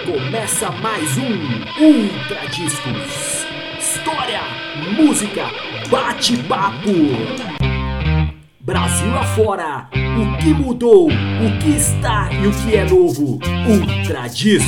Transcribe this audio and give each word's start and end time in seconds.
Começa 0.00 0.70
mais 0.70 1.18
um 1.18 1.84
Ultra 1.84 2.48
Discos. 2.48 3.46
História, 3.78 4.40
música, 4.96 5.44
bate-papo. 5.90 6.88
Brasil 8.58 9.14
afora, 9.14 9.90
o 9.92 10.38
que 10.38 10.54
mudou, 10.54 11.08
o 11.08 11.58
que 11.60 11.76
está 11.76 12.32
e 12.32 12.46
o 12.46 12.52
que 12.52 12.74
é 12.74 12.86
novo. 12.86 13.38
Ultra 13.68 14.28
Disco. 14.28 14.66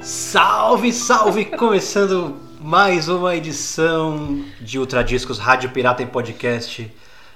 Salve, 0.00 0.92
salve! 0.92 1.44
Começando 1.44 2.36
mais 2.60 3.08
uma 3.08 3.36
edição 3.36 4.44
de 4.60 4.80
Ultra 4.80 5.04
Discos 5.04 5.38
Rádio 5.38 5.70
Pirata 5.70 6.02
em 6.02 6.08
Podcast. 6.08 6.92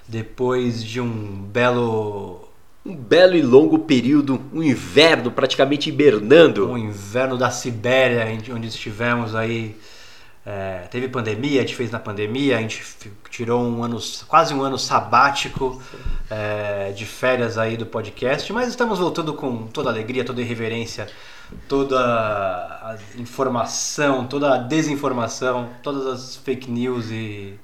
Depois 0.07 0.82
de 0.82 1.00
um 1.00 1.43
belo. 1.43 2.48
Um 2.84 2.97
belo 2.97 3.37
e 3.37 3.43
longo 3.43 3.79
período, 3.79 4.41
um 4.52 4.60
inverno 4.60 5.30
praticamente 5.30 5.88
hibernando. 5.88 6.69
Um 6.69 6.77
inverno 6.77 7.38
da 7.38 7.48
Sibéria, 7.48 8.27
onde 8.52 8.66
estivemos 8.66 9.34
aí. 9.34 9.77
É, 10.45 10.88
teve 10.91 11.07
pandemia, 11.07 11.60
a 11.60 11.62
gente 11.62 11.77
fez 11.77 11.93
na 11.93 12.01
pandemia, 12.01 12.59
a 12.59 12.60
gente 12.60 12.83
tirou 13.30 13.62
um 13.62 13.84
ano, 13.84 14.01
quase 14.27 14.52
um 14.52 14.60
ano 14.60 14.77
sabático 14.77 15.80
é, 16.29 16.91
de 16.91 17.07
férias 17.07 17.57
aí 17.57 17.77
do 17.77 17.87
podcast, 17.87 18.52
mas 18.52 18.66
estamos 18.66 18.98
voltando 18.98 19.34
com 19.34 19.69
toda 19.69 19.88
a 19.88 19.93
alegria, 19.93 20.24
toda 20.24 20.41
a 20.41 20.45
irreverência 20.45 21.07
toda 21.69 21.98
a 21.98 22.96
informação, 23.16 24.27
toda 24.27 24.55
a 24.55 24.59
desinformação, 24.59 25.71
todas 25.82 26.07
as 26.07 26.37
fake 26.37 26.71
news 26.71 27.10
e 27.10 27.59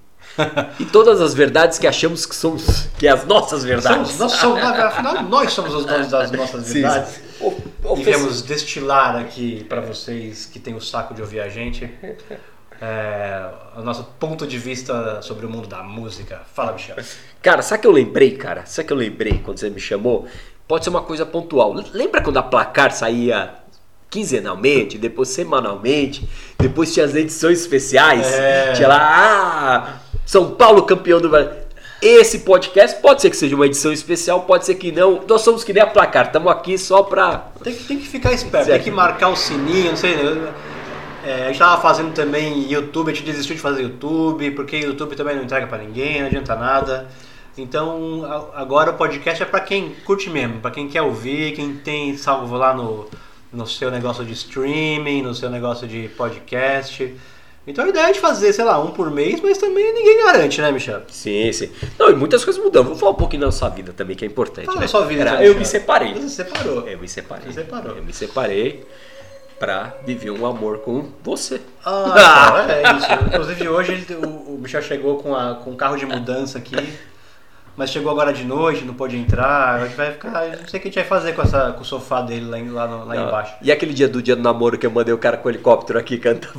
e 0.78 0.84
todas 0.84 1.20
as 1.20 1.34
verdades 1.34 1.78
que 1.78 1.86
achamos 1.86 2.24
que 2.24 2.34
são 2.34 2.56
que 2.98 3.08
as 3.08 3.24
nossas 3.24 3.64
verdades. 3.64 4.12
Somos, 4.12 4.18
nós 4.18 4.32
somos, 4.32 4.62
afinal, 4.62 5.22
nós 5.24 5.52
somos 5.52 5.74
os 5.74 5.84
donos 5.84 6.08
das 6.08 6.30
nossas 6.30 6.72
verdades. 6.72 7.20
O, 7.40 7.48
o, 7.84 7.98
e 7.98 8.42
destilar 8.42 9.16
aqui 9.16 9.64
para 9.64 9.80
vocês 9.80 10.46
que 10.46 10.58
têm 10.58 10.74
o 10.74 10.80
saco 10.80 11.14
de 11.14 11.22
ouvir 11.22 11.40
a 11.40 11.48
gente 11.48 11.88
é, 12.80 13.48
o 13.76 13.82
nosso 13.82 14.04
ponto 14.18 14.46
de 14.46 14.58
vista 14.58 15.20
sobre 15.22 15.46
o 15.46 15.48
mundo 15.48 15.66
da 15.66 15.82
música. 15.82 16.42
Fala, 16.54 16.72
Michel. 16.72 16.96
Cara, 17.42 17.62
sabe 17.62 17.82
que 17.82 17.86
eu 17.86 17.92
lembrei, 17.92 18.36
cara? 18.36 18.64
Sabe 18.66 18.86
que 18.86 18.92
eu 18.92 18.96
lembrei 18.96 19.40
quando 19.44 19.58
você 19.58 19.70
me 19.70 19.80
chamou? 19.80 20.26
Pode 20.66 20.84
ser 20.84 20.90
uma 20.90 21.02
coisa 21.02 21.26
pontual. 21.26 21.74
Lembra 21.92 22.22
quando 22.22 22.36
a 22.36 22.42
placar 22.42 22.92
saía 22.92 23.54
quinzenalmente, 24.10 24.96
depois 24.96 25.28
semanalmente, 25.28 26.26
depois 26.58 26.92
tinha 26.94 27.04
as 27.04 27.14
edições 27.14 27.60
especiais, 27.60 28.26
é. 28.26 28.72
tinha 28.72 28.88
lá, 28.88 28.96
ah, 29.00 30.00
São 30.28 30.50
Paulo 30.50 30.82
campeão 30.82 31.22
do 31.22 31.30
Brasil. 31.30 31.52
Esse 32.02 32.40
podcast 32.40 33.00
pode 33.00 33.22
ser 33.22 33.30
que 33.30 33.36
seja 33.36 33.56
uma 33.56 33.64
edição 33.64 33.90
especial, 33.90 34.42
pode 34.42 34.66
ser 34.66 34.74
que 34.74 34.92
não. 34.92 35.24
Nós 35.26 35.40
somos 35.40 35.64
que 35.64 35.72
nem 35.72 35.82
a 35.82 35.86
placar, 35.86 36.26
estamos 36.26 36.52
aqui 36.52 36.76
só 36.76 37.02
pra. 37.02 37.46
Tem 37.64 37.74
que, 37.74 37.84
tem 37.84 37.98
que 37.98 38.06
ficar 38.06 38.34
esperto, 38.34 38.66
tem 38.66 38.78
que 38.78 38.90
marcar 38.90 39.30
o 39.30 39.36
sininho, 39.36 39.92
não 39.92 39.96
sei. 39.96 40.14
É, 41.24 41.44
a 41.44 41.46
gente 41.46 41.58
tava 41.58 41.80
fazendo 41.80 42.12
também 42.12 42.70
YouTube, 42.70 43.10
a 43.10 43.14
gente 43.14 43.24
desistiu 43.24 43.56
de 43.56 43.62
fazer 43.62 43.80
YouTube, 43.80 44.50
porque 44.50 44.76
YouTube 44.76 45.16
também 45.16 45.34
não 45.34 45.44
entrega 45.44 45.66
para 45.66 45.78
ninguém, 45.78 46.20
não 46.20 46.26
adianta 46.26 46.54
nada. 46.54 47.08
Então 47.56 48.50
agora 48.54 48.90
o 48.90 48.94
podcast 48.98 49.42
é 49.42 49.46
para 49.46 49.60
quem 49.60 49.94
curte 50.04 50.28
mesmo, 50.28 50.60
para 50.60 50.70
quem 50.70 50.90
quer 50.90 51.00
ouvir, 51.00 51.54
quem 51.54 51.74
tem 51.76 52.18
salvo 52.18 52.54
lá 52.54 52.74
no, 52.74 53.08
no 53.50 53.66
seu 53.66 53.90
negócio 53.90 54.26
de 54.26 54.34
streaming, 54.34 55.22
no 55.22 55.34
seu 55.34 55.48
negócio 55.48 55.88
de 55.88 56.10
podcast. 56.18 57.16
Então 57.68 57.84
a 57.84 57.88
ideia 57.88 58.06
é 58.06 58.12
de 58.12 58.18
fazer, 58.20 58.52
sei 58.52 58.64
lá, 58.64 58.80
um 58.80 58.90
por 58.90 59.10
mês, 59.10 59.40
mas 59.40 59.58
também 59.58 59.92
ninguém 59.92 60.24
garante, 60.24 60.60
né, 60.60 60.72
Michel? 60.72 61.02
Sim, 61.08 61.52
sim. 61.52 61.70
Não, 61.98 62.10
e 62.10 62.14
muitas 62.14 62.44
coisas 62.44 62.62
mudam. 62.62 62.82
Vou 62.82 62.96
falar 62.96 63.12
um 63.12 63.16
pouquinho 63.16 63.42
da 63.42 63.52
sua 63.52 63.68
vida 63.68 63.92
também, 63.92 64.16
que 64.16 64.24
é 64.24 64.28
importante. 64.28 64.64
Fala 64.64 64.78
né? 64.78 64.82
da 64.82 64.88
sua 64.88 65.04
vida, 65.04 65.22
Era, 65.22 65.44
Eu 65.44 65.54
me 65.54 65.64
separei. 65.64 66.14
Você 66.14 66.28
separou. 66.28 66.88
Eu 66.88 66.98
me 66.98 67.08
separei. 67.08 67.46
Você 67.46 67.60
separou. 67.60 67.96
Eu 67.96 68.02
me 68.02 68.12
separei 68.12 68.86
pra 69.58 69.94
viver 70.06 70.30
um 70.30 70.46
amor 70.46 70.78
com 70.78 71.10
você. 71.22 71.60
Ah, 71.84 72.64
então, 72.64 72.74
é 72.74 72.96
isso. 72.96 73.26
Inclusive 73.26 73.68
hoje 73.68 74.06
o, 74.14 74.54
o 74.54 74.58
Michel 74.62 74.82
chegou 74.82 75.16
com, 75.18 75.34
a, 75.36 75.56
com 75.56 75.70
um 75.72 75.76
carro 75.76 75.96
de 75.96 76.06
mudança 76.06 76.58
aqui 76.58 76.76
mas 77.78 77.90
chegou 77.90 78.10
agora 78.10 78.32
de 78.32 78.44
noite, 78.44 78.84
não 78.84 78.92
pôde 78.92 79.16
entrar, 79.16 79.76
a 79.76 79.86
gente 79.86 79.96
vai 79.96 80.10
ficar. 80.10 80.48
Não 80.48 80.66
sei 80.66 80.80
o 80.80 80.82
que 80.82 80.88
a 80.88 80.90
gente 80.90 80.94
vai 80.96 81.04
fazer 81.04 81.32
com, 81.32 81.42
essa, 81.42 81.70
com 81.70 81.82
o 81.82 81.84
sofá 81.84 82.20
dele 82.20 82.44
lá, 82.44 82.58
lá, 82.58 82.88
no, 82.88 83.04
lá 83.04 83.16
embaixo. 83.16 83.54
E 83.62 83.70
aquele 83.70 83.94
dia 83.94 84.08
do 84.08 84.20
dia 84.20 84.34
do 84.34 84.42
namoro 84.42 84.76
que 84.76 84.84
eu 84.84 84.90
mandei 84.90 85.14
o 85.14 85.18
cara 85.18 85.36
com 85.36 85.46
o 85.46 85.50
helicóptero 85.52 85.96
aqui 85.96 86.18
cantando. 86.18 86.58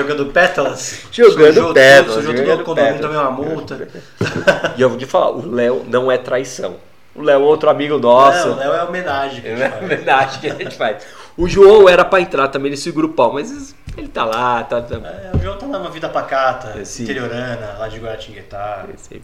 Jogando 0.00 0.26
pétalas? 0.26 1.00
Jogando 1.12 1.54
sujou 1.54 1.74
pétalas. 1.74 2.24
Tudo, 2.24 2.26
sujou 2.26 2.44
tudo 2.44 2.62
o 2.62 2.64
condomínio, 2.64 3.00
também 3.00 3.18
uma 3.18 3.30
multa. 3.30 3.88
e 4.76 4.80
eu 4.82 4.88
vou 4.88 4.98
te 4.98 5.06
falar, 5.06 5.30
o 5.30 5.50
Léo 5.50 5.84
não 5.88 6.10
é 6.10 6.18
traição. 6.18 6.76
O 7.14 7.22
Léo 7.22 7.40
é 7.40 7.44
outro 7.44 7.68
amigo 7.68 7.98
nosso. 7.98 8.48
Não, 8.48 8.56
o 8.56 8.58
Léo 8.58 8.72
é 8.72 8.84
homenagem. 8.84 9.42
é 9.46 9.78
homenagem 9.82 10.40
que 10.40 10.46
a 10.48 10.54
gente 10.54 10.76
faz. 10.76 11.04
O 11.36 11.48
João 11.48 11.88
era 11.88 12.04
para 12.04 12.20
entrar 12.20 12.48
também 12.48 12.70
nesse 12.70 12.90
grupão, 12.90 13.32
mas 13.32 13.74
ele 13.96 14.08
tá 14.08 14.24
lá. 14.24 14.62
Tá, 14.62 14.80
tá... 14.80 14.96
É, 14.96 15.30
o 15.34 15.40
João 15.40 15.56
tá 15.56 15.66
numa 15.66 15.90
vida 15.90 16.08
pacata, 16.08 16.80
interiorana, 16.80 17.76
lá 17.78 17.88
de 17.88 17.98
Guaratinguetá. 17.98 18.86
Sim. 18.96 19.20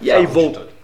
E 0.00 0.10
aí 0.10 0.26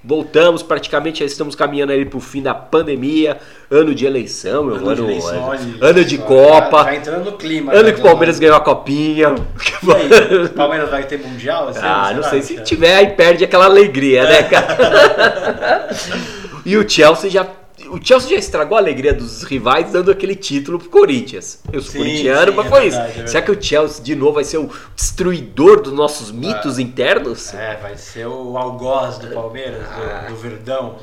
voltamos, 0.03 0.63
praticamente 0.63 1.21
já 1.21 1.27
estamos 1.27 1.55
caminhando 1.55 1.93
aí 1.93 2.05
pro 2.05 2.21
fim 2.21 2.43
da 2.43 2.55
pandemia, 2.55 3.39
ano 3.71 3.95
de 3.95 4.07
eleição, 4.07 4.65
meu 4.65 4.77
ano, 4.77 4.87
ano, 4.87 4.97
de, 4.97 5.03
eleição, 5.03 5.53
ano, 5.53 5.79
ano 5.81 6.05
de 6.05 6.19
Copa. 6.19 6.85
Já, 6.85 6.95
entrando 6.95 7.25
no 7.25 7.33
clima. 7.37 7.73
Ano 7.73 7.93
que 7.93 8.01
o 8.01 8.03
Palmeiras 8.03 8.39
ganhou 8.39 8.57
a 8.57 8.61
copinha. 8.61 9.35
o 9.35 10.49
Palmeiras 10.51 10.91
vai 10.91 11.05
ter 11.05 11.19
mundial? 11.19 11.71
ah, 11.83 12.13
não 12.15 12.23
sei, 12.23 12.43
se 12.43 12.63
tiver 12.63 12.95
aí 12.97 13.09
perde 13.09 13.45
aquela 13.45 13.65
alegria, 13.65 14.25
né, 14.25 14.43
cara? 14.45 15.89
e 16.65 16.77
o 16.77 16.89
Chelsea 16.89 17.31
já 17.31 17.47
o 17.91 18.05
Chelsea 18.05 18.31
já 18.31 18.37
estragou 18.37 18.77
a 18.77 18.81
alegria 18.81 19.13
dos 19.13 19.43
rivais 19.43 19.91
dando 19.91 20.11
aquele 20.11 20.35
título 20.35 20.79
pro 20.79 20.89
Corinthians. 20.89 21.61
Eu 21.73 21.81
sou 21.81 21.93
sim, 21.93 21.99
corintiano, 21.99 22.51
sim, 22.51 22.57
mas 22.57 22.67
é 22.67 22.69
foi 22.69 22.81
verdade, 22.91 23.11
isso. 23.11 23.21
É 23.21 23.27
Será 23.27 23.43
que 23.43 23.51
o 23.51 23.63
Chelsea 23.63 24.05
de 24.05 24.15
novo 24.15 24.35
vai 24.35 24.45
ser 24.45 24.59
o 24.59 24.71
destruidor 24.95 25.83
dos 25.83 25.93
nossos 25.93 26.31
mitos 26.31 26.79
é. 26.79 26.83
internos? 26.83 27.55
É, 27.55 27.77
vai 27.77 27.97
ser 27.97 28.27
o 28.27 28.57
algoz 28.57 29.19
do 29.19 29.29
Palmeiras, 29.29 29.87
ah. 29.89 30.27
do, 30.29 30.35
do, 30.35 30.41
Verdão. 30.41 30.97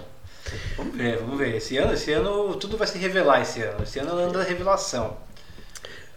Vamos 0.77 0.95
ver, 0.95 1.17
vamos 1.17 1.37
ver. 1.37 1.55
Esse 1.55 1.77
ano, 1.77 1.93
esse 1.93 2.11
ano 2.11 2.55
tudo 2.55 2.77
vai 2.77 2.87
se 2.87 2.97
revelar 2.97 3.41
esse 3.41 3.61
ano. 3.61 3.83
Esse 3.83 3.99
ano 3.99 4.19
é 4.19 4.23
ano 4.23 4.33
da 4.33 4.43
revelação. 4.43 5.17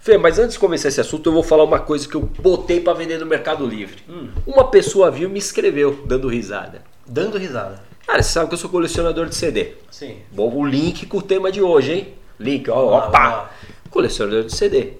Fê, 0.01 0.17
mas 0.17 0.39
antes 0.39 0.53
de 0.53 0.59
começar 0.59 0.87
esse 0.87 1.01
assunto, 1.01 1.27
eu 1.27 1.33
vou 1.33 1.43
falar 1.43 1.63
uma 1.63 1.79
coisa 1.79 2.07
que 2.07 2.15
eu 2.15 2.21
botei 2.21 2.79
para 2.79 2.93
vender 2.93 3.17
no 3.17 3.25
Mercado 3.25 3.65
Livre. 3.65 4.01
Hum. 4.07 4.29
Uma 4.47 4.69
pessoa 4.69 5.11
viu 5.11 5.27
e 5.27 5.31
me 5.31 5.39
escreveu, 5.39 6.03
dando 6.05 6.29
risada. 6.29 6.81
Dando 7.05 7.37
risada. 7.37 7.88
Cara, 8.09 8.23
você 8.23 8.31
sabe 8.31 8.47
que 8.47 8.55
eu 8.55 8.57
sou 8.57 8.71
colecionador 8.71 9.27
de 9.27 9.35
CD. 9.35 9.73
Sim. 9.91 10.17
Bom, 10.31 10.51
o 10.51 10.65
link 10.65 11.05
com 11.05 11.19
o 11.19 11.21
tema 11.21 11.51
de 11.51 11.61
hoje, 11.61 11.93
hein? 11.93 12.07
Link, 12.39 12.67
ó, 12.67 12.75
ó, 12.75 13.01
pá. 13.11 13.51
Colecionador 13.91 14.45
de 14.45 14.55
CD. 14.55 14.93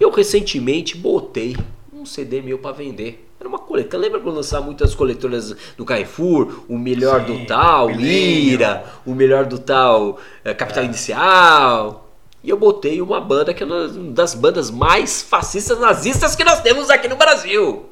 Eu 0.00 0.10
recentemente 0.10 0.96
botei 0.96 1.56
um 1.92 2.04
CD 2.04 2.42
meu 2.42 2.58
para 2.58 2.72
vender. 2.72 3.28
Era 3.38 3.48
uma 3.48 3.60
coleta. 3.60 3.96
Lembra 3.96 4.18
quando 4.18 4.34
lançava 4.34 4.64
muitas 4.64 4.92
coletoras 4.92 5.54
do 5.76 5.84
Carrefour? 5.84 6.64
O 6.68 6.76
melhor 6.76 7.24
Sim, 7.24 7.26
do 7.26 7.46
tal, 7.46 7.92
Ira, 7.92 8.84
o 9.06 9.14
melhor 9.14 9.46
do 9.46 9.60
tal, 9.60 10.18
é, 10.44 10.52
Capital 10.52 10.82
é. 10.82 10.86
Inicial. 10.86 12.10
E 12.42 12.50
eu 12.50 12.56
botei 12.56 13.00
uma 13.00 13.20
banda 13.20 13.54
que 13.54 13.62
é 13.62 13.66
uma 13.66 13.86
das 13.86 14.34
bandas 14.34 14.68
mais 14.68 15.22
fascistas 15.22 15.78
nazistas 15.78 16.34
que 16.34 16.42
nós 16.42 16.60
temos 16.60 16.90
aqui 16.90 17.06
no 17.06 17.14
Brasil. 17.14 17.86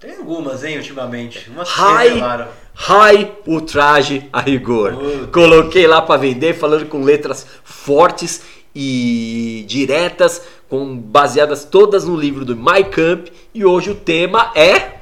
Tem 0.00 0.16
algumas, 0.16 0.64
hein, 0.64 0.78
ultimamente. 0.78 1.50
Umas 1.50 1.68
High, 1.68 2.48
High 2.72 3.32
Ultraje 3.46 4.26
a 4.32 4.40
rigor. 4.40 4.94
Coloquei 5.30 5.86
lá 5.86 6.00
para 6.00 6.18
vender, 6.18 6.54
falando 6.54 6.86
com 6.86 7.02
letras 7.02 7.46
fortes 7.62 8.40
e 8.74 9.62
diretas, 9.68 10.40
com 10.70 10.96
baseadas 10.96 11.66
todas 11.66 12.06
no 12.06 12.16
livro 12.16 12.46
do 12.46 12.56
My 12.56 12.82
Camp. 12.82 13.28
E 13.52 13.62
hoje 13.62 13.90
o 13.90 13.94
tema 13.94 14.50
é. 14.54 15.00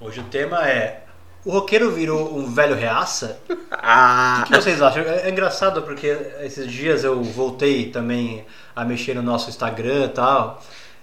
Hoje 0.00 0.18
o 0.18 0.24
tema 0.24 0.68
é. 0.68 1.04
O 1.44 1.52
roqueiro 1.52 1.92
virou 1.92 2.36
um 2.36 2.52
velho 2.52 2.74
reaça? 2.74 3.38
Ah. 3.70 4.42
O 4.42 4.50
que, 4.50 4.58
que 4.58 4.64
vocês 4.64 4.82
acham? 4.82 5.04
É, 5.04 5.28
é 5.28 5.30
engraçado 5.30 5.82
porque 5.82 6.08
esses 6.40 6.68
dias 6.68 7.04
eu 7.04 7.22
voltei 7.22 7.90
também 7.90 8.44
a 8.74 8.84
mexer 8.84 9.14
no 9.14 9.22
nosso 9.22 9.48
Instagram 9.48 10.06
e 10.06 10.08
tal. 10.08 10.60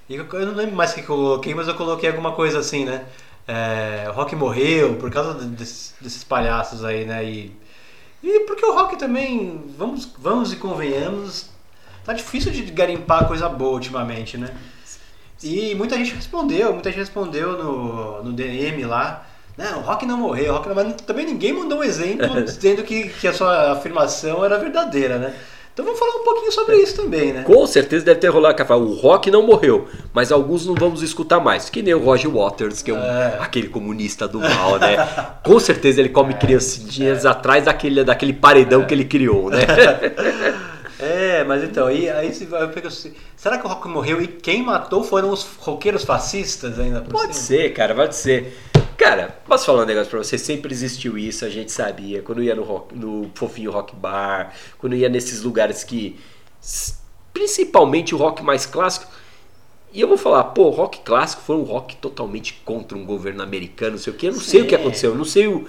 E 0.07 0.15
eu 0.15 0.25
não 0.45 0.53
lembro 0.53 0.75
mais 0.75 0.91
o 0.91 0.95
que 0.95 1.01
eu 1.01 1.05
coloquei, 1.05 1.55
mas 1.55 1.67
eu 1.67 1.75
coloquei 1.75 2.09
alguma 2.09 2.33
coisa 2.33 2.59
assim, 2.59 2.85
né? 2.85 3.05
É, 3.47 4.05
o 4.09 4.11
rock 4.11 4.35
morreu 4.35 4.95
por 4.95 5.09
causa 5.11 5.33
desses, 5.33 5.95
desses 5.99 6.23
palhaços 6.23 6.83
aí, 6.83 7.05
né? 7.05 7.23
E, 7.23 7.51
e 8.23 8.41
porque 8.41 8.65
o 8.65 8.73
rock 8.73 8.97
também, 8.97 9.63
vamos, 9.77 10.09
vamos 10.17 10.53
e 10.53 10.57
convenhamos, 10.57 11.49
tá 12.03 12.13
difícil 12.13 12.51
de 12.51 12.63
garimpar 12.63 13.27
coisa 13.27 13.49
boa 13.49 13.73
ultimamente, 13.73 14.37
né? 14.37 14.55
E 15.43 15.75
muita 15.75 15.97
gente 15.97 16.13
respondeu, 16.13 16.73
muita 16.73 16.89
gente 16.89 16.99
respondeu 16.99 17.57
no, 17.57 18.23
no 18.23 18.33
DM 18.33 18.85
lá. 18.85 19.25
Não, 19.57 19.79
o 19.79 19.81
rock 19.81 20.05
não 20.05 20.17
morreu, 20.17 20.53
o 20.53 20.57
rock 20.57 20.67
não... 20.67 20.75
mas 20.75 20.95
também 21.01 21.25
ninguém 21.25 21.53
mandou 21.53 21.79
um 21.79 21.83
exemplo 21.83 22.27
dizendo 22.43 22.83
que, 22.83 23.09
que 23.09 23.27
a 23.27 23.33
sua 23.33 23.71
afirmação 23.71 24.45
era 24.45 24.57
verdadeira, 24.59 25.17
né? 25.17 25.35
Então 25.75 25.83
vamos 25.83 25.99
falar 25.99 26.21
um 26.21 26.23
pouquinho 26.23 26.53
sobre 26.53 26.77
isso 26.77 26.95
também, 26.95 27.33
né? 27.33 27.43
Com 27.43 27.67
certeza 27.67 28.05
deve 28.05 28.21
ter 28.21 28.29
rolado 28.29 28.55
que 28.55 28.71
o 28.71 28.93
rock 28.93 29.29
não 29.29 29.45
morreu, 29.45 29.89
mas 30.13 30.31
alguns 30.31 30.65
não 30.65 30.73
vamos 30.73 31.01
escutar 31.01 31.41
mais. 31.41 31.69
Que 31.69 31.81
nem 31.81 31.93
o 31.93 31.99
Roger 31.99 32.31
Waters, 32.31 32.81
que 32.81 32.91
é, 32.91 32.93
um, 32.93 32.97
é. 32.97 33.39
aquele 33.41 33.67
comunista 33.67 34.25
do 34.25 34.39
mal, 34.39 34.79
né? 34.79 34.95
Com 35.43 35.59
certeza 35.59 35.99
ele 35.99 36.07
come 36.07 36.33
é. 36.33 36.37
criancinhas 36.37 37.25
é. 37.25 37.27
atrás 37.27 37.65
daquele, 37.65 38.05
daquele 38.05 38.31
paredão 38.31 38.83
é. 38.83 38.85
que 38.85 38.93
ele 38.93 39.03
criou, 39.03 39.49
né? 39.49 39.59
É, 40.97 41.43
mas 41.43 41.61
então, 41.61 41.87
aí, 41.87 42.09
aí 42.09 42.33
eu 42.39 42.69
pego 42.69 42.87
assim, 42.87 43.13
será 43.35 43.57
que 43.57 43.65
o 43.65 43.69
rock 43.69 43.85
morreu 43.89 44.21
e 44.21 44.27
quem 44.27 44.63
matou 44.63 45.03
foram 45.03 45.29
os 45.29 45.45
roqueiros 45.59 46.05
fascistas 46.05 46.79
ainda 46.79 47.01
por 47.01 47.11
Pode 47.11 47.35
cima? 47.35 47.61
ser, 47.61 47.73
cara, 47.73 47.93
pode 47.93 48.15
ser. 48.15 48.57
Cara, 48.97 49.37
posso 49.45 49.65
falar 49.65 49.83
um 49.83 49.85
negócio 49.85 50.09
pra 50.09 50.19
você? 50.19 50.37
Sempre 50.37 50.71
existiu 50.73 51.17
isso, 51.17 51.43
a 51.45 51.49
gente 51.49 51.71
sabia. 51.71 52.21
Quando 52.21 52.41
ia 52.41 52.55
no, 52.55 52.63
rock, 52.63 52.95
no 52.95 53.29
Fofinho 53.35 53.71
Rock 53.71 53.95
Bar, 53.95 54.53
quando 54.77 54.95
ia 54.95 55.09
nesses 55.09 55.41
lugares 55.41 55.83
que. 55.83 56.19
Principalmente 57.33 58.15
o 58.15 58.17
rock 58.17 58.41
mais 58.41 58.65
clássico. 58.65 59.11
E 59.91 60.01
eu 60.01 60.07
vou 60.07 60.17
falar, 60.17 60.45
pô, 60.45 60.69
rock 60.69 60.99
clássico 60.99 61.41
foi 61.41 61.55
um 61.55 61.63
rock 61.63 61.95
totalmente 61.97 62.61
contra 62.65 62.97
um 62.97 63.05
governo 63.05 63.41
americano, 63.41 63.91
não 63.91 63.97
sei 63.97 64.13
o 64.13 64.15
que. 64.15 64.27
Eu 64.27 64.33
não 64.33 64.39
Sim. 64.39 64.49
sei 64.49 64.61
o 64.61 64.67
que 64.67 64.75
aconteceu, 64.75 65.11
eu 65.11 65.17
não 65.17 65.25
sei 65.25 65.47
o. 65.47 65.67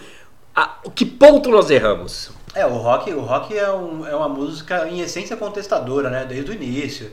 A, 0.55 0.79
que 0.95 1.05
ponto 1.05 1.51
nós 1.51 1.71
erramos. 1.71 2.31
É, 2.55 2.65
o 2.65 2.77
rock, 2.79 3.13
o 3.13 3.21
rock 3.21 3.57
é, 3.57 3.71
um, 3.71 4.07
é 4.07 4.17
uma 4.17 4.29
música 4.29 4.89
em 4.89 5.01
essência 5.01 5.37
contestadora, 5.37 6.09
né? 6.09 6.25
Desde 6.25 6.51
o 6.51 6.55
início. 6.55 7.13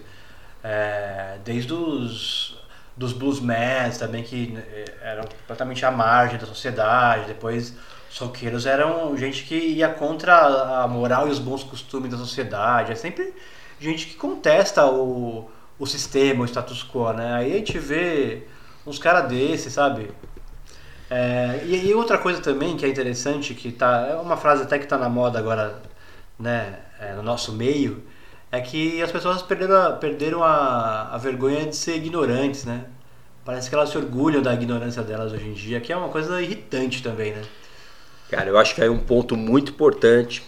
É, 0.64 1.38
desde 1.44 1.74
os 1.74 2.53
dos 2.96 3.14
bluesmen 3.14 3.92
também 3.98 4.24
que 4.24 4.56
eh, 4.58 4.86
eram 5.02 5.24
completamente 5.24 5.86
à 5.86 5.92
margem 5.92 6.38
da 6.38 6.46
sociedade. 6.46 7.28
Depois 7.28 7.74
os 8.12 8.18
roqueiros 8.18 8.66
eram 8.66 9.16
gente 9.18 9.44
que 9.44 9.56
ia 9.56 9.90
contra 9.90 10.84
a 10.84 10.88
moral 10.88 11.28
e 11.28 11.32
os 11.32 11.40
bons 11.40 11.64
costumes 11.64 12.12
da 12.12 12.18
sociedade. 12.18 12.92
É 12.92 12.96
sempre 12.96 13.34
gente 13.80 14.08
que 14.08 14.16
contesta 14.16 14.86
o, 14.86 15.50
o 15.80 15.86
sistema, 15.86 16.44
o 16.44 16.46
status 16.46 16.84
quo, 16.84 17.12
né? 17.14 17.34
Aí 17.34 17.54
a 17.54 17.56
gente 17.58 17.78
vê 17.80 18.48
uns 18.86 19.00
caras 19.00 19.28
desses, 19.30 19.74
sabe? 19.74 20.12
É, 21.10 21.62
e, 21.66 21.88
e, 21.88 21.94
outra 21.94 22.18
coisa 22.18 22.42
também 22.42 22.76
que 22.76 22.86
é 22.86 22.90
interessante, 22.90 23.54
que 23.54 23.72
tá, 23.72 24.08
é 24.10 24.16
uma 24.16 24.38
frase 24.38 24.64
até 24.64 24.80
que 24.80 24.86
está 24.86 24.98
na 24.98 25.10
moda 25.10 25.38
agora, 25.38 25.82
né, 26.40 26.80
é, 27.00 27.14
no 27.14 27.22
nosso 27.22 27.52
meio, 27.52 28.04
é 28.54 28.62
que 28.62 29.02
as 29.02 29.12
pessoas 29.12 29.42
perderam, 29.42 29.76
a, 29.76 29.92
perderam 29.94 30.44
a, 30.44 31.10
a 31.12 31.18
vergonha 31.18 31.66
de 31.66 31.76
ser 31.76 31.96
ignorantes, 31.96 32.66
né? 32.66 32.86
Parece 33.44 33.68
que 33.68 33.74
elas 33.74 33.90
se 33.90 33.98
orgulham 33.98 34.44
da 34.44 34.54
ignorância 34.54 35.02
delas 35.02 35.34
hoje 35.34 35.48
em 35.48 35.54
dia, 35.54 35.82
que 35.82 35.92
é 35.92 35.98
uma 35.98 36.10
coisa 36.10 36.40
irritante 36.40 37.02
também, 37.02 37.34
né? 37.34 37.42
Cara, 38.30 38.52
eu 38.52 38.58
acho 38.60 38.76
que 38.76 38.82
é 38.84 38.88
um 38.88 39.00
ponto 39.00 39.36
muito 39.36 39.72
importante 39.72 40.44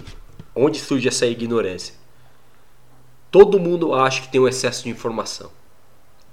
onde 0.53 0.77
surge 0.77 1.07
essa 1.07 1.25
ignorância. 1.25 1.95
Todo 3.31 3.59
mundo 3.59 3.95
acha 3.95 4.21
que 4.21 4.29
tem 4.29 4.39
um 4.39 4.47
excesso 4.47 4.83
de 4.83 4.89
informação. 4.89 5.49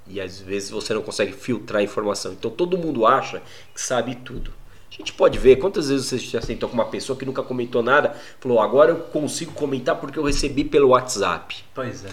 E 0.07 0.21
às 0.21 0.41
vezes 0.41 0.69
você 0.69 0.93
não 0.93 1.01
consegue 1.01 1.33
filtrar 1.33 1.81
a 1.81 1.85
informação. 1.85 2.35
Então 2.35 2.51
todo 2.51 2.77
mundo 2.77 3.07
acha 3.07 3.41
que 3.75 3.81
sabe 3.81 4.15
tudo. 4.17 4.53
A 4.93 4.99
gente 4.99 5.15
pode 5.15 5.39
ver 5.39 5.57
quantas 5.57 5.89
vezes 5.89 6.07
você 6.07 6.19
já 6.19 6.43
sentou 6.43 6.69
com 6.69 6.75
uma 6.75 6.85
pessoa 6.85 7.19
que 7.19 7.25
nunca 7.25 7.43
comentou 7.43 7.83
nada, 7.83 8.15
falou, 8.39 8.61
agora 8.61 8.91
eu 8.91 8.97
consigo 8.97 9.53
comentar 9.53 9.97
porque 9.97 10.19
eu 10.19 10.23
recebi 10.23 10.65
pelo 10.65 10.89
WhatsApp. 10.89 11.65
Pois 11.75 12.05
é. 12.05 12.11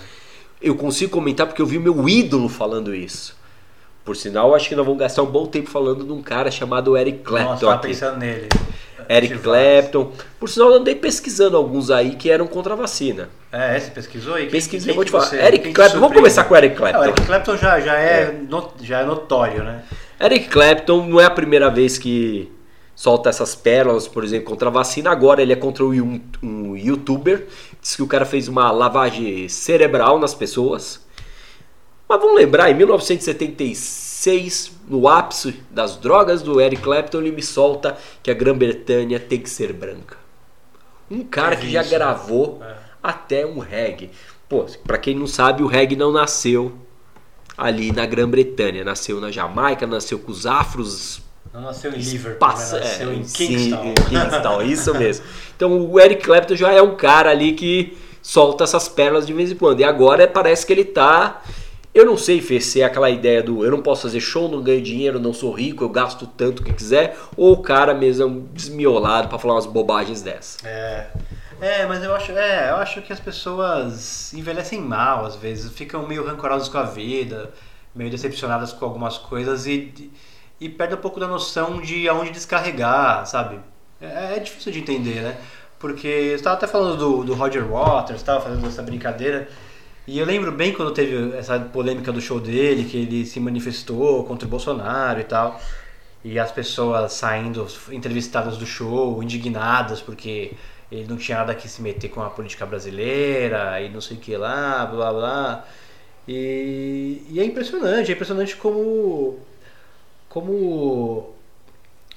Eu 0.62 0.76
consigo 0.76 1.12
comentar 1.12 1.46
porque 1.46 1.62
eu 1.62 1.66
vi 1.66 1.78
meu 1.78 2.08
ídolo 2.08 2.48
falando 2.48 2.96
isso. 2.96 3.38
Por 4.06 4.16
sinal, 4.16 4.56
acho 4.56 4.70
que 4.70 4.76
nós 4.76 4.86
vamos 4.86 5.00
gastar 5.00 5.24
um 5.24 5.28
bom 5.28 5.46
tempo 5.46 5.70
falando 5.70 6.06
de 6.06 6.12
um 6.12 6.22
cara 6.22 6.50
chamado 6.50 6.96
Eric 6.96 7.20
Clapton. 7.20 7.52
Nossa, 7.52 7.66
tava 7.66 7.80
pensando 7.80 8.18
nele. 8.18 8.48
Eric 9.10 9.40
Clapton. 9.40 10.12
Por 10.40 10.48
sinal, 10.48 10.70
eu 10.70 10.76
andei 10.76 10.96
pesquisando 10.96 11.58
alguns 11.58 11.92
aí 11.92 12.16
que 12.16 12.30
eram 12.30 12.48
contra 12.48 12.74
a 12.74 12.76
vacina. 12.78 13.30
É, 13.52 13.78
você 13.78 13.92
pesquisou 13.92 14.36
aí? 14.36 14.50
Pesquisei, 14.50 14.94
vou 14.94 15.04
te 15.04 15.12
falar. 15.12 15.26
Você, 15.26 15.36
Eric 15.36 15.74
Clapton, 15.74 16.00
vamos 16.00 16.16
começar 16.16 16.44
com 16.46 16.54
o 16.54 16.58
Eric 16.58 16.76
Clapton. 16.76 17.00
Não, 17.00 17.08
Eric 17.08 17.26
Clapton 17.26 17.58
já, 17.58 17.80
já, 17.82 18.00
é, 18.00 18.22
é. 18.22 18.32
No, 18.48 18.72
já 18.82 19.02
é 19.02 19.06
notório, 19.06 19.64
né? 19.64 19.84
Eric 20.22 20.48
Clapton 20.48 21.08
não 21.08 21.20
é 21.20 21.26
a 21.26 21.30
primeira 21.30 21.70
vez 21.70 21.98
que 21.98 22.52
solta 23.00 23.30
essas 23.30 23.56
pérolas, 23.56 24.10
por 24.10 24.26
exemplo, 24.26 24.50
contra 24.50 24.68
a 24.68 24.72
vacina. 24.72 25.10
Agora 25.10 25.42
ele 25.42 25.54
é 25.54 25.56
contra 25.56 25.86
um, 25.86 26.22
um 26.44 26.76
youtuber. 26.76 27.48
Diz 27.82 27.96
que 27.96 28.04
o 28.04 28.08
cara 28.08 28.26
fez 28.26 28.50
uma 28.50 28.70
lavagem 28.72 29.48
cerebral 29.48 30.20
nas 30.20 30.34
pessoas. 30.34 31.00
Mas 32.10 32.20
vamos 32.20 32.36
lembrar, 32.36 32.70
em 32.70 32.74
1976, 32.74 34.74
no 34.86 35.08
ápice 35.08 35.64
das 35.72 35.96
drogas 35.96 36.42
do 36.42 36.60
Eric 36.60 36.82
Clapton, 36.82 37.20
ele 37.20 37.32
me 37.32 37.42
solta 37.42 37.98
que 38.22 38.30
a 38.30 38.34
Grã-Bretanha 38.34 39.18
tem 39.18 39.40
que 39.40 39.50
ser 39.50 39.72
branca. 39.72 40.18
Um 41.10 41.24
cara 41.24 41.56
é 41.56 41.58
que 41.58 41.72
já 41.72 41.84
gravou 41.84 42.62
é. 42.62 42.76
até 43.02 43.46
um 43.46 43.60
reggae. 43.60 44.12
Pô, 44.50 44.66
pra 44.86 44.98
quem 44.98 45.16
não 45.16 45.26
sabe, 45.26 45.64
o 45.64 45.68
reggae 45.68 45.96
não 45.96 46.12
nasceu 46.12 46.74
ali 47.58 47.94
na 47.94 48.06
Grã-Bretanha. 48.06 48.84
Nasceu 48.84 49.22
na 49.22 49.32
Jamaica, 49.32 49.88
nasceu 49.88 50.20
com 50.20 50.34
os 50.34 50.46
afros 50.46 51.29
não 51.54 51.62
nasceu 51.62 51.92
em 51.92 51.98
Liverpool, 51.98 52.40
Passa, 52.40 52.80
né? 52.80 52.86
nasceu 52.86 53.10
é, 53.10 53.14
em 53.14 53.24
Kingston. 53.24 53.84
Sim, 53.84 53.94
Kingston, 54.10 54.62
isso 54.62 54.94
mesmo. 54.94 55.26
Então 55.56 55.90
o 55.90 56.00
Eric 56.00 56.24
Clapton 56.24 56.56
já 56.56 56.72
é 56.72 56.82
um 56.82 56.96
cara 56.96 57.32
ali 57.32 57.54
que 57.54 57.98
solta 58.22 58.64
essas 58.64 58.88
pérolas 58.88 59.26
de 59.26 59.34
vez 59.34 59.52
em 59.52 59.56
quando. 59.56 59.80
E 59.80 59.84
agora 59.84 60.28
parece 60.28 60.66
que 60.66 60.74
ele 60.74 60.86
tá. 60.86 61.42
Eu 61.92 62.06
não 62.06 62.18
sei, 62.18 62.40
Fê, 62.40 62.62
se 62.62 62.82
é 62.82 62.86
aquela 62.86 63.10
ideia 63.10 63.42
do 63.42 63.66
eu 63.66 63.72
não 63.72 63.82
posso 63.82 64.04
fazer 64.04 64.20
show, 64.20 64.48
não 64.48 64.62
ganho 64.62 64.82
dinheiro, 64.82 65.20
não 65.20 65.34
sou 65.34 65.52
rico, 65.52 65.84
eu 65.84 65.90
gasto 65.90 66.28
tanto 66.28 66.62
que 66.62 66.72
quiser, 66.72 67.18
ou 67.36 67.54
o 67.54 67.62
cara 67.64 67.96
mesmo 67.96 68.24
é 68.24 68.26
um 68.28 68.42
desmiolado 68.54 69.28
para 69.28 69.40
falar 69.40 69.56
umas 69.56 69.66
bobagens 69.66 70.22
dessas. 70.22 70.64
É. 70.64 71.08
É, 71.60 71.86
mas 71.86 72.02
eu 72.02 72.16
acho, 72.16 72.32
é, 72.32 72.70
eu 72.70 72.76
acho 72.76 73.02
que 73.02 73.12
as 73.12 73.20
pessoas 73.20 74.34
envelhecem 74.34 74.80
mal 74.80 75.26
às 75.26 75.36
vezes, 75.36 75.70
ficam 75.74 76.08
meio 76.08 76.26
rancorosas 76.26 76.70
com 76.70 76.78
a 76.78 76.84
vida, 76.84 77.52
meio 77.94 78.10
decepcionadas 78.10 78.72
com 78.72 78.86
algumas 78.86 79.18
coisas 79.18 79.66
e 79.66 80.10
e 80.60 80.68
perde 80.68 80.96
um 80.96 80.98
pouco 80.98 81.20
da 81.20 81.28
noção 81.28 81.82
de 81.82 82.08
aonde 82.08 82.32
descarregar, 82.32 83.26
sabe? 83.26 83.60
É, 84.02 84.36
é 84.38 84.40
difícil 84.40 84.72
de 84.72 84.80
entender, 84.80 85.22
né? 85.22 85.38
Porque 85.78 86.08
você 86.08 86.36
estava 86.36 86.58
até 86.58 86.68
falando 86.68 86.98
do, 86.98 87.24
do 87.24 87.34
Roger 87.34 87.66
Waters, 87.66 88.20
estava 88.20 88.42
fazendo 88.42 88.68
essa 88.68 88.84
brincadeira. 88.84 89.48
E 90.06 90.20
eu 90.20 90.26
lembro 90.26 90.52
bem 90.52 90.74
quando 90.74 90.92
teve 90.92 91.38
essa 91.38 91.60
polêmica 91.60 92.12
do 92.12 92.20
show 92.20 92.40
dele, 92.40 92.84
que 92.84 92.98
ele 92.98 93.26
se 93.26 93.40
manifestou 93.40 94.24
contra 94.26 94.48
o 94.48 94.50
Bolsonaro 94.50 95.20
e 95.22 95.24
tal. 95.24 95.60
E 96.24 96.38
as 96.38 96.52
pessoas 96.52 97.14
saindo 97.14 97.66
entrevistadas 97.92 98.58
do 98.58 98.66
show, 98.66 99.24
indignadas, 99.24 100.02
porque 100.02 100.54
ele 100.92 101.08
não 101.08 101.16
tinha 101.16 101.38
nada 101.38 101.56
que 101.56 101.70
se 101.70 101.82
meter 101.82 102.10
com 102.10 102.22
a 102.22 102.30
política 102.30 102.66
brasileira 102.66 103.80
e 103.82 103.90
não 103.90 104.02
sei 104.02 104.18
o 104.18 104.20
que 104.20 104.36
lá, 104.36 104.86
blá 104.86 105.14
blá. 105.14 105.66
E, 106.28 107.24
e 107.30 107.40
é 107.40 107.46
impressionante, 107.46 108.12
é 108.12 108.14
impressionante 108.14 108.56
como 108.56 109.40
como 110.30 111.34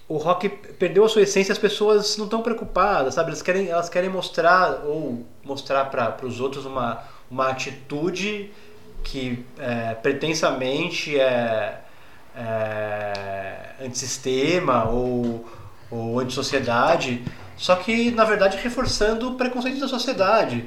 o 0.09 0.17
rock 0.19 0.49
perdeu 0.49 1.05
a 1.05 1.09
sua 1.09 1.23
essência, 1.23 1.53
as 1.53 1.59
pessoas 1.59 2.19
não 2.19 2.27
estão 2.27 2.43
preocupadas, 2.43 3.15
sabe? 3.15 3.31
Elas 3.31 3.41
querem, 3.41 3.69
elas 3.69 3.89
querem 3.89 4.11
mostrar 4.11 4.83
ou 4.85 5.25
mostrar 5.43 5.87
para 5.87 6.27
os 6.27 6.39
outros 6.39 6.67
uma, 6.67 7.03
uma 7.31 7.49
atitude 7.49 8.51
que 9.03 9.45
é, 9.59 9.95
pretensamente 9.95 11.19
é, 11.19 11.81
é 12.37 13.71
antissistema 13.81 14.85
ou, 14.89 15.45
ou 15.91 16.21
antissociedade, 16.21 17.25
só 17.57 17.75
que 17.77 18.11
na 18.11 18.25
verdade 18.25 18.59
reforçando 18.59 19.31
o 19.31 19.35
preconceito 19.35 19.81
da 19.81 19.89
sociedade. 19.89 20.67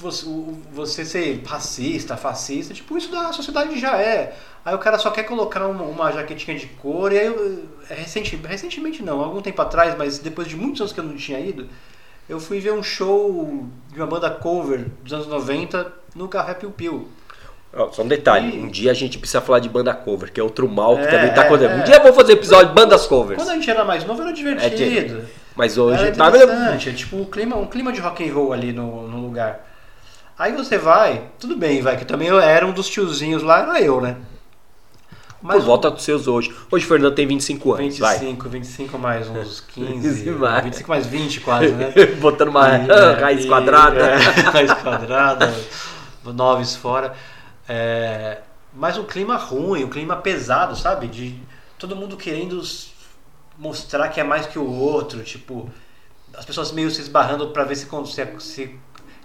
Você, 0.00 0.26
você 0.72 1.04
ser 1.04 1.42
racista, 1.44 2.16
fascista, 2.16 2.72
tipo, 2.72 2.96
isso 2.96 3.10
da 3.10 3.32
sociedade 3.32 3.78
já 3.78 4.00
é. 4.00 4.34
Aí 4.64 4.74
o 4.74 4.78
cara 4.78 4.98
só 4.98 5.10
quer 5.10 5.24
colocar 5.24 5.66
uma, 5.66 5.84
uma 5.84 6.12
jaquetinha 6.12 6.58
de 6.58 6.66
cor, 6.66 7.12
e 7.12 7.18
aí 7.18 7.26
eu, 7.26 7.64
é 7.88 7.94
recente, 7.94 8.36
recentemente 8.36 9.02
não, 9.02 9.20
algum 9.20 9.40
tempo 9.40 9.60
atrás, 9.60 9.94
mas 9.96 10.18
depois 10.18 10.48
de 10.48 10.56
muitos 10.56 10.80
anos 10.80 10.92
que 10.92 11.00
eu 11.00 11.04
não 11.04 11.16
tinha 11.16 11.40
ido, 11.40 11.68
eu 12.28 12.38
fui 12.38 12.60
ver 12.60 12.72
um 12.72 12.82
show 12.82 13.66
de 13.92 13.98
uma 13.98 14.06
banda 14.06 14.30
cover 14.30 14.86
dos 15.02 15.12
anos 15.12 15.26
90 15.26 15.92
no 16.14 16.28
Café 16.28 16.54
Piu 16.54 16.70
Piu. 16.70 17.08
só 17.92 18.02
um 18.02 18.08
detalhe, 18.08 18.56
e... 18.56 18.58
um 18.58 18.68
dia 18.68 18.90
a 18.90 18.94
gente 18.94 19.18
precisa 19.18 19.40
falar 19.40 19.60
de 19.60 19.68
banda 19.68 19.92
cover, 19.94 20.32
que 20.32 20.38
é 20.38 20.42
outro 20.42 20.68
mal 20.68 20.96
que 20.96 21.02
é, 21.02 21.10
também 21.10 21.34
tá 21.34 21.42
acontecendo. 21.42 21.78
É, 21.78 21.82
um 21.82 21.84
dia 21.84 21.96
eu 21.96 22.02
vou 22.02 22.12
fazer 22.12 22.34
episódio 22.34 22.68
de 22.68 22.74
bandas 22.74 23.06
covers. 23.06 23.42
Quando 23.42 23.50
a 23.50 23.54
gente 23.54 23.70
era 23.70 23.84
mais 23.84 24.04
novo 24.04 24.22
era 24.22 24.32
divertido. 24.32 25.18
É, 25.18 25.24
mas 25.56 25.76
hoje 25.76 26.02
era 26.04 26.14
tá 26.14 26.30
é 26.30 26.76
tipo 26.92 27.16
um 27.16 27.24
clima, 27.24 27.56
um 27.56 27.66
clima 27.66 27.92
de 27.92 28.00
rock 28.00 28.28
and 28.28 28.32
roll 28.32 28.52
ali 28.52 28.72
no, 28.72 29.08
no 29.08 29.20
lugar. 29.20 29.69
Aí 30.40 30.52
você 30.54 30.78
vai, 30.78 31.24
tudo 31.38 31.54
bem, 31.54 31.82
vai, 31.82 31.98
que 31.98 32.04
também 32.06 32.28
eu 32.28 32.40
era 32.40 32.66
um 32.66 32.72
dos 32.72 32.88
tiozinhos 32.88 33.42
lá, 33.42 33.60
era 33.60 33.78
eu, 33.82 34.00
né? 34.00 34.16
Mas 35.42 35.58
Por 35.58 35.66
volta 35.66 35.90
dos 35.90 36.02
seus 36.02 36.26
hoje. 36.26 36.50
Hoje 36.70 36.82
o 36.86 36.88
Fernando 36.88 37.14
tem 37.14 37.26
25 37.26 37.74
anos. 37.74 37.98
25, 37.98 38.44
vai. 38.44 38.58
25 38.58 38.98
mais 38.98 39.28
uns 39.28 39.60
15. 39.68 40.30
25 40.64 40.88
mais 40.88 41.06
20 41.06 41.40
quase, 41.40 41.72
né? 41.72 41.92
Botando 42.18 42.48
uma 42.48 42.70
e, 42.70 43.20
raiz 43.20 43.44
e, 43.44 43.48
quadrada. 43.48 44.00
É, 44.00 44.16
raiz 44.50 44.72
quadrada, 44.72 45.54
noves 46.24 46.74
fora. 46.74 47.12
É, 47.68 48.38
mas 48.72 48.96
um 48.96 49.04
clima 49.04 49.36
ruim, 49.36 49.84
um 49.84 49.90
clima 49.90 50.16
pesado, 50.16 50.74
sabe? 50.74 51.06
De 51.06 51.38
todo 51.78 51.94
mundo 51.94 52.16
querendo 52.16 52.62
mostrar 53.58 54.08
que 54.08 54.18
é 54.18 54.24
mais 54.24 54.46
que 54.46 54.58
o 54.58 54.72
outro. 54.72 55.22
Tipo, 55.22 55.68
as 56.32 56.46
pessoas 56.46 56.72
meio 56.72 56.90
se 56.90 57.02
esbarrando 57.02 57.48
para 57.48 57.64
ver 57.64 57.76
se, 57.76 57.86
se, 58.38 58.70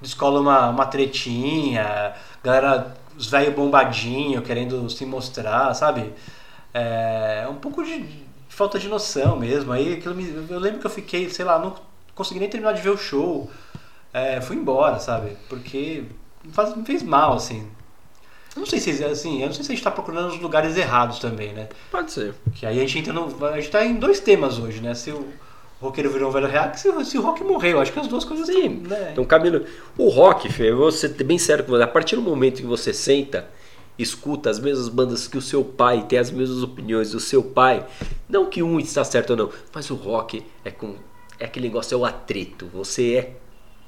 descola 0.02 0.40
uma, 0.40 0.70
uma 0.70 0.86
tretinha, 0.86 2.14
galera, 2.44 2.96
os 3.18 3.28
velhos 3.28 3.56
bombadinho 3.56 4.42
querendo 4.42 4.90
se 4.90 5.06
mostrar, 5.06 5.74
sabe? 5.74 6.14
É 6.74 7.48
um 7.50 7.56
pouco 7.56 7.84
de, 7.84 8.04
de 8.04 8.26
falta 8.50 8.78
de 8.78 8.88
noção 8.88 9.38
mesmo. 9.38 9.72
Aí 9.72 10.02
me, 10.08 10.48
eu 10.50 10.60
lembro 10.60 10.80
que 10.80 10.86
eu 10.86 10.92
fiquei, 10.92 11.30
sei 11.30 11.46
lá, 11.46 11.58
não 11.58 11.76
consegui 12.14 12.40
nem 12.40 12.50
terminar 12.50 12.74
de 12.74 12.82
ver 12.82 12.90
o 12.90 12.98
show. 12.98 13.50
É, 14.14 14.42
fui 14.42 14.56
embora, 14.56 15.00
sabe? 15.00 15.38
Porque 15.50 16.06
me, 16.44 16.52
faz, 16.52 16.76
me 16.76 16.86
fez 16.86 17.02
mal, 17.04 17.34
assim. 17.34 17.68
Eu 18.56 18.62
não 18.62 18.66
sei 18.66 18.80
se 18.80 19.04
assim, 19.04 19.42
eu 19.42 19.48
não 19.48 19.54
sei 19.54 19.64
se 19.64 19.72
a 19.72 19.76
gente 19.76 19.80
está 19.80 19.92
procurando 19.92 20.30
os 20.30 20.40
lugares 20.40 20.78
errados 20.78 21.20
também, 21.20 21.52
né? 21.54 21.68
Pode 21.92 22.12
ser. 22.12 22.34
Que 22.54 22.66
aí 22.66 22.78
a 22.78 22.82
gente 22.82 23.00
entra 23.00 23.12
no, 23.12 23.46
a 23.46 23.60
gente 23.60 23.70
tá 23.70 23.86
em 23.86 23.96
dois 23.96 24.22
temas 24.22 24.58
hoje, 24.58 24.80
né? 24.80 24.94
Se 24.96 25.12
o 25.12 25.28
roqueiro 25.86 26.10
virou 26.10 26.30
um 26.30 26.32
velho 26.32 26.48
react, 26.48 26.80
se, 26.80 27.06
se 27.06 27.18
o 27.18 27.22
rock 27.22 27.44
morreu, 27.44 27.80
acho 27.80 27.92
que 27.92 28.00
as 28.00 28.08
duas 28.08 28.26
coisas 28.26 28.46
Sim. 28.46 28.82
Tão, 28.82 28.98
né? 28.98 29.10
Então, 29.12 29.26
Camilo, 29.26 29.66
o 29.98 30.10
rock, 30.10 30.52
Fê, 30.52 30.72
eu 30.72 30.78
vou 30.78 30.92
ser 30.92 31.10
bem 31.24 31.38
sério 31.38 31.64
com 31.64 31.72
você, 31.72 31.84
a 31.84 31.88
partir 31.88 32.16
do 32.16 32.22
momento 32.22 32.62
que 32.62 32.68
você 32.68 32.94
senta, 32.94 33.48
escuta 33.98 34.50
as 34.50 34.60
mesmas 34.60 34.90
bandas 34.90 35.28
que 35.28 35.38
o 35.38 35.42
seu 35.42 35.64
pai, 35.64 36.06
tem 36.08 36.20
as 36.20 36.32
mesmas 36.32 36.62
opiniões 36.62 37.12
do 37.12 37.20
seu 37.20 37.42
pai, 37.42 37.86
não 38.28 38.48
que 38.48 38.62
um 38.62 38.80
está 38.80 39.04
certo 39.04 39.32
ou 39.32 39.38
não, 39.38 39.50
mas 39.74 39.90
o 39.90 39.96
rock 39.96 40.44
é 40.64 40.72
com 40.72 40.96
é 41.38 41.46
aquele 41.46 41.68
negócio 41.68 41.94
é 41.94 41.98
o 41.98 42.06
atrito, 42.06 42.66
você 42.74 43.16
é 43.16 43.32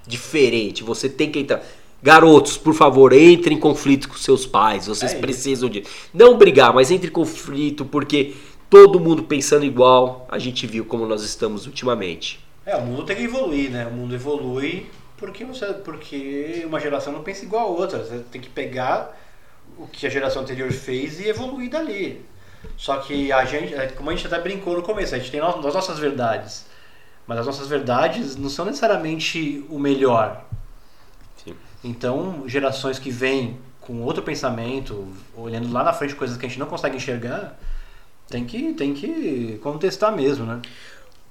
diferente, 0.05 0.83
você 0.83 1.07
tem 1.07 1.31
que 1.31 1.39
entrar 1.39 1.63
Garotos, 2.01 2.57
por 2.57 2.75
favor, 2.75 3.11
entre 3.11 3.55
em 3.55 3.59
conflito 3.59 4.07
com 4.07 4.15
seus 4.15 4.45
pais. 4.45 4.85
Vocês 4.85 5.13
é 5.13 5.19
precisam 5.19 5.67
de. 5.67 5.83
Não 6.13 6.37
brigar, 6.37 6.71
mas 6.71 6.91
entre 6.91 7.09
em 7.09 7.11
conflito, 7.11 7.83
porque 7.83 8.35
todo 8.69 8.99
mundo 8.99 9.23
pensando 9.23 9.65
igual, 9.65 10.27
a 10.29 10.39
gente 10.39 10.65
viu 10.67 10.85
como 10.85 11.05
nós 11.05 11.23
estamos 11.23 11.65
ultimamente. 11.65 12.45
É, 12.65 12.75
o 12.75 12.81
mundo 12.81 13.05
tem 13.05 13.15
que 13.15 13.23
evoluir, 13.23 13.71
né? 13.71 13.85
O 13.87 13.91
mundo 13.91 14.13
evolui 14.13 14.87
porque, 15.17 15.43
você, 15.45 15.65
porque 15.73 16.63
uma 16.65 16.79
geração 16.79 17.11
não 17.11 17.23
pensa 17.23 17.43
igual 17.43 17.67
a 17.67 17.69
outra. 17.69 17.99
Você 17.99 18.19
tem 18.31 18.39
que 18.39 18.49
pegar 18.49 19.17
o 19.77 19.87
que 19.87 20.05
a 20.05 20.09
geração 20.09 20.41
anterior 20.41 20.71
fez 20.71 21.19
e 21.19 21.27
evoluir 21.27 21.69
dali. 21.69 22.25
Só 22.75 22.97
que 22.97 23.31
a 23.31 23.45
gente, 23.45 23.73
é, 23.73 23.87
como 23.87 24.09
a 24.09 24.15
gente 24.15 24.27
até 24.27 24.39
brincou 24.39 24.75
no 24.75 24.83
começo, 24.83 25.15
a 25.15 25.17
gente 25.17 25.31
tem 25.31 25.39
as 25.39 25.73
nossas 25.73 25.97
verdades. 25.97 26.65
Mas 27.25 27.39
as 27.39 27.45
nossas 27.45 27.67
verdades 27.67 28.35
não 28.35 28.49
são 28.49 28.65
necessariamente 28.65 29.65
o 29.69 29.79
melhor. 29.79 30.45
Então, 31.83 32.43
gerações 32.47 32.99
que 32.99 33.11
vêm 33.11 33.59
com 33.79 34.01
outro 34.01 34.23
pensamento, 34.23 35.07
olhando 35.35 35.71
lá 35.71 35.83
na 35.83 35.93
frente 35.93 36.15
coisas 36.15 36.35
que 36.35 36.45
a 36.45 36.49
gente 36.49 36.59
não 36.59 36.67
consegue 36.67 36.97
enxergar, 36.97 37.57
tem 38.29 38.45
que, 38.45 38.73
tem 38.73 38.93
que 38.93 39.59
contestar 39.61 40.15
mesmo, 40.15 40.45
né? 40.45 40.61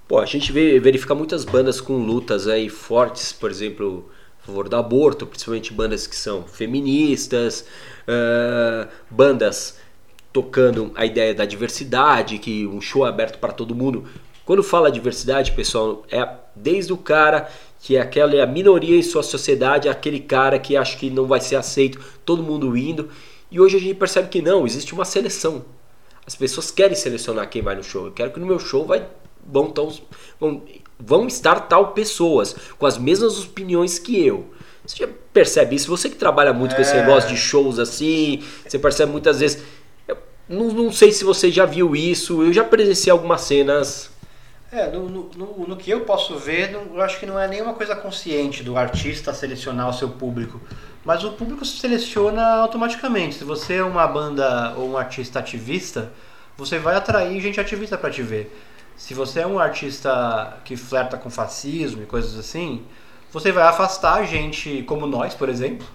Pô, 0.07 0.19
a 0.19 0.25
gente 0.25 0.51
vê, 0.51 0.79
verifica 0.79 1.13
muitas 1.13 1.43
bandas 1.43 1.81
com 1.81 1.97
lutas 1.97 2.47
aí 2.47 2.69
fortes, 2.69 3.33
por 3.33 3.51
exemplo, 3.51 4.09
a 4.41 4.45
favor 4.45 4.69
do 4.69 4.75
aborto, 4.75 5.27
principalmente 5.27 5.73
bandas 5.73 6.07
que 6.07 6.15
são 6.15 6.43
feministas, 6.43 7.65
uh, 8.07 8.87
bandas 9.09 9.77
tocando 10.31 10.91
a 10.95 11.05
ideia 11.05 11.33
da 11.33 11.45
diversidade, 11.45 12.37
que 12.37 12.65
um 12.65 12.79
show 12.79 13.05
é 13.05 13.09
aberto 13.09 13.37
para 13.37 13.51
todo 13.51 13.75
mundo. 13.75 14.05
Quando 14.45 14.63
fala 14.63 14.89
diversidade, 14.89 15.51
pessoal, 15.51 16.05
é 16.09 16.25
desde 16.55 16.93
o 16.93 16.97
cara 16.97 17.49
que 17.81 17.95
é 17.95 18.01
aquela 18.01 18.33
é 18.35 18.41
a 18.41 18.47
minoria 18.47 18.97
em 18.97 19.03
sua 19.03 19.23
sociedade, 19.23 19.89
aquele 19.89 20.19
cara 20.19 20.57
que 20.57 20.75
acha 20.75 20.97
que 20.97 21.09
não 21.09 21.25
vai 21.25 21.39
ser 21.39 21.57
aceito, 21.57 21.99
todo 22.25 22.41
mundo 22.41 22.75
indo. 22.75 23.09
E 23.51 23.59
hoje 23.59 23.77
a 23.77 23.79
gente 23.79 23.95
percebe 23.95 24.29
que 24.29 24.41
não, 24.41 24.65
existe 24.65 24.93
uma 24.93 25.05
seleção. 25.05 25.65
As 26.27 26.35
pessoas 26.35 26.69
querem 26.69 26.93
selecionar 26.93 27.49
quem 27.49 27.61
vai 27.61 27.73
no 27.73 27.83
show. 27.83 28.07
Eu 28.07 28.11
quero 28.11 28.31
que 28.31 28.39
no 28.39 28.45
meu 28.45 28.59
show 28.59 28.85
vai, 28.85 29.07
vão, 29.47 29.71
tão, 29.71 29.89
vão, 30.37 30.61
vão 30.99 31.25
estar 31.25 31.61
tal 31.61 31.93
pessoas 31.93 32.53
com 32.77 32.85
as 32.85 32.97
mesmas 32.97 33.39
opiniões 33.39 33.97
que 33.97 34.21
eu. 34.27 34.45
Você 34.85 34.97
já 34.97 35.09
percebe 35.31 35.77
isso? 35.77 35.89
Você 35.89 36.09
que 36.09 36.17
trabalha 36.17 36.51
muito 36.51 36.73
é. 36.73 36.75
com 36.75 36.81
esse 36.81 36.91
é. 36.91 36.99
negócio 36.99 37.29
de 37.29 37.37
shows 37.37 37.79
assim, 37.79 38.43
você 38.67 38.77
percebe 38.77 39.09
muitas 39.09 39.39
vezes. 39.39 39.63
Não, 40.49 40.67
não 40.67 40.91
sei 40.91 41.13
se 41.13 41.23
você 41.23 41.49
já 41.49 41.65
viu 41.65 41.95
isso, 41.95 42.43
eu 42.43 42.51
já 42.51 42.63
presenciei 42.63 43.11
algumas 43.11 43.41
cenas 43.41 44.09
é, 44.71 44.87
no, 44.87 45.07
no, 45.07 45.65
no, 45.65 45.77
que 45.77 45.89
eu 45.89 46.01
posso 46.01 46.37
ver, 46.37 46.73
eu 46.73 47.01
acho 47.01 47.19
que 47.19 47.25
não 47.25 47.39
é 47.39 47.47
nenhuma 47.47 47.73
coisa 47.73 47.95
consciente 47.95 48.63
do 48.63 48.77
artista 48.77 49.33
selecionar 49.33 49.89
o 49.89 49.93
seu 49.93 50.09
público. 50.09 50.59
Mas 51.07 51.23
o 51.23 51.31
público 51.31 51.63
se 51.63 51.77
seleciona 51.77 52.45
automaticamente. 52.57 53.35
Se 53.35 53.45
você 53.45 53.75
é 53.75 53.83
uma 53.83 54.05
banda 54.05 54.73
ou 54.75 54.89
um 54.89 54.97
artista 54.97 55.39
ativista, 55.39 56.11
você 56.57 56.77
vai 56.77 56.97
atrair 56.97 57.39
gente 57.39 57.61
ativista 57.61 57.97
para 57.97 58.11
te 58.11 58.21
ver. 58.21 58.53
Se 58.97 59.13
você 59.13 59.39
é 59.39 59.47
um 59.47 59.57
artista 59.57 60.57
que 60.65 60.75
flerta 60.75 61.15
com 61.15 61.29
fascismo 61.29 62.03
e 62.03 62.05
coisas 62.05 62.37
assim, 62.37 62.83
você 63.31 63.53
vai 63.53 63.63
afastar 63.63 64.25
gente 64.25 64.83
como 64.83 65.07
nós, 65.07 65.33
por 65.33 65.47
exemplo, 65.47 65.87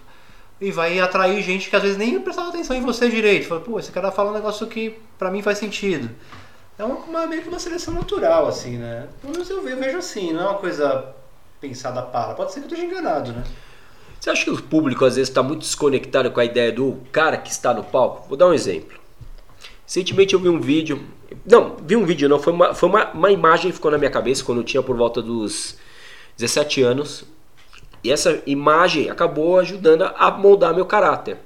e 0.58 0.70
vai 0.70 0.98
atrair 0.98 1.42
gente 1.42 1.68
que 1.68 1.76
às 1.76 1.82
vezes 1.82 1.98
nem 1.98 2.18
prestava 2.18 2.48
atenção 2.48 2.74
em 2.74 2.80
você 2.80 3.10
direito. 3.10 3.48
Fala, 3.48 3.60
pô, 3.60 3.78
esse 3.78 3.92
cara 3.92 4.10
fala 4.10 4.30
um 4.30 4.34
negócio 4.34 4.66
que 4.66 4.98
para 5.18 5.30
mim 5.30 5.42
faz 5.42 5.58
sentido 5.58 6.08
é 6.78 6.84
uma, 6.84 6.94
uma, 6.94 7.26
meio 7.26 7.42
que 7.42 7.50
uma 7.50 7.58
seleção 7.58 7.92
natural, 7.92 8.46
assim, 8.46 8.78
né? 8.78 9.06
Pelo 9.20 9.34
menos 9.34 9.50
eu 9.50 9.62
vejo 9.62 9.98
assim, 9.98 10.32
não 10.32 10.40
é 10.40 10.44
uma 10.46 10.58
coisa 10.58 11.14
pensada 11.60 12.00
para. 12.00 12.32
Pode 12.32 12.50
ser 12.50 12.60
que 12.60 12.64
eu 12.64 12.68
esteja 12.70 12.86
enganado, 12.86 13.30
né? 13.32 13.44
Você 14.22 14.30
acha 14.30 14.44
que 14.44 14.50
o 14.50 14.62
público 14.62 15.04
às 15.04 15.16
vezes 15.16 15.28
está 15.28 15.42
muito 15.42 15.62
desconectado 15.62 16.30
com 16.30 16.38
a 16.38 16.44
ideia 16.44 16.70
do 16.70 16.96
cara 17.10 17.36
que 17.36 17.50
está 17.50 17.74
no 17.74 17.82
palco? 17.82 18.28
Vou 18.28 18.36
dar 18.36 18.46
um 18.46 18.54
exemplo. 18.54 18.96
Recentemente 19.84 20.32
eu 20.32 20.38
vi 20.38 20.48
um 20.48 20.60
vídeo. 20.60 21.04
Não, 21.44 21.74
vi 21.82 21.96
um 21.96 22.04
vídeo 22.04 22.28
não, 22.28 22.38
foi 22.38 22.52
uma, 22.52 22.72
foi 22.72 22.88
uma, 22.88 23.10
uma 23.10 23.32
imagem 23.32 23.72
que 23.72 23.74
ficou 23.74 23.90
na 23.90 23.98
minha 23.98 24.12
cabeça 24.12 24.44
quando 24.44 24.58
eu 24.58 24.64
tinha 24.64 24.80
por 24.80 24.96
volta 24.96 25.20
dos 25.20 25.76
17 26.36 26.82
anos. 26.82 27.24
E 28.04 28.12
essa 28.12 28.40
imagem 28.46 29.10
acabou 29.10 29.58
ajudando 29.58 30.02
a 30.02 30.30
moldar 30.30 30.72
meu 30.72 30.86
caráter. 30.86 31.38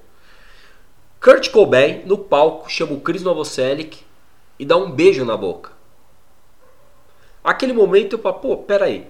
Kurt 1.19 1.49
Cobain 1.49 2.03
no 2.05 2.19
palco 2.19 2.71
chama 2.71 2.93
o 2.93 3.01
Chris 3.01 3.23
Novoselic 3.23 4.05
e 4.59 4.67
dá 4.67 4.77
um 4.77 4.91
beijo 4.91 5.25
na 5.25 5.35
boca. 5.35 5.73
Aquele 7.43 7.73
momento 7.73 8.17
eu 8.17 8.19
falo, 8.19 8.35
pô, 8.35 8.57
peraí, 8.59 9.07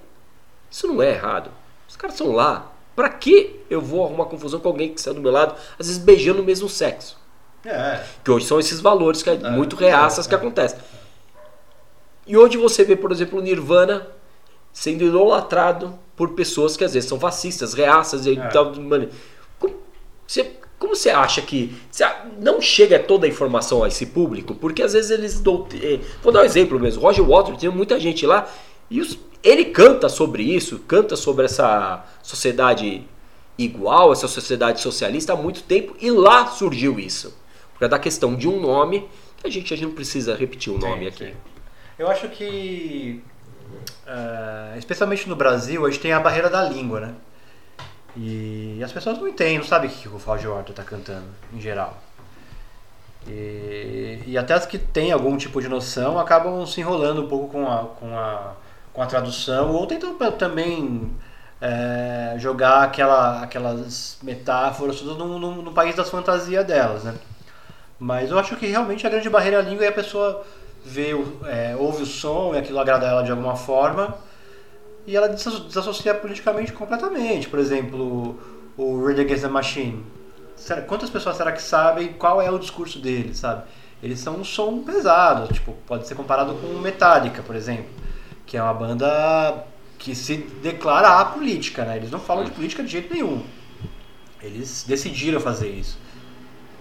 isso 0.71 0.87
não 0.87 1.03
é 1.03 1.11
errado. 1.11 1.51
Os 1.89 1.97
caras 1.97 2.17
são 2.17 2.31
lá. 2.31 2.76
Pra 2.97 3.11
que 3.11 3.61
eu 3.69 3.81
vou 3.81 4.05
arrumar 4.05 4.25
confusão 4.25 4.59
com 4.59 4.69
alguém 4.69 4.89
que 4.89 4.99
está 4.99 5.13
do 5.13 5.21
meu 5.21 5.31
lado, 5.31 5.55
às 5.79 5.87
vezes 5.87 6.03
beijando 6.03 6.41
o 6.41 6.45
mesmo 6.45 6.69
sexo? 6.69 7.19
É. 7.65 8.03
Que 8.25 8.31
hoje 8.31 8.47
são 8.47 8.59
esses 8.59 8.81
valores 8.81 9.23
que 9.23 9.29
é, 9.31 9.35
é 9.35 9.51
muito 9.51 9.77
reaças 9.77 10.25
é, 10.27 10.29
que 10.29 10.35
acontecem. 10.35 10.79
E 12.27 12.37
hoje 12.37 12.57
você 12.57 12.85
vê, 12.85 12.97
por 12.97 13.13
exemplo, 13.13 13.39
o 13.39 13.43
Nirvana 13.43 14.07
sendo 14.73 15.05
idolatrado 15.05 15.99
por 16.17 16.31
pessoas 16.31 16.77
que 16.77 16.85
às 16.85 16.95
vezes 16.95 17.09
são 17.09 17.21
fascistas, 17.21 17.75
reaças 17.75 18.27
e 18.27 18.39
é. 18.39 18.49
tal. 18.49 18.73
Você 20.27 20.57
como 20.79 20.95
você 20.95 21.09
acha 21.09 21.41
que 21.41 21.75
não 22.39 22.61
chega 22.61 22.99
toda 22.99 23.27
a 23.27 23.29
informação 23.29 23.83
a 23.83 23.89
esse 23.89 24.07
público? 24.07 24.55
Porque 24.55 24.83
às 24.83 24.93
vezes 24.93 25.11
eles. 25.11 25.43
Eh, 25.83 26.01
vou 26.23 26.33
dar 26.33 26.43
um 26.43 26.45
exemplo 26.45 26.79
mesmo. 26.79 27.03
Roger 27.03 27.25
Waters, 27.25 27.59
tem 27.59 27.71
muita 27.71 27.99
gente 27.99 28.27
lá 28.27 28.47
e 28.91 29.01
os, 29.01 29.19
ele 29.43 29.67
canta 29.67 30.09
sobre 30.09 30.43
isso, 30.43 30.79
canta 30.81 31.17
sobre 31.17 31.45
essa 31.45 32.05
sociedade 32.23 33.07
igual, 33.59 34.13
essa 34.13 34.29
sociedade 34.29 34.81
socialista 34.81 35.33
há 35.33 35.37
muito 35.37 35.63
tempo 35.63 35.97
e 36.01 36.11
lá 36.11 36.47
surgiu 36.47 36.99
isso. 36.99 37.37
Por 37.73 37.81
causa 37.81 37.91
da 37.91 37.99
questão 37.99 38.35
de 38.35 38.49
um 38.49 38.61
nome, 38.61 39.09
que 39.37 39.47
a 39.47 39.51
gente, 39.51 39.73
a 39.73 39.77
gente 39.77 39.87
não 39.87 39.95
precisa 39.95 40.35
repetir 40.35 40.73
o 40.73 40.79
nome 40.79 41.03
sim, 41.03 41.07
aqui. 41.07 41.25
Sim. 41.27 41.35
Eu 41.99 42.09
acho 42.09 42.29
que, 42.29 43.23
uh, 44.07 44.79
especialmente 44.79 45.29
no 45.29 45.37
Brasil, 45.37 45.85
a 45.85 45.91
gente 45.91 46.01
tem 46.01 46.13
a 46.13 46.21
barreira 46.21 46.51
da 46.51 46.63
língua, 46.63 47.01
né? 47.01 47.15
E 48.17 48.81
as 48.83 48.93
pessoas 48.93 49.19
não 49.19 49.29
entendem, 49.29 49.59
não 49.59 49.65
sabem 49.65 49.91
o 49.91 49.93
que 49.93 50.09
o 50.09 50.17
Roger 50.17 50.51
Waters 50.51 50.71
está 50.71 50.83
cantando, 50.83 51.27
em 51.53 51.61
geral. 51.61 52.03
E, 53.29 54.21
e, 54.27 54.39
até 54.39 54.55
as 54.55 54.65
que 54.65 54.79
têm 54.79 55.11
algum 55.13 55.37
tipo 55.37 55.61
de 55.61 55.69
noção 55.69 56.19
acabam 56.19 56.65
se 56.65 56.81
enrolando 56.81 57.23
um 57.23 57.29
pouco 57.29 57.49
com 57.49 57.71
a, 57.71 57.79
com 57.85 58.17
a, 58.17 58.55
com 58.97 59.03
a 59.03 59.07
tradução 59.07 59.73
ou 59.73 59.87
tentam 59.87 60.15
também 60.33 61.15
é, 61.61 62.35
jogar 62.39 62.83
aquela, 62.85 63.43
aquelas 63.43 64.17
metáforas 64.23 65.01
tudo 65.01 65.15
no, 65.15 65.39
no, 65.39 65.63
no, 65.63 65.73
país 65.73 65.95
das 65.95 66.09
fantasias 66.09 66.65
delas, 66.65 67.05
né? 67.05 67.15
Mas 68.01 68.31
eu 68.31 68.39
acho 68.39 68.57
que 68.57 68.67
realmente 68.67 69.07
a 69.07 69.11
grande 69.11 69.29
barreira 69.29 69.59
é 69.59 69.61
a 69.61 69.63
língua 69.63 69.85
e 69.85 69.89
a 69.89 69.93
pessoa 69.93 70.43
vê, 70.83 71.11
é, 71.45 71.77
ouve 71.79 72.05
o 72.05 72.07
som 72.07 72.55
e 72.55 72.59
aquilo 72.59 72.81
agrada 72.81 73.07
ela 73.07 73.23
de 73.23 73.31
alguma 73.31 73.55
forma 73.55 74.17
e 75.07 75.15
ela 75.15 75.29
desassocia 75.29 76.15
politicamente 76.15 76.73
completamente. 76.73 77.51
Por 77.51 77.59
exemplo, 77.59 78.41
o 78.79 79.07
Rage 79.07 79.21
Against 79.21 79.43
the 79.43 79.49
Machine. 79.49 80.07
Quantas 80.87 81.11
pessoas 81.11 81.37
será 81.37 81.53
que 81.53 81.61
sabem 81.61 82.15
qual 82.15 82.41
é 82.41 82.51
o 82.51 82.59
discurso 82.59 82.99
dele, 82.99 83.35
sabe? 83.35 83.65
Eles 84.03 84.21
são 84.21 84.37
um 84.37 84.45
som 84.45 84.83
pesado, 84.83 85.53
tipo, 85.53 85.75
pode 85.87 86.07
ser 86.07 86.15
comparado 86.15 86.55
com 86.55 86.67
Metallica, 86.81 87.43
por 87.43 87.55
exemplo, 87.55 88.06
que 88.47 88.57
é 88.57 88.63
uma 88.63 88.73
banda 88.73 89.67
que 89.99 90.15
se 90.15 90.37
declara 90.63 91.21
apolítica, 91.21 91.85
né? 91.85 91.97
Eles 91.97 92.11
não 92.11 92.21
falam 92.21 92.45
de 92.45 92.53
política 92.53 92.83
de 92.83 92.91
jeito 92.91 93.13
nenhum. 93.13 93.45
Eles 94.41 94.85
decidiram 94.87 95.41
fazer 95.41 95.69
isso, 95.69 95.99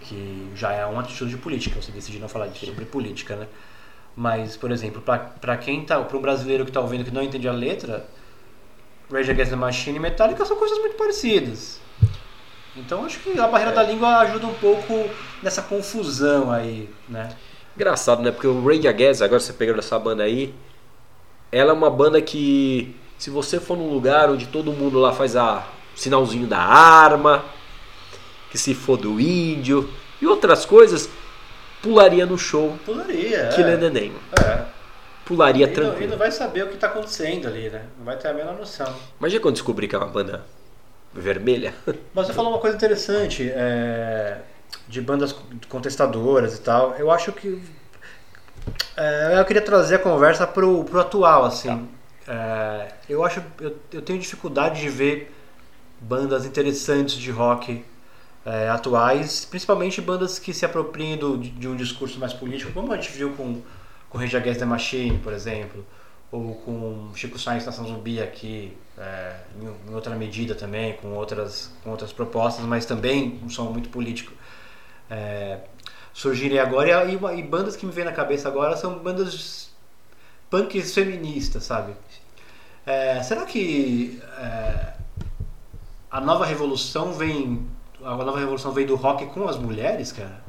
que 0.02 0.52
já 0.56 0.72
é 0.72 0.86
uma 0.86 1.02
atitude 1.02 1.32
de 1.32 1.38
política, 1.38 1.82
você 1.82 1.92
decidir 1.92 2.20
não 2.20 2.30
falar 2.30 2.50
sobre 2.54 2.86
política, 2.86 3.36
né? 3.36 3.48
Mas, 4.16 4.56
por 4.56 4.72
exemplo, 4.72 5.02
para 5.02 5.58
quem 5.58 5.84
tá, 5.84 6.00
para 6.02 6.18
um 6.18 6.22
brasileiro 6.22 6.64
que 6.64 6.70
está 6.70 6.80
ouvindo 6.80 7.04
que 7.04 7.12
não 7.12 7.24
entende 7.24 7.48
a 7.48 7.52
letra, 7.52 8.06
Rage 9.12 9.32
Against 9.32 9.50
the 9.52 9.56
Machine 9.56 9.98
e 9.98 10.00
Metallica 10.00 10.46
são 10.46 10.56
coisas 10.58 10.78
muito 10.80 10.96
parecidas. 10.96 11.80
Então 12.76 13.06
acho 13.06 13.20
que 13.20 13.40
a 13.40 13.48
barreira 13.48 13.72
da 13.72 13.84
língua 13.84 14.20
ajuda 14.20 14.48
um 14.48 14.54
pouco 14.54 15.10
nessa 15.42 15.62
confusão 15.62 16.52
aí, 16.52 16.90
né? 17.08 17.30
Engraçado, 17.76 18.22
né? 18.22 18.32
Porque 18.32 18.48
o 18.48 18.66
Rage 18.66 18.88
Against, 18.88 19.22
agora 19.22 19.40
você 19.40 19.54
pegando 19.54 19.80
essa 19.80 19.98
banda 19.98 20.24
aí, 20.24 20.54
ela 21.52 21.72
é 21.72 21.74
uma 21.74 21.90
banda 21.90 22.22
que 22.22 22.96
se 23.18 23.30
você 23.30 23.60
for 23.60 23.78
num 23.78 23.90
lugar 23.90 24.30
onde 24.30 24.48
todo 24.48 24.72
mundo 24.72 25.00
lá 25.00 25.14
faz 25.14 25.36
a 25.36 25.68
sinalzinho 25.96 26.48
da 26.48 26.60
arma, 26.60 27.46
que 28.52 28.58
se 28.58 28.74
for 28.74 28.98
do 28.98 29.20
índio 29.20 29.90
e 30.22 30.28
outras 30.28 30.66
coisas, 30.66 31.10
pularia 31.82 32.26
no 32.26 32.38
show. 32.38 32.78
Pularia. 32.86 33.50
Kill 33.56 33.68
é. 33.68 33.78
Name. 33.78 34.14
É. 34.44 34.66
Pularia 35.26 35.66
E 35.66 35.68
não, 35.68 35.74
e 35.74 35.78
não 35.78 35.90
tranquilo. 35.90 36.18
vai 36.18 36.32
saber 36.32 36.64
o 36.66 36.68
que 36.68 36.78
tá 36.78 36.88
acontecendo 36.88 37.48
ali, 37.48 37.70
né? 37.70 37.86
Não 37.98 38.06
vai 38.06 38.18
ter 38.18 38.28
a 38.28 38.34
menor 38.34 38.56
noção. 38.56 38.94
Imagina 39.20 39.42
quando 39.42 39.56
descobrir 39.56 39.88
que 39.88 39.96
é 39.96 39.98
uma 39.98 40.08
banda 40.08 40.46
vermelha. 41.14 41.74
Mas 42.14 42.28
você 42.28 42.34
falou 42.34 42.52
uma 42.52 42.60
coisa 42.60 42.76
interessante 42.76 43.50
é, 43.50 44.38
de 44.88 45.02
bandas 45.02 45.36
contestadoras 45.68 46.56
e 46.56 46.62
tal. 46.62 46.96
Eu 47.00 47.10
acho 47.10 47.32
que 47.32 47.60
é, 48.98 49.40
eu 49.40 49.46
queria 49.46 49.62
trazer 49.62 49.96
a 49.96 50.00
conversa 50.00 50.46
pro, 50.48 50.84
pro 50.84 51.00
atual, 51.00 51.46
assim. 51.46 51.88
É, 52.28 52.88
eu 53.08 53.24
acho 53.24 53.42
eu, 53.60 53.78
eu 53.92 54.02
tenho 54.02 54.20
dificuldade 54.20 54.82
de 54.82 54.90
ver 54.90 55.34
bandas 56.00 56.46
interessantes 56.46 57.16
de 57.16 57.32
rock 57.32 57.86
é, 58.46 58.70
atuais, 58.70 59.46
principalmente 59.46 60.02
bandas 60.02 60.40
que 60.40 60.54
se 60.54 60.66
apropriem 60.66 61.18
do, 61.18 61.38
de 61.38 61.68
um 61.68 61.76
discurso 61.76 62.20
mais 62.20 62.34
político, 62.34 62.72
como 62.72 62.92
a 62.92 62.96
gente 62.96 63.12
viu 63.12 63.32
com 63.34 63.62
com 64.16 64.18
Rage 64.18 64.38
Against 64.38 64.60
the 64.60 64.66
Machine, 64.66 65.18
por 65.20 65.34
exemplo, 65.34 65.86
ou 66.32 66.56
com 66.56 67.12
Chico 67.16 67.38
Sainz 67.38 67.66
Nação 67.66 67.86
Zumbi 67.86 68.22
aqui, 68.22 68.76
é, 68.98 69.36
em, 69.62 69.92
em 69.92 69.94
outra 69.94 70.16
medida 70.16 70.56
também, 70.56 70.94
com 70.94 71.10
outras, 71.10 71.74
com 71.84 71.90
outras 71.90 72.14
propostas, 72.14 72.66
mas 72.66 72.86
também 72.86 73.42
um 73.44 73.50
som 73.50 73.66
muito 73.66 73.90
político. 73.90 74.32
É, 75.10 75.60
surgirem 76.16 76.58
agora 76.60 77.04
e, 77.06 77.14
e, 77.16 77.40
e 77.40 77.44
bandas 77.44 77.76
que 77.76 77.86
me 77.86 77.92
vêm 77.92 78.06
na 78.06 78.14
cabeça 78.14 78.48
agora 78.48 78.78
são 78.78 78.98
bandas 79.00 79.70
punks 80.50 80.94
feministas, 80.94 81.64
sabe? 81.66 81.92
É, 82.86 83.22
será 83.22 83.44
que 83.46 84.22
é, 84.40 84.94
a 86.10 86.22
nova 86.22 86.46
revolução 86.46 87.12
vem 87.14 87.68
a 88.02 88.16
nova 88.16 88.40
revolução 88.40 88.72
vem 88.72 88.86
do 88.86 88.96
rock 88.96 89.26
com 89.28 89.48
as 89.48 89.58
mulheres, 89.58 90.12
cara? 90.12 90.44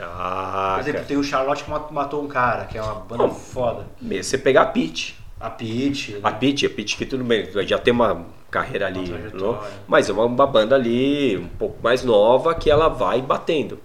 Ah, 0.00 0.72
Por 0.74 0.80
exemplo, 0.80 0.98
cara. 1.00 1.06
tem 1.08 1.16
o 1.18 1.22
Charlotte 1.22 1.64
que 1.64 1.70
mat- 1.70 1.90
matou 1.92 2.22
um 2.24 2.26
cara, 2.26 2.64
que 2.64 2.78
é 2.78 2.82
uma 2.82 2.94
banda 2.94 3.26
Bom. 3.26 3.34
foda. 3.34 3.86
Mesmo 4.00 4.24
Você 4.24 4.38
pegar 4.38 4.62
a 4.62 4.66
Pitty. 4.66 5.14
A 5.38 5.50
Peach. 5.50 6.18
A 6.22 6.30
Pitty, 6.32 6.66
a 6.66 6.70
Pitty 6.70 6.96
que 6.96 7.04
tudo 7.04 7.22
bem, 7.24 7.46
já 7.66 7.76
tem 7.78 7.92
uma 7.92 8.24
carreira 8.50 8.86
ali, 8.86 9.12
Uma 9.12 9.30
não? 9.34 9.60
mas 9.86 10.08
é 10.08 10.12
uma, 10.12 10.24
uma 10.24 10.46
banda 10.46 10.74
ali 10.76 11.36
um 11.36 11.48
pouco 11.48 11.82
mais 11.82 12.02
nova 12.02 12.54
que 12.54 12.70
ela 12.70 12.88
vai 12.88 13.20
batendo. 13.20 13.78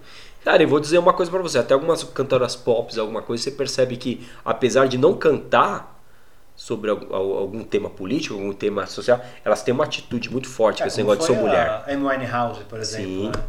Cara, 0.48 0.62
eu 0.62 0.68
vou 0.68 0.80
dizer 0.80 0.96
uma 0.96 1.12
coisa 1.12 1.30
pra 1.30 1.42
você, 1.42 1.58
até 1.58 1.74
algumas 1.74 2.02
cantoras 2.02 2.56
pop, 2.56 2.98
alguma 2.98 3.20
coisa, 3.20 3.42
você 3.42 3.50
percebe 3.50 3.98
que 3.98 4.26
apesar 4.42 4.88
de 4.88 4.96
não 4.96 5.12
cantar 5.12 6.02
sobre 6.56 6.88
al- 6.88 7.06
al- 7.14 7.32
algum 7.36 7.62
tema 7.62 7.90
político, 7.90 8.32
algum 8.32 8.54
tema 8.54 8.86
social, 8.86 9.22
elas 9.44 9.62
têm 9.62 9.74
uma 9.74 9.84
atitude 9.84 10.30
muito 10.30 10.48
forte 10.48 10.80
com 10.80 10.88
esse 10.88 11.00
É, 11.00 11.04
negócio 11.04 11.20
de 11.20 11.26
ser 11.26 11.38
mulher. 11.46 11.68
A 11.68 11.92
Amy 11.92 12.02
Winehouse, 12.02 12.64
por 12.64 12.78
exemplo, 12.80 13.10
Sim. 13.10 13.26
né? 13.26 13.44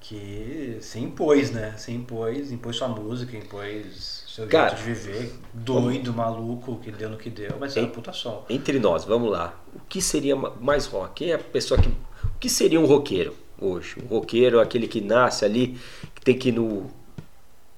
que 0.00 0.78
se 0.80 0.98
impôs, 1.00 1.50
né? 1.50 1.74
Se 1.76 1.92
impôs, 1.92 2.50
impôs 2.50 2.76
sua 2.76 2.88
música, 2.88 3.36
impôs 3.36 4.24
seu 4.26 4.46
Cara, 4.46 4.70
jeito 4.74 4.78
de 4.78 4.84
viver, 4.94 5.32
doido, 5.52 6.14
maluco, 6.14 6.76
que 6.82 6.90
deu 6.90 7.10
no 7.10 7.18
que 7.18 7.28
deu, 7.28 7.56
mas 7.60 7.76
é 7.76 7.82
um 7.82 7.88
puta 7.90 8.10
som. 8.14 8.42
Entre 8.48 8.78
nós, 8.80 9.04
vamos 9.04 9.30
lá. 9.30 9.54
O 9.74 9.80
que 9.86 10.00
seria 10.00 10.34
ma- 10.34 10.54
mais 10.58 10.86
rock? 10.86 11.12
Quem 11.16 11.30
é 11.32 11.34
a 11.34 11.38
pessoa 11.38 11.78
que. 11.78 11.88
O 11.88 12.38
que 12.40 12.48
seria 12.48 12.80
um 12.80 12.86
roqueiro 12.86 13.36
hoje? 13.60 13.96
Um 14.02 14.06
roqueiro 14.16 14.58
é 14.58 14.62
aquele 14.62 14.88
que 14.88 15.00
nasce 15.00 15.44
ali, 15.44 15.78
tem 16.24 16.36
que 16.38 16.48
ir 16.50 16.52
no, 16.52 16.90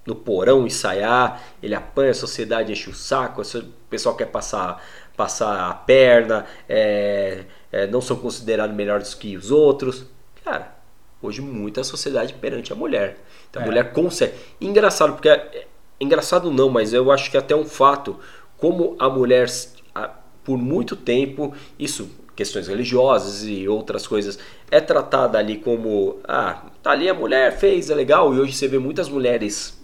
no 0.06 0.14
porão 0.14 0.66
ensaiar, 0.66 1.42
ele 1.62 1.74
apanha 1.74 2.10
a 2.10 2.14
sociedade, 2.14 2.72
enche 2.72 2.90
o 2.90 2.94
saco, 2.94 3.42
o 3.42 3.62
pessoal 3.88 4.14
quer 4.16 4.26
passar, 4.26 4.82
passar 5.16 5.70
a 5.70 5.74
perna, 5.74 6.44
é, 6.68 7.44
é, 7.72 7.86
não 7.86 8.00
são 8.00 8.16
considerados 8.16 8.74
melhores 8.76 9.14
que 9.14 9.36
os 9.36 9.50
outros. 9.50 10.04
Cara, 10.44 10.74
hoje 11.22 11.40
muita 11.40 11.82
sociedade 11.82 12.34
perante 12.34 12.72
a 12.72 12.76
mulher. 12.76 13.16
Então 13.50 13.62
a 13.62 13.64
É. 13.64 13.68
mulher 13.68 13.92
consegue. 13.92 14.34
Engraçado, 14.60 15.14
porque. 15.14 15.28
é- 15.28 15.66
Engraçado 16.00 16.50
não, 16.50 16.68
mas 16.68 16.92
eu 16.92 17.10
acho 17.12 17.30
que 17.30 17.36
até 17.36 17.54
um 17.54 17.64
fato, 17.64 18.18
como 18.58 18.96
a 18.98 19.08
mulher, 19.08 19.46
a- 19.94 20.10
por 20.42 20.58
muito 20.58 20.96
tempo, 20.96 21.54
isso, 21.78 22.10
questões 22.36 22.66
religiosas 22.68 23.44
e 23.44 23.68
outras 23.68 24.06
coisas, 24.06 24.38
é 24.70 24.80
tratada 24.80 25.38
ali 25.38 25.56
como, 25.58 26.18
ah, 26.26 26.62
tá 26.82 26.90
ali 26.90 27.08
a 27.08 27.14
mulher 27.14 27.56
fez, 27.58 27.90
é 27.90 27.94
legal, 27.94 28.34
e 28.34 28.40
hoje 28.40 28.52
você 28.52 28.66
vê 28.68 28.78
muitas 28.78 29.08
mulheres 29.08 29.80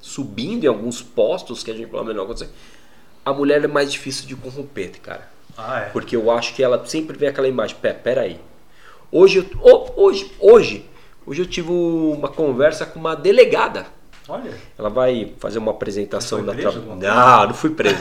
subindo 0.00 0.64
em 0.64 0.66
alguns 0.66 1.00
postos 1.00 1.62
que 1.62 1.70
a 1.70 1.74
gente 1.74 1.88
pelo 1.88 2.04
menor 2.04 2.26
coisa. 2.26 2.48
A 3.24 3.32
mulher 3.32 3.64
é 3.64 3.66
mais 3.68 3.90
difícil 3.92 4.26
de 4.26 4.36
corromper, 4.36 4.92
cara. 5.00 5.28
Ah, 5.56 5.80
é. 5.80 5.84
Porque 5.90 6.14
eu 6.16 6.30
acho 6.30 6.54
que 6.54 6.62
ela 6.62 6.84
sempre 6.84 7.16
vê 7.16 7.28
aquela 7.28 7.48
imagem, 7.48 7.76
pé, 7.80 7.92
peraí. 7.92 8.38
Hoje, 9.10 9.48
ho- 9.62 9.90
hoje, 9.96 10.30
hoje, 10.40 10.84
hoje 11.24 11.40
eu 11.42 11.46
tive 11.46 11.70
uma 11.70 12.28
conversa 12.28 12.84
com 12.84 12.98
uma 12.98 13.14
delegada. 13.14 13.86
Olha, 14.28 14.50
Ela 14.78 14.88
vai 14.90 15.32
fazer 15.38 15.58
uma 15.58 15.70
apresentação 15.70 16.42
tra- 16.44 16.68
alguma 16.70 16.96
Não, 16.96 17.46
não 17.48 17.54
fui 17.54 17.70
preso. 17.70 17.96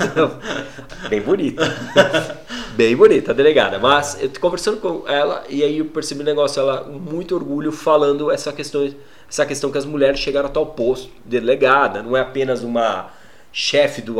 Bem 1.10 1.22
bonita. 1.22 1.64
Bem 2.76 2.96
bonita 2.96 3.32
a 3.32 3.34
delegada. 3.34 3.78
Mas 3.80 4.18
eu 4.22 4.30
tô 4.30 4.40
conversando 4.40 4.78
com 4.78 5.08
ela 5.08 5.44
e 5.50 5.64
aí 5.64 5.78
eu 5.80 5.86
percebi 5.86 6.22
um 6.22 6.26
negócio, 6.26 6.60
ela 6.60 6.80
com 6.84 6.92
muito 6.94 7.36
orgulho 7.36 7.72
falando 7.72 8.32
essa 8.32 8.52
questão, 8.52 8.92
essa 9.30 9.46
questão 9.46 9.72
que 9.72 9.78
as 9.78 9.86
mulheres 9.86 10.20
chegaram 10.20 10.48
a 10.48 10.52
tal 10.52 10.66
posto, 10.68 11.10
delegada, 11.24 12.02
não 12.02 12.18
é 12.18 12.22
apenas 12.22 12.64
uma 12.64 13.12
chefe 13.56 14.02
do 14.02 14.16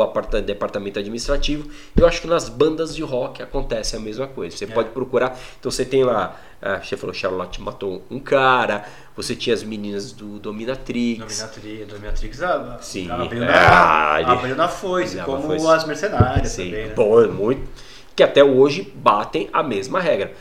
departamento 0.46 1.00
administrativo. 1.00 1.68
Eu 1.96 2.06
acho 2.06 2.20
que 2.20 2.28
nas 2.28 2.48
bandas 2.48 2.94
de 2.94 3.02
rock 3.02 3.42
acontece 3.42 3.96
a 3.96 3.98
mesma 3.98 4.28
coisa. 4.28 4.56
Você 4.56 4.68
pode 4.68 4.90
procurar. 4.90 5.36
Então 5.58 5.72
você 5.72 5.84
tem 5.84 6.04
lá, 6.04 6.40
ah, 6.62 6.80
você 6.80 6.96
falou 6.96 7.12
Charlotte 7.12 7.60
matou 7.60 8.02
um 8.08 8.20
cara, 8.20 8.84
você 9.16 9.34
tinha 9.34 9.52
as 9.52 9.64
meninas 9.64 10.12
do 10.12 10.38
Dominatrix. 10.38 11.18
Dominatrix, 11.18 11.88
Dominatrix 11.88 12.42
a- 12.42 12.78
Sim. 12.80 13.10
abriu, 13.10 13.42
Ah, 13.42 13.48
na, 13.48 14.20
ele- 14.20 14.30
abriu 14.30 14.54
na 14.54 14.68
foice, 14.68 15.18
como 15.22 15.42
foice. 15.42 15.66
as 15.66 15.84
mercenárias 15.84 16.52
Sim, 16.52 16.66
também, 16.66 16.86
né? 16.86 16.92
bom, 16.94 17.26
muito. 17.26 17.68
Que 18.16 18.22
até 18.22 18.42
hoje 18.44 18.92
batem 18.94 19.48
a 19.52 19.62
mesma 19.62 20.00
regra. 20.00 20.34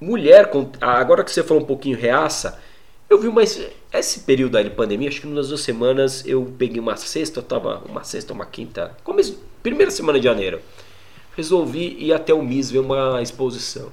Mulher, 0.00 0.50
com- 0.50 0.70
agora 0.80 1.24
que 1.24 1.30
você 1.30 1.42
falou 1.42 1.62
um 1.62 1.66
pouquinho 1.66 1.96
reaça, 1.96 2.60
eu 3.08 3.18
vi 3.18 3.28
uma. 3.28 3.42
Esse 3.42 4.20
período 4.20 4.56
aí 4.56 4.64
de 4.64 4.70
pandemia, 4.70 5.08
acho 5.08 5.20
que 5.22 5.26
nas 5.26 5.48
duas 5.48 5.60
semanas 5.62 6.26
eu 6.26 6.52
peguei 6.58 6.80
uma 6.80 6.96
sexta, 6.96 7.38
eu 7.38 7.42
tava. 7.42 7.82
Uma 7.88 8.04
sexta, 8.04 8.32
uma 8.32 8.44
quinta. 8.44 8.96
Começo, 9.04 9.40
primeira 9.62 9.90
semana 9.90 10.18
de 10.18 10.24
janeiro. 10.24 10.60
Resolvi 11.36 11.96
ir 11.98 12.12
até 12.12 12.34
o 12.34 12.42
MIS 12.42 12.70
ver 12.70 12.80
uma 12.80 13.22
exposição. 13.22 13.90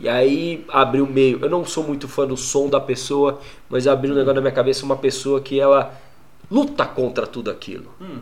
E 0.00 0.08
aí 0.08 0.64
abri 0.68 1.00
o 1.00 1.06
meio. 1.06 1.40
Eu 1.42 1.50
não 1.50 1.64
sou 1.64 1.82
muito 1.84 2.08
fã 2.08 2.26
do 2.26 2.36
som 2.36 2.68
da 2.68 2.80
pessoa, 2.80 3.40
mas 3.68 3.86
abriu 3.86 4.12
um 4.14 4.16
negócio 4.16 4.36
na 4.36 4.40
minha 4.40 4.52
cabeça 4.54 4.84
uma 4.84 4.96
pessoa 4.96 5.40
que 5.40 5.58
ela 5.58 5.92
luta 6.50 6.86
contra 6.86 7.26
tudo 7.26 7.50
aquilo. 7.50 7.92
Hum. 8.00 8.20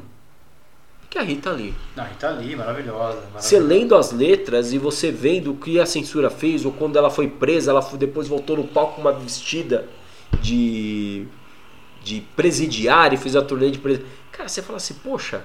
Que 1.17 1.21
é 1.21 1.23
a 1.23 1.25
Rita 1.25 1.51
Lee. 1.51 1.75
Não, 1.97 2.05
Rita 2.05 2.29
Lee, 2.31 2.55
maravilhosa. 2.55 3.21
Você 3.39 3.59
maravilhosa. 3.59 3.67
lendo 3.67 3.95
as 3.97 4.13
letras 4.13 4.73
e 4.75 4.79
você 4.79 5.11
vendo 5.11 5.53
o 5.53 5.57
que 5.57 5.81
a 5.81 5.87
censura 5.87 6.29
fez, 6.29 6.67
ou 6.67 6.73
quando 6.73 6.97
ela 6.99 7.09
foi 7.09 7.27
presa, 7.27 7.71
ela 7.71 7.81
foi- 7.81 7.99
depois 7.99 8.29
voltou 8.29 8.57
no 8.59 8.65
palco 8.69 8.97
com 8.97 9.01
uma 9.01 9.13
vestida 9.13 9.89
de, 10.43 11.27
de 12.05 12.21
presidiária 12.37 13.17
e 13.17 13.19
fez 13.19 13.35
a 13.35 13.41
turnê 13.43 13.71
de 13.71 13.79
presidiária. 13.79 14.15
Cara, 14.31 14.49
você 14.49 14.61
fala 14.61 14.77
assim, 14.77 14.93
poxa, 14.95 15.39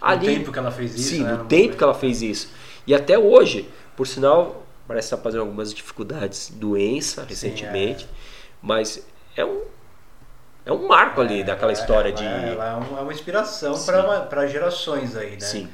No 0.00 0.06
ali. 0.08 0.26
tempo 0.26 0.50
que 0.50 0.58
ela 0.58 0.70
fez 0.70 0.94
isso, 0.94 1.10
Sim, 1.10 1.22
né, 1.24 1.32
no 1.32 1.38
no 1.38 1.44
tempo 1.44 1.62
momento. 1.64 1.76
que 1.78 1.84
ela 1.84 1.94
fez 1.94 2.22
isso. 2.22 2.48
E 2.86 2.94
até 2.94 3.18
hoje, 3.18 3.68
por 3.94 4.06
sinal, 4.06 4.66
parece 4.88 5.06
estar 5.06 5.18
fazendo 5.18 5.40
algumas 5.42 5.74
dificuldades, 5.74 6.50
doença 6.56 7.24
recentemente, 7.28 8.08
mas 8.62 9.06
é 9.36 9.44
um. 9.44 9.60
É 10.64 10.72
um 10.72 10.86
marco 10.86 11.20
ali 11.20 11.42
daquela 11.42 11.72
Ela- 11.72 11.80
história 11.80 12.12
de. 12.12 12.24
é- 12.24 12.52
Ela 12.52 12.68
é 12.70 12.74
uma, 12.74 12.98
é 12.98 13.02
uma 13.02 13.12
inspiração 13.12 13.74
Sim. 13.74 13.92
para 14.28 14.46
gerações 14.46 15.16
aí, 15.16 15.32
né? 15.32 15.40
Sim. 15.40 15.68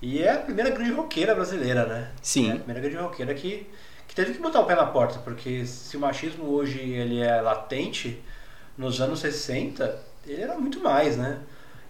E 0.00 0.22
é 0.22 0.32
a 0.32 0.38
primeira 0.38 0.70
grande 0.70 0.92
roqueira 0.92 1.34
brasileira, 1.34 1.84
né? 1.86 2.08
Sim. 2.22 2.50
É 2.50 2.52
a 2.52 2.56
primeira 2.56 2.80
grande 2.80 2.96
roqueira 2.96 3.34
que, 3.34 3.68
que 4.06 4.14
teve 4.14 4.34
que 4.34 4.40
botar 4.40 4.60
o 4.60 4.64
pé 4.64 4.76
na 4.76 4.86
porta, 4.86 5.18
porque 5.18 5.66
se 5.66 5.96
o 5.96 6.00
machismo 6.00 6.48
hoje 6.50 6.78
ele 6.78 7.20
é 7.20 7.40
latente, 7.40 8.22
nos 8.76 9.00
anos 9.00 9.18
60 9.20 9.98
ele 10.26 10.40
era 10.42 10.54
muito 10.56 10.80
mais, 10.80 11.16
né? 11.16 11.38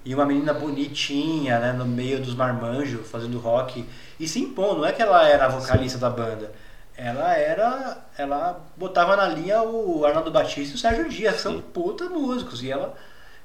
E 0.04 0.14
uma 0.14 0.24
menina 0.24 0.54
bonitinha, 0.54 1.58
né, 1.58 1.72
no 1.72 1.84
meio 1.84 2.18
dos 2.20 2.34
marmanjos, 2.34 3.06
fazendo 3.10 3.38
rock 3.38 3.84
e 4.18 4.26
se 4.26 4.40
impondo. 4.40 4.80
Não 4.80 4.86
é 4.86 4.92
que 4.92 5.02
ela 5.02 5.28
era 5.28 5.44
a 5.46 5.48
vocalista 5.48 5.98
da 5.98 6.08
banda. 6.08 6.50
Ela 6.98 7.34
era. 7.36 7.98
Ela 8.18 8.60
botava 8.76 9.16
na 9.16 9.28
linha 9.28 9.62
o 9.62 10.04
Arnaldo 10.04 10.32
Batista 10.32 10.72
e 10.72 10.76
o 10.76 10.78
Sérgio 10.78 11.08
Dias, 11.08 11.36
que 11.36 11.42
são 11.42 11.60
puta 11.60 12.08
músicos. 12.10 12.62
E 12.62 12.70
ela, 12.72 12.96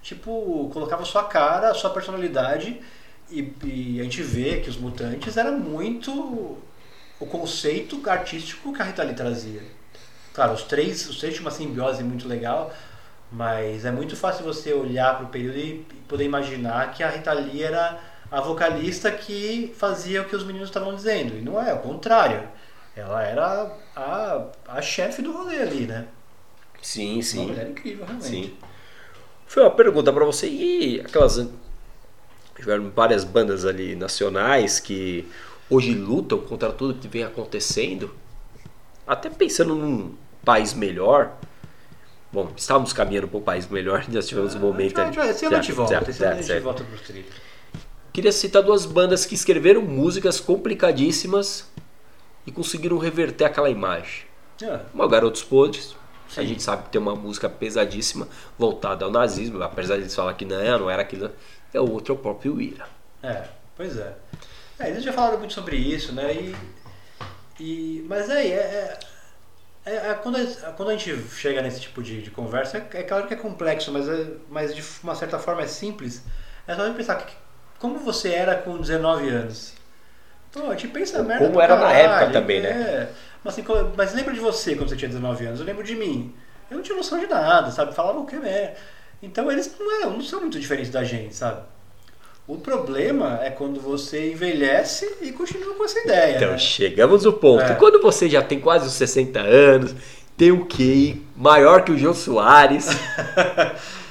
tipo, 0.02 0.70
colocava 0.74 1.06
sua 1.06 1.26
cara, 1.26 1.74
sua 1.76 1.92
personalidade 1.92 2.82
E, 3.30 3.54
e 3.64 4.02
a 4.02 4.04
gente 4.06 4.22
vê 4.24 4.60
que 4.62 4.70
os 4.70 4.78
mutantes 4.78 5.38
era 5.38 5.52
muito 5.52 6.12
o 7.20 7.26
conceito 7.28 8.02
artístico 8.10 8.74
que 8.74 8.82
a 8.82 8.86
Rita 8.86 9.04
Lee 9.04 9.16
trazia. 9.16 9.64
Claro, 10.34 10.54
os 10.54 10.64
três, 10.64 11.08
os 11.10 11.20
três 11.20 11.34
tinham 11.36 11.46
uma 11.46 11.52
simbiose 11.52 12.04
muito 12.04 12.28
legal, 12.28 12.74
mas 13.32 13.86
é 13.86 13.92
muito 13.92 14.16
fácil 14.16 14.46
você 14.46 14.74
olhar 14.74 15.16
para 15.18 15.26
o 15.26 15.30
período 15.30 15.58
e 15.60 15.86
poder 16.08 16.26
imaginar 16.26 16.92
que 16.94 17.04
a 17.04 17.10
Rita 17.10 17.34
Lee 17.34 17.64
era 17.64 18.00
a 18.32 18.42
vocalista 18.42 19.12
que 19.12 19.74
fazia 19.78 20.22
o 20.22 20.26
que 20.26 20.36
os 20.36 20.44
meninos 20.44 20.70
estavam 20.70 20.96
dizendo. 20.96 21.38
E 21.38 21.42
não 21.42 21.62
é, 21.62 21.72
é 21.72 21.74
o 21.74 21.80
contrário. 21.80 22.48
Ela 22.96 23.24
era 23.24 23.72
a, 23.96 24.46
a 24.68 24.82
chefe 24.82 25.22
do 25.22 25.32
rolê 25.32 25.62
ali, 25.62 25.88
né? 25.88 26.08
Sim, 26.82 27.22
sim. 27.22 27.40
Uma 27.40 27.48
mulher 27.48 27.70
incrível, 27.70 28.06
realmente. 28.06 28.28
Sim. 28.28 28.54
Foi 29.48 29.64
uma 29.64 29.72
pergunta 29.72 30.12
para 30.12 30.26
você. 30.26 30.48
E 30.48 31.00
aquelas. 31.00 31.48
Tiveram 32.56 32.92
várias 32.92 33.24
bandas 33.24 33.66
ali 33.66 33.96
nacionais 33.96 34.80
que 34.80 35.28
hoje 35.70 35.94
lutam 35.94 36.40
contra 36.40 36.72
tudo 36.72 37.00
que 37.00 37.08
vem 37.08 37.24
acontecendo. 37.24 38.14
Até 39.08 39.30
pensando 39.30 39.76
num 39.76 40.16
país 40.46 40.74
melhor. 40.74 41.36
Bom, 42.32 42.52
estávamos 42.56 42.94
caminhando 42.94 43.28
para 43.28 43.38
um 43.38 43.42
país 43.42 43.68
melhor, 43.68 44.04
já 44.10 44.22
tivemos 44.22 44.56
um 44.56 44.58
ah, 44.58 44.62
momento 44.62 45.00
ali. 45.00 45.18
Esse 45.30 45.46
ano 45.46 45.56
a 45.56 45.62
gente 45.62 45.72
volta, 45.72 46.10
esse 46.10 46.24
ano 46.24 46.40
a 46.40 46.42
gente 46.42 46.60
volta 46.60 46.84
para 46.84 46.96
os 46.96 47.02
trilhos. 47.02 47.34
Queria 48.12 48.32
citar 48.32 48.62
duas 48.62 48.86
bandas 48.86 49.26
que 49.26 49.34
escreveram 49.34 49.82
músicas 49.82 50.40
complicadíssimas 50.40 51.68
e 52.46 52.52
conseguiram 52.52 52.98
reverter 52.98 53.46
aquela 53.46 53.70
imagem. 53.70 54.26
É. 54.62 54.80
Uma 54.94 55.08
Garotos 55.08 55.44
Podres, 55.44 55.96
Sim. 56.30 56.42
a 56.42 56.44
gente 56.44 56.64
sabe 56.64 56.84
que 56.84 56.90
tem 56.90 57.02
uma 57.02 57.16
música 57.16 57.50
pesadíssima 57.50 58.28
voltada 58.58 59.06
ao 59.06 59.12
nazismo, 59.12 59.62
apesar 59.62 59.96
de 59.96 60.02
eles 60.02 60.16
falar 60.16 60.34
que 60.34 60.46
não, 60.46 60.80
não 60.80 60.90
era 60.90 61.02
aquilo. 61.02 61.32
É 61.74 61.80
o 61.80 61.92
outro 61.92 62.14
é 62.14 62.18
o 62.18 62.20
próprio 62.20 62.62
Ira. 62.62 62.86
É, 63.22 63.44
pois 63.76 63.98
é. 63.98 64.16
é 64.80 64.90
eles 64.90 65.04
já 65.04 65.14
falaram 65.14 65.40
muito 65.40 65.54
sobre 65.54 65.76
isso, 65.76 66.14
né? 66.14 66.34
E, 66.34 66.56
e, 67.60 68.06
mas 68.08 68.30
aí, 68.30 68.52
é, 68.52 69.00
é, 69.86 69.92
é, 69.92 69.96
é 70.10 70.14
quando, 70.16 70.38
a, 70.38 70.72
quando 70.72 70.90
a 70.90 70.96
gente 70.96 71.16
chega 71.30 71.62
nesse 71.62 71.82
tipo 71.82 72.04
de, 72.04 72.22
de 72.22 72.32
conversa, 72.32 72.78
é, 72.78 73.00
é, 73.00 73.04
claro 73.04 73.28
que 73.28 73.34
é 73.34 73.38
complexo, 73.38 73.92
mas, 73.92 74.08
é, 74.08 74.28
mas 74.50 74.76
de 74.76 74.84
uma 75.04 75.16
certa 75.16 75.40
forma 75.40 75.62
é 75.62 75.68
simples. 75.68 76.24
É 76.68 76.76
só 76.76 76.84
a 76.84 76.88
gente 76.88 76.98
pensar 76.98 77.16
que, 77.16 77.34
como 77.80 78.00
você 78.00 78.30
era 78.30 78.56
com 78.56 78.78
19 78.78 79.30
anos. 79.30 79.74
Pô, 80.54 80.68
a 80.68 80.76
gente 80.76 80.90
pensa 80.90 81.18
Ou 81.18 81.26
merda 81.26 81.48
Como 81.48 81.60
era 81.60 81.76
caralho, 81.76 82.10
na 82.10 82.16
época 82.16 82.32
também, 82.32 82.62
né? 82.62 82.70
É. 82.70 83.10
Mas, 83.44 83.54
assim, 83.58 83.66
mas 83.98 84.14
lembra 84.14 84.34
de 84.34 84.40
você 84.40 84.76
quando 84.76 84.90
você 84.90 84.96
tinha 84.96 85.10
19 85.10 85.46
anos? 85.48 85.60
Eu 85.60 85.66
lembro 85.66 85.84
de 85.84 85.96
mim. 85.96 86.34
Eu 86.70 86.78
não 86.78 86.84
tinha 86.84 86.96
noção 86.96 87.20
de 87.20 87.28
nada, 87.28 87.72
sabe? 87.72 87.94
Falava 87.94 88.20
o 88.20 88.26
que 88.26 88.36
é. 88.36 88.76
Então 89.22 89.52
eles 89.52 89.76
não, 89.80 90.02
é, 90.02 90.06
não 90.06 90.22
são 90.22 90.42
muito 90.42 90.60
diferentes 90.60 90.92
da 90.92 91.04
gente, 91.04 91.36
sabe? 91.36 91.62
O 92.46 92.58
problema 92.58 93.40
é 93.42 93.50
quando 93.50 93.80
você 93.80 94.32
envelhece 94.32 95.10
e 95.22 95.32
continua 95.32 95.76
com 95.76 95.86
essa 95.86 96.00
ideia. 96.00 96.36
Então, 96.36 96.52
né? 96.52 96.58
chegamos 96.58 97.24
no 97.24 97.34
ponto. 97.34 97.64
É. 97.64 97.76
Quando 97.76 98.02
você 98.02 98.30
já 98.30 98.42
tem 98.42 98.60
quase 98.60 98.86
os 98.86 98.94
60 98.94 99.40
anos, 99.40 99.96
tem 100.38 100.52
um 100.52 100.66
QI 100.66 101.26
maior 101.36 101.84
que 101.84 101.92
o 101.92 101.98
João 101.98 102.14
Soares. 102.14 102.88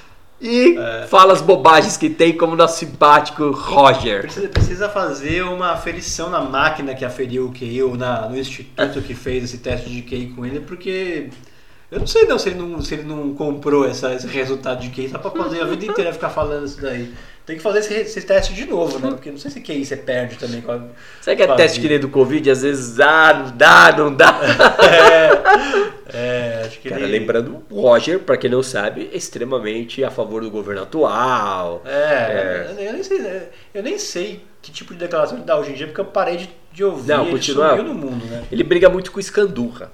e 0.43 0.77
é. 0.77 1.07
fala 1.07 1.33
as 1.33 1.41
bobagens 1.41 1.97
que 1.97 2.11
tem, 2.11 2.37
como 2.37 2.57
nosso 2.57 2.79
simpático 2.79 3.53
Roger. 3.53 4.23
Precisa, 4.23 4.49
precisa 4.49 4.89
fazer 4.89 5.43
uma 5.43 5.71
aferição 5.71 6.29
na 6.29 6.41
máquina 6.41 6.95
que 6.97 7.05
aferiu 7.05 7.47
o 7.47 7.53
QI 7.53 7.81
ou 7.85 7.97
na, 7.97 8.29
no 8.29 8.37
instituto 8.37 9.01
que 9.03 9.15
fez 9.15 9.45
esse 9.45 9.59
teste 9.59 9.89
de 9.89 10.03
QI 10.03 10.33
com 10.35 10.45
ele, 10.45 10.59
porque 10.59 11.31
eu 11.93 12.01
não 12.01 12.07
sei 12.09 12.25
não 12.25 12.39
se 12.39 12.49
ele 12.49 12.59
não, 12.59 12.83
se 12.83 12.95
ele 12.95 13.05
não 13.05 13.35
comprou 13.35 13.87
essa, 13.87 14.13
esse 14.15 14.27
resultado 14.27 14.81
de 14.81 14.91
QI 14.91 15.11
só 15.11 15.19
pra 15.19 15.31
fazer 15.31 15.61
a 15.61 15.65
vida 15.65 15.87
inteira 15.87 16.13
ficar 16.13 16.31
falando 16.31 16.67
isso 16.67 16.81
daí. 16.81 17.13
Tem 17.53 17.59
que 17.59 17.63
fazer 17.63 17.81
esse, 17.81 17.95
esse, 17.95 18.23
teste 18.23 18.55
de 18.55 18.65
novo, 18.65 18.99
né? 18.99 19.11
Porque 19.13 19.31
não 19.31 19.37
sei 19.37 19.51
se 19.51 19.61
QI 19.61 19.85
você 19.85 19.95
perde 19.95 20.37
também 20.37 20.63
com 20.63 20.73
a. 20.73 20.81
Será 21.21 21.37
que 21.37 21.43
é 21.43 21.55
teste 21.55 21.81
que 21.81 21.89
nem 21.89 22.01
do 22.01 22.09
Covid? 22.09 22.51
Às 22.51 22.63
vezes 22.63 22.99
ah, 22.99 23.35
não 23.35 23.57
dá, 23.57 23.95
não 23.95 24.15
dá. 24.15 24.41
é, 26.09 26.17
é, 26.17 26.63
acho 26.65 26.81
que 26.81 26.89
Cara, 26.89 27.03
ele... 27.03 27.19
lembrando, 27.19 27.63
o 27.69 27.83
Roger, 27.83 28.21
pra 28.21 28.39
quem 28.39 28.49
não 28.49 28.63
sabe, 28.63 29.11
é 29.13 29.17
extremamente 29.19 30.03
a 30.03 30.11
favor 30.11 30.41
do 30.41 30.51
governo 30.51 30.83
atual. 30.83 31.83
É, 31.85 31.91
é. 31.91 32.67
Eu, 32.79 32.93
nem 32.95 33.03
sei, 33.03 33.43
eu 33.75 33.83
nem 33.83 33.99
sei 33.99 34.43
que 34.63 34.73
tipo 34.73 34.95
de 34.95 35.01
declaração 35.01 35.37
ele 35.37 35.45
dá 35.45 35.59
hoje 35.59 35.73
em 35.73 35.75
dia, 35.75 35.87
porque 35.87 36.01
eu 36.01 36.07
parei 36.07 36.39
de, 36.39 36.51
de 36.73 36.83
ouvir. 36.83 37.07
Não, 37.07 37.25
ele 37.25 37.33
continua. 37.33 37.77
no 37.77 37.93
mundo, 37.93 38.25
né? 38.25 38.45
Ele 38.51 38.65
briga 38.65 38.89
muito 38.89 39.13
com 39.13 39.19
o 39.19 39.21
Escandurra. 39.21 39.93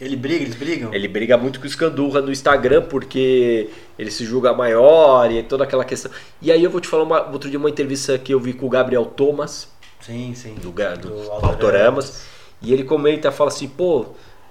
Ele 0.00 0.16
briga, 0.16 0.44
eles 0.44 0.54
brigam? 0.54 0.94
Ele 0.94 1.06
briga 1.06 1.36
muito 1.36 1.60
com 1.60 1.66
o 1.66 1.68
Scandurra 1.68 2.22
no 2.22 2.32
Instagram 2.32 2.82
porque 2.82 3.68
ele 3.98 4.10
se 4.10 4.24
julga 4.24 4.52
maior 4.54 5.30
e 5.30 5.42
toda 5.42 5.64
aquela 5.64 5.84
questão. 5.84 6.10
E 6.40 6.50
aí 6.50 6.64
eu 6.64 6.70
vou 6.70 6.80
te 6.80 6.88
falar 6.88 7.02
uma, 7.02 7.30
outro 7.30 7.50
dia 7.50 7.58
uma 7.58 7.68
entrevista 7.68 8.18
que 8.18 8.32
eu 8.32 8.40
vi 8.40 8.54
com 8.54 8.66
o 8.66 8.70
Gabriel 8.70 9.04
Thomas. 9.04 9.68
Sim, 10.00 10.34
sim. 10.34 10.54
Do, 10.54 10.70
do, 10.72 11.24
do 11.24 11.30
Autoramas. 11.30 12.24
E 12.62 12.72
ele 12.72 12.84
comenta, 12.84 13.30
fala 13.30 13.50
assim, 13.50 13.68
pô, 13.68 14.06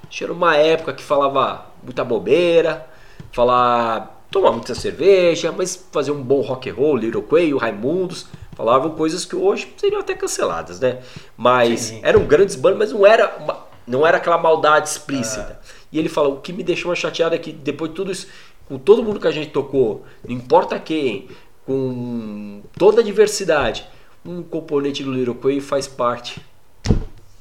tinha 0.08 0.32
uma 0.32 0.56
época 0.56 0.94
que 0.94 1.02
falava 1.04 1.66
muita 1.84 2.04
bobeira, 2.04 2.86
falar 3.32 4.20
tomar 4.32 4.52
muita 4.52 4.76
cerveja, 4.76 5.52
mas 5.52 5.88
fazer 5.92 6.12
um 6.12 6.22
bom 6.22 6.42
rock 6.42 6.70
and 6.70 6.74
roll, 6.74 6.96
Little 6.96 7.24
Quay, 7.24 7.54
o 7.54 7.58
Raimundos, 7.58 8.28
falavam 8.56 8.92
coisas 8.92 9.26
que 9.26 9.36
hoje 9.36 9.74
seriam 9.78 10.00
até 10.00 10.14
canceladas, 10.14 10.80
né? 10.80 11.00
Mas 11.36 11.80
sim. 11.80 12.00
eram 12.04 12.26
grandes 12.26 12.56
bandas, 12.56 12.78
mas 12.78 12.92
não 12.92 13.06
era 13.06 13.38
uma, 13.40 13.69
não 13.90 14.06
era 14.06 14.18
aquela 14.18 14.38
maldade 14.38 14.88
explícita. 14.88 15.60
É. 15.62 15.70
E 15.92 16.00
ele 16.00 16.08
fala: 16.08 16.30
o 16.30 16.40
que 16.40 16.54
me 16.54 16.64
deixou 16.64 16.90
mais 16.90 17.00
chateado 17.00 17.36
é 17.36 17.38
que 17.38 17.52
depois 17.52 17.90
de 17.92 17.96
tudo 17.96 18.12
isso, 18.12 18.28
com 18.68 18.78
todo 18.78 19.04
mundo 19.04 19.20
que 19.20 19.28
a 19.28 19.32
gente 19.32 19.52
tocou, 19.52 20.06
não 20.24 20.34
importa 20.36 20.80
quem, 20.80 21.28
com 21.66 22.62
toda 22.78 23.02
a 23.02 23.04
diversidade, 23.04 23.86
um 24.24 24.44
componente 24.44 25.04
do 25.04 25.12
Little 25.12 25.36
Quay 25.36 25.60
faz 25.60 25.88
parte 25.88 26.40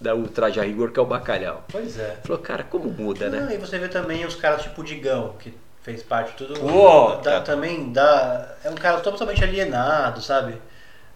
da 0.00 0.14
Ultraja 0.14 0.62
Rigor, 0.62 0.90
que 0.90 0.98
é 0.98 1.02
o 1.02 1.06
bacalhau. 1.06 1.64
Pois 1.70 1.98
é. 1.98 2.18
Falou, 2.22 2.38
cara, 2.38 2.62
como 2.62 2.88
muda, 2.88 3.28
né? 3.28 3.54
E 3.54 3.58
você 3.58 3.78
vê 3.78 3.88
também 3.88 4.24
os 4.24 4.34
caras 4.34 4.62
tipo 4.62 4.82
Digão, 4.82 5.34
que 5.38 5.52
fez 5.82 6.02
parte 6.02 6.30
de 6.30 6.46
tudo. 6.46 6.64
Oh, 6.64 7.16
dá, 7.16 7.40
também 7.40 7.92
dá. 7.92 8.56
É 8.64 8.70
um 8.70 8.74
cara 8.74 9.00
totalmente 9.00 9.42
alienado, 9.42 10.22
sabe? 10.22 10.54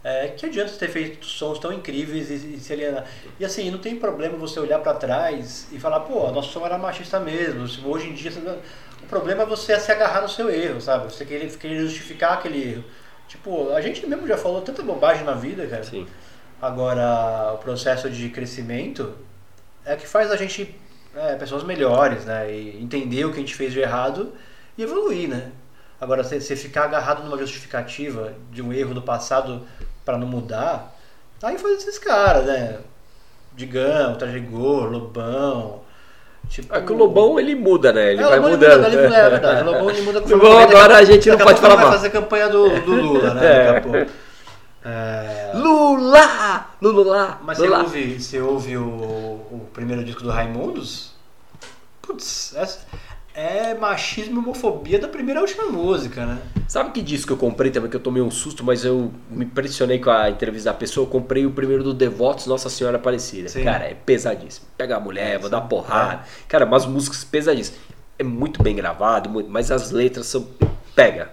É, 0.05 0.29
que 0.29 0.47
adianta 0.47 0.73
ter 0.73 0.89
feito 0.89 1.25
sons 1.25 1.61
tão 1.61 1.73
incríveis 1.73 2.29
e, 2.29 2.55
e 2.55 2.59
se 2.59 2.73
alienar? 2.73 3.07
E 3.39 3.45
assim, 3.45 3.71
não 3.71 3.79
tem 3.79 3.97
problema 3.97 4.37
você 4.37 4.59
olhar 4.59 4.81
para 4.81 4.95
trás 4.95 5.69
e 5.71 5.79
falar, 5.79 6.01
pô, 6.01 6.31
nosso 6.33 6.51
som 6.51 6.67
era 6.67 6.77
machista 6.77 7.21
mesmo. 7.21 7.65
Hoje 7.89 8.09
em 8.09 8.13
dia, 8.13 8.33
o 9.01 9.07
problema 9.07 9.43
é 9.45 9.47
você 9.47 9.79
se 9.79 9.93
agarrar 9.93 10.23
no 10.23 10.29
seu 10.29 10.51
erro, 10.51 10.81
sabe? 10.81 11.05
Você 11.13 11.25
querer, 11.25 11.49
querer 11.57 11.79
justificar 11.81 12.35
aquele 12.35 12.73
erro. 12.73 12.85
Tipo, 13.29 13.73
a 13.73 13.81
gente 13.81 14.05
mesmo 14.07 14.27
já 14.27 14.37
falou 14.37 14.61
tanta 14.61 14.83
bobagem 14.83 15.25
na 15.25 15.35
vida, 15.35 15.67
cara. 15.67 15.85
Sim. 15.85 16.07
Agora, 16.61 17.53
o 17.55 17.59
processo 17.59 18.11
de 18.11 18.29
crescimento 18.29 19.15
é 19.85 19.95
que 19.97 20.07
faz 20.07 20.31
a 20.31 20.37
gente 20.37 20.75
é, 21.15 21.37
pessoas 21.37 21.63
melhores, 21.63 22.25
né? 22.25 22.53
E 22.53 22.83
entender 22.83 23.25
o 23.25 23.31
que 23.31 23.37
a 23.37 23.41
gente 23.41 23.55
fez 23.55 23.73
de 23.73 23.81
errado 23.81 24.33
e 24.77 24.83
evoluir, 24.83 25.29
né? 25.29 25.53
Agora, 26.01 26.25
você 26.25 26.57
ficar 26.57 26.85
agarrado 26.85 27.23
numa 27.23 27.39
justificativa 27.39 28.35
de 28.51 28.61
um 28.61 28.73
erro 28.73 28.93
do 28.93 29.03
passado 29.03 29.67
para 30.05 30.19
não 30.19 30.27
mudar, 30.27 30.97
aí 31.43 31.59
foi 31.59 31.73
esses 31.73 31.99
caras, 31.99 32.45
né? 32.47 32.79
Digão, 33.55 34.15
Trajegor, 34.17 34.91
Lobão. 34.91 35.81
Tipo... 36.49 36.75
É 36.75 36.81
que 36.81 36.93
o 36.93 36.97
Lobão 36.97 37.39
ele 37.39 37.55
muda, 37.55 37.93
né? 37.93 38.13
Ele 38.13 38.23
é, 38.23 38.29
vai 38.29 38.41
mudando. 38.41 38.87
Ele 38.87 39.03
muda, 39.03 39.17
é 39.17 39.31
verdade. 39.31 39.63
O 39.63 39.65
Lobão 39.73 39.91
ele 39.91 40.03
muda 40.03 40.21
com 40.21 40.29
Lobão 40.35 40.59
agora 40.59 40.97
a 40.97 41.05
gente 41.05 41.29
não 41.29 41.39
pode 41.39 41.61
falar 41.61 41.77
mal. 41.77 41.85
vai 41.87 41.97
fazer 41.97 42.11
campanha 42.11 42.49
do, 42.49 42.81
do 42.81 42.93
Lula, 42.93 43.35
né? 43.35 43.47
É. 43.47 43.73
Daqui 43.73 43.79
a 43.79 43.91
pouco. 43.91 44.13
É... 44.85 45.53
Lula! 45.55 46.67
Lula! 46.81 47.39
Mas 47.45 47.59
Lula. 47.59 47.85
Você, 47.85 47.85
ouve, 47.85 48.21
você 48.21 48.41
ouve 48.41 48.77
o, 48.77 48.83
o 48.83 49.69
primeiro 49.73 50.03
disco 50.03 50.25
do 50.25 50.31
Raimundos? 50.31 51.13
Putz, 52.03 52.53
essa, 52.57 52.81
é 53.35 53.75
machismo 53.75 54.37
e 54.37 54.39
homofobia 54.39 54.99
da 54.99 55.09
primeira 55.09 55.41
à 55.41 55.43
última 55.43 55.65
música, 55.65 56.27
né? 56.27 56.39
Sabe 56.69 56.91
que 56.91 57.01
disco 57.01 57.29
que 57.29 57.33
eu 57.33 57.37
comprei 57.37 57.71
também, 57.71 57.91
que 57.91 57.97
eu 57.97 58.01
tomei 58.01 58.23
um 58.23 58.31
susto, 58.31 58.63
mas 58.63 58.85
eu 58.85 59.13
me 59.31 59.45
impressionei 59.45 59.99
com 59.99 60.11
a 60.11 60.31
entrevista 60.31 60.71
da 60.71 60.79
pessoa. 60.79 61.07
Eu 61.07 61.11
comprei 61.11 61.47
o 61.47 61.51
primeiro 61.51 61.83
do 61.83 61.95
Devotos 61.95 62.47
Nossa 62.47 62.69
Senhora 62.69 62.97
Aparecida. 62.97 63.49
Sim. 63.49 63.65
Cara, 63.65 63.85
é 63.85 63.95
pesadíssimo. 63.95 64.67
Pega 64.77 64.97
a 64.97 65.01
mulher, 65.01 65.35
é, 65.35 65.39
vou 65.39 65.49
dar 65.49 65.63
porrada. 65.63 66.23
É. 66.23 66.27
Cara, 66.49 66.67
umas 66.67 66.87
músicas 66.87 67.25
pesadíssimas. 67.25 67.81
É 68.19 68.23
muito 68.23 68.63
bem 68.63 68.77
gravado, 68.77 69.29
muito, 69.29 69.51
mas 69.51 69.71
as 69.71 69.91
letras 69.91 70.27
são. 70.27 70.47
Pega. 70.95 71.31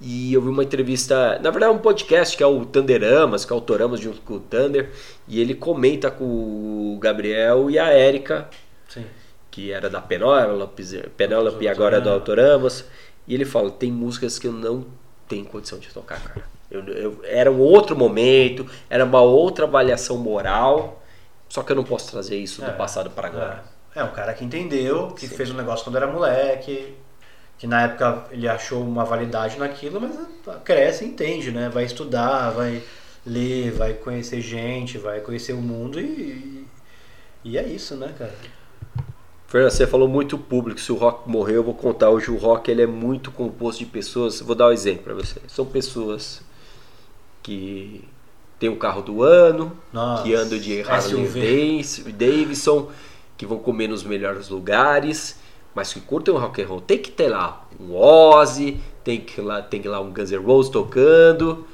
E 0.00 0.34
eu 0.34 0.42
vi 0.42 0.48
uma 0.48 0.64
entrevista, 0.64 1.38
na 1.40 1.50
verdade 1.50 1.72
é 1.72 1.74
um 1.74 1.78
podcast 1.78 2.36
que 2.36 2.42
é 2.42 2.46
o 2.46 2.64
Thunderamas, 2.64 3.44
que 3.44 3.52
é 3.52 3.54
o 3.54 3.58
Autoramas 3.58 4.00
junto 4.00 4.20
com 4.22 4.34
o 4.34 4.40
Thunder, 4.40 4.90
e 5.26 5.40
ele 5.40 5.54
comenta 5.54 6.10
com 6.10 6.24
o 6.24 6.98
Gabriel 7.00 7.70
e 7.70 7.78
a 7.78 7.86
Érica. 7.90 8.48
Sim 8.88 9.04
que 9.54 9.70
era 9.70 9.88
da 9.88 10.00
Penélope, 10.00 10.82
Penélope 11.16 11.64
e 11.64 11.68
agora 11.68 11.98
é 11.98 12.00
do 12.00 12.10
Autoramos. 12.10 12.84
E 13.24 13.32
ele 13.32 13.44
fala: 13.44 13.70
tem 13.70 13.92
músicas 13.92 14.36
que 14.36 14.48
eu 14.48 14.52
não 14.52 14.84
tenho 15.28 15.44
condição 15.44 15.78
de 15.78 15.88
tocar, 15.90 16.20
cara. 16.20 16.44
Eu, 16.68 16.84
eu, 16.88 17.20
era 17.22 17.52
um 17.52 17.60
outro 17.60 17.96
momento, 17.96 18.66
era 18.90 19.04
uma 19.04 19.20
outra 19.20 19.64
avaliação 19.64 20.18
moral, 20.18 21.00
só 21.48 21.62
que 21.62 21.70
eu 21.70 21.76
não 21.76 21.84
posso 21.84 22.10
trazer 22.10 22.36
isso 22.36 22.64
é, 22.64 22.66
do 22.68 22.76
passado 22.76 23.10
para 23.10 23.28
agora. 23.28 23.64
É. 23.94 24.00
é, 24.00 24.04
um 24.04 24.10
cara 24.10 24.34
que 24.34 24.44
entendeu, 24.44 25.12
que 25.12 25.28
Sim. 25.28 25.36
fez 25.36 25.52
um 25.52 25.54
negócio 25.54 25.84
quando 25.84 25.96
era 25.96 26.06
moleque, 26.08 26.96
que 27.56 27.68
na 27.68 27.82
época 27.82 28.24
ele 28.32 28.48
achou 28.48 28.82
uma 28.82 29.04
validade 29.04 29.56
naquilo, 29.56 30.00
mas 30.00 30.18
cresce 30.64 31.04
e 31.04 31.08
entende, 31.08 31.52
né? 31.52 31.68
Vai 31.68 31.84
estudar, 31.84 32.50
vai 32.50 32.82
ler, 33.24 33.70
vai 33.70 33.92
conhecer 33.92 34.40
gente, 34.40 34.98
vai 34.98 35.20
conhecer 35.20 35.52
o 35.52 35.60
mundo 35.60 36.00
e, 36.00 36.66
e 37.44 37.56
é 37.56 37.62
isso, 37.62 37.94
né, 37.94 38.12
cara? 38.18 38.34
Fernando, 39.54 39.70
você 39.70 39.86
falou 39.86 40.08
muito 40.08 40.36
público. 40.36 40.80
Se 40.80 40.90
o 40.90 40.96
rock 40.96 41.30
morreu, 41.30 41.54
eu 41.54 41.62
vou 41.62 41.74
contar. 41.74 42.10
Hoje 42.10 42.28
o 42.28 42.36
rock 42.36 42.68
ele 42.68 42.82
é 42.82 42.88
muito 42.88 43.30
composto 43.30 43.84
de 43.84 43.86
pessoas. 43.86 44.40
Vou 44.40 44.56
dar 44.56 44.66
um 44.66 44.72
exemplo 44.72 45.04
para 45.04 45.14
você. 45.14 45.40
São 45.46 45.64
pessoas 45.64 46.42
que 47.40 48.02
tem 48.58 48.68
um 48.68 48.74
carro 48.74 49.00
do 49.00 49.22
ano, 49.22 49.70
Nossa, 49.92 50.24
que 50.24 50.34
andam 50.34 50.58
de 50.58 50.82
Harley 50.82 51.84
Davidson, 52.18 52.90
que 53.36 53.46
vão 53.46 53.60
comer 53.60 53.86
nos 53.86 54.02
melhores 54.02 54.48
lugares, 54.48 55.38
mas 55.72 55.92
que 55.92 56.00
curtem 56.00 56.34
o 56.34 56.36
rock 56.36 56.60
and 56.60 56.66
roll. 56.66 56.80
Tem 56.80 56.98
que 56.98 57.12
ter 57.12 57.28
lá 57.28 57.64
um 57.78 57.94
Ozzy, 57.94 58.80
tem 59.04 59.20
que 59.20 59.40
lá 59.40 59.62
tem 59.62 59.80
que 59.80 59.86
lá 59.86 60.00
um 60.00 60.12
Guns 60.12 60.32
N' 60.32 60.44
Roses 60.44 60.72
tocando, 60.72 61.64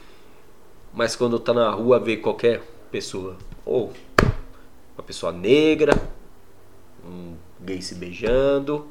mas 0.93 1.17
quando 1.17 1.39
tá 1.39 1.55
na 1.55 1.71
rua 1.71 1.99
vê 1.99 2.19
qualquer 2.19 2.61
pessoa 2.93 3.39
ou 3.65 3.91
uma 4.95 5.03
pessoa 5.03 5.33
negra, 5.33 5.95
um 7.03 7.49
gay 7.65 7.81
se 7.83 7.95
beijando, 7.95 8.87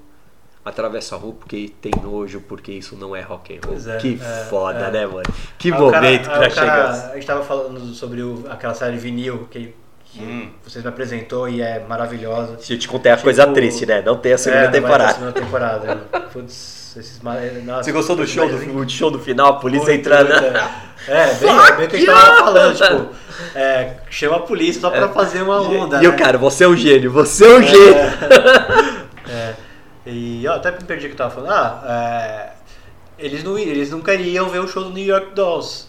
atravessa 0.64 1.16
a 1.16 1.18
rua 1.18 1.34
porque 1.40 1.72
tem 1.82 1.92
nojo, 2.04 2.42
porque 2.42 2.72
isso 2.72 2.96
não 2.96 3.16
é 3.16 3.22
rock 3.22 3.56
and 3.58 3.62
roll. 3.66 3.78
É, 3.94 3.98
que 3.98 4.20
é, 4.22 4.46
foda, 4.50 4.80
é. 4.88 4.92
né, 4.92 5.06
mano? 5.08 5.24
Que 5.58 5.72
Ah, 5.72 5.78
o 5.78 5.80
momento 5.82 6.26
cara- 6.26 6.26
que 6.26 6.30
ah, 6.30 6.40
nós 6.42 6.54
cara- 6.54 6.72
chegamos. 6.94 7.12
A 7.12 7.16
gente 7.16 7.26
tava 7.28 7.44
falando 7.44 7.80
sobre 7.94 8.22
o- 8.22 8.46
aquela 8.50 8.74
série 8.74 8.98
vinil 8.98 9.48
que, 9.50 9.74
que 10.06 10.20
Hum. 10.22 10.50
vocês 10.64 10.84
me 10.84 10.90
apresentou 10.90 11.48
e 11.50 11.62
é 11.62 11.80
maravilhosa. 11.88 12.58
Se 12.60 12.74
eu 12.74 12.80
te 12.80 12.88
contei 12.88 13.12
a 13.12 13.16
Tipo, 13.16 13.26
coisa 13.26 13.48
triste, 13.48 13.86
né? 13.86 14.02
Não 14.02 14.18
tem 14.18 14.34
a 14.34 14.38
segunda 14.38 14.60
É, 14.60 14.64
não 14.66 14.72
vai 14.72 14.74
ter 14.74 14.82
temporada. 14.82 15.14
segunda 15.14 15.32
temporada. 15.34 15.96
né? 15.96 16.02
Putz, 16.34 16.79
esses 16.98 17.20
ma- 17.22 17.36
nossa, 17.66 17.84
Você 17.84 17.92
gostou 17.92 18.16
do 18.16 18.26
show 18.26 18.48
do, 18.48 18.58
do 18.86 18.90
show 18.90 19.12
do 19.12 19.20
final, 19.20 19.48
a 19.48 19.54
polícia 19.60 19.88
Muito, 19.88 20.00
entrando? 20.00 20.30
muito, 20.30 20.46
É, 20.46 20.90
É, 21.08 21.34
bem, 21.36 21.50
é 21.50 21.72
bem 21.78 21.86
o 21.86 21.90
que 21.90 21.96
a 21.96 22.00
gente 22.00 22.06
tava 22.12 22.38
falando, 22.38 22.76
tipo, 22.76 23.16
é, 23.56 23.94
chama 24.10 24.36
a 24.38 24.40
polícia 24.42 24.82
só 24.82 24.90
pra 24.90 25.10
fazer 25.10 25.42
uma 25.42 25.62
onda. 25.62 26.04
E 26.04 26.08
o 26.08 26.12
né? 26.12 26.18
cara, 26.18 26.38
você 26.38 26.66
é 26.66 26.68
um 26.68 26.76
gênio, 26.76 27.12
você 27.12 27.46
é 27.46 27.58
um 27.58 27.64
gênio. 27.64 27.96
É, 29.32 29.54
e 30.08 30.48
ó, 30.48 30.54
até 30.56 30.72
me 30.72 30.84
perdi 30.84 31.06
o 31.06 31.10
que 31.10 31.14
eu 31.14 31.18
tava 31.18 31.30
falando. 31.30 31.52
Ah, 31.52 31.84
é, 33.20 33.24
eles, 33.24 33.44
não, 33.44 33.58
eles 33.60 33.92
não 33.92 34.02
queriam 34.02 34.50
ver 34.50 34.58
o 34.60 34.68
show 34.68 34.84
do 34.84 34.90
New 34.90 35.06
York 35.06 35.34
Dolls. 35.36 35.86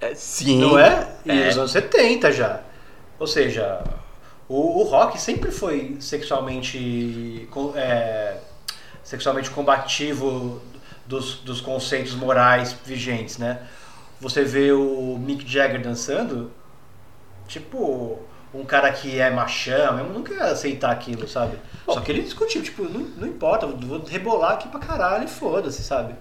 É, 0.00 0.12
sim. 0.14 0.58
Não 0.60 0.76
é? 0.78 1.06
E 1.24 1.30
É. 1.30 1.46
nos 1.46 1.56
anos 1.58 1.70
70 1.70 2.32
já. 2.32 2.60
Ou 3.18 3.26
seja, 3.28 3.80
o, 4.48 4.80
o 4.80 4.82
rock 4.82 5.20
sempre 5.20 5.52
foi 5.52 5.96
sexualmente, 6.00 7.48
é, 7.76 8.38
sexualmente 9.10 9.50
combativo 9.50 10.62
dos, 11.04 11.34
dos 11.40 11.60
conceitos 11.60 12.14
morais 12.14 12.72
vigentes, 12.84 13.38
né? 13.38 13.60
Você 14.20 14.44
vê 14.44 14.70
o 14.70 15.18
Mick 15.18 15.44
Jagger 15.50 15.82
dançando, 15.82 16.52
tipo, 17.48 18.20
um 18.54 18.64
cara 18.64 18.92
que 18.92 19.18
é 19.18 19.28
machão, 19.30 19.98
eu 19.98 20.04
nunca 20.10 20.32
ia 20.32 20.44
aceitar 20.44 20.92
aquilo, 20.92 21.26
sabe? 21.26 21.56
Só 21.86 22.00
que 22.00 22.12
ele 22.12 22.22
discutiu, 22.22 22.62
tipo, 22.62 22.84
não, 22.84 23.00
não 23.00 23.26
importa, 23.26 23.66
vou 23.66 24.04
rebolar 24.04 24.52
aqui 24.52 24.68
pra 24.68 24.78
caralho 24.78 25.24
e 25.24 25.28
foda-se, 25.28 25.82
sabe? 25.82 26.14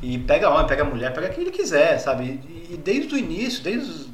E 0.00 0.16
pega 0.18 0.50
homem, 0.50 0.66
pega 0.68 0.84
mulher, 0.84 1.12
pega 1.12 1.30
quem 1.30 1.42
ele 1.42 1.50
quiser, 1.50 1.98
sabe? 1.98 2.40
E, 2.48 2.74
e 2.74 2.76
desde 2.76 3.12
o 3.12 3.18
início, 3.18 3.60
desde 3.62 3.90
os- 3.90 4.08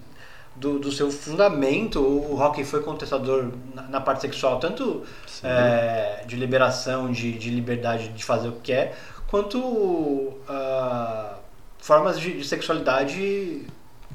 do, 0.60 0.78
do 0.78 0.92
seu 0.92 1.10
fundamento, 1.10 1.98
o 2.00 2.34
rock 2.34 2.62
foi 2.64 2.82
contestador 2.82 3.50
na, 3.74 3.82
na 3.82 4.00
parte 4.00 4.20
sexual, 4.20 4.60
tanto 4.60 5.02
é, 5.42 6.22
de 6.26 6.36
liberação, 6.36 7.10
de, 7.10 7.32
de 7.32 7.48
liberdade 7.48 8.08
de 8.08 8.22
fazer 8.22 8.48
o 8.48 8.52
que 8.52 8.72
quer, 8.72 8.96
quanto 9.26 10.34
ah, 10.46 11.38
formas 11.78 12.20
de, 12.20 12.38
de 12.38 12.44
sexualidade 12.46 13.66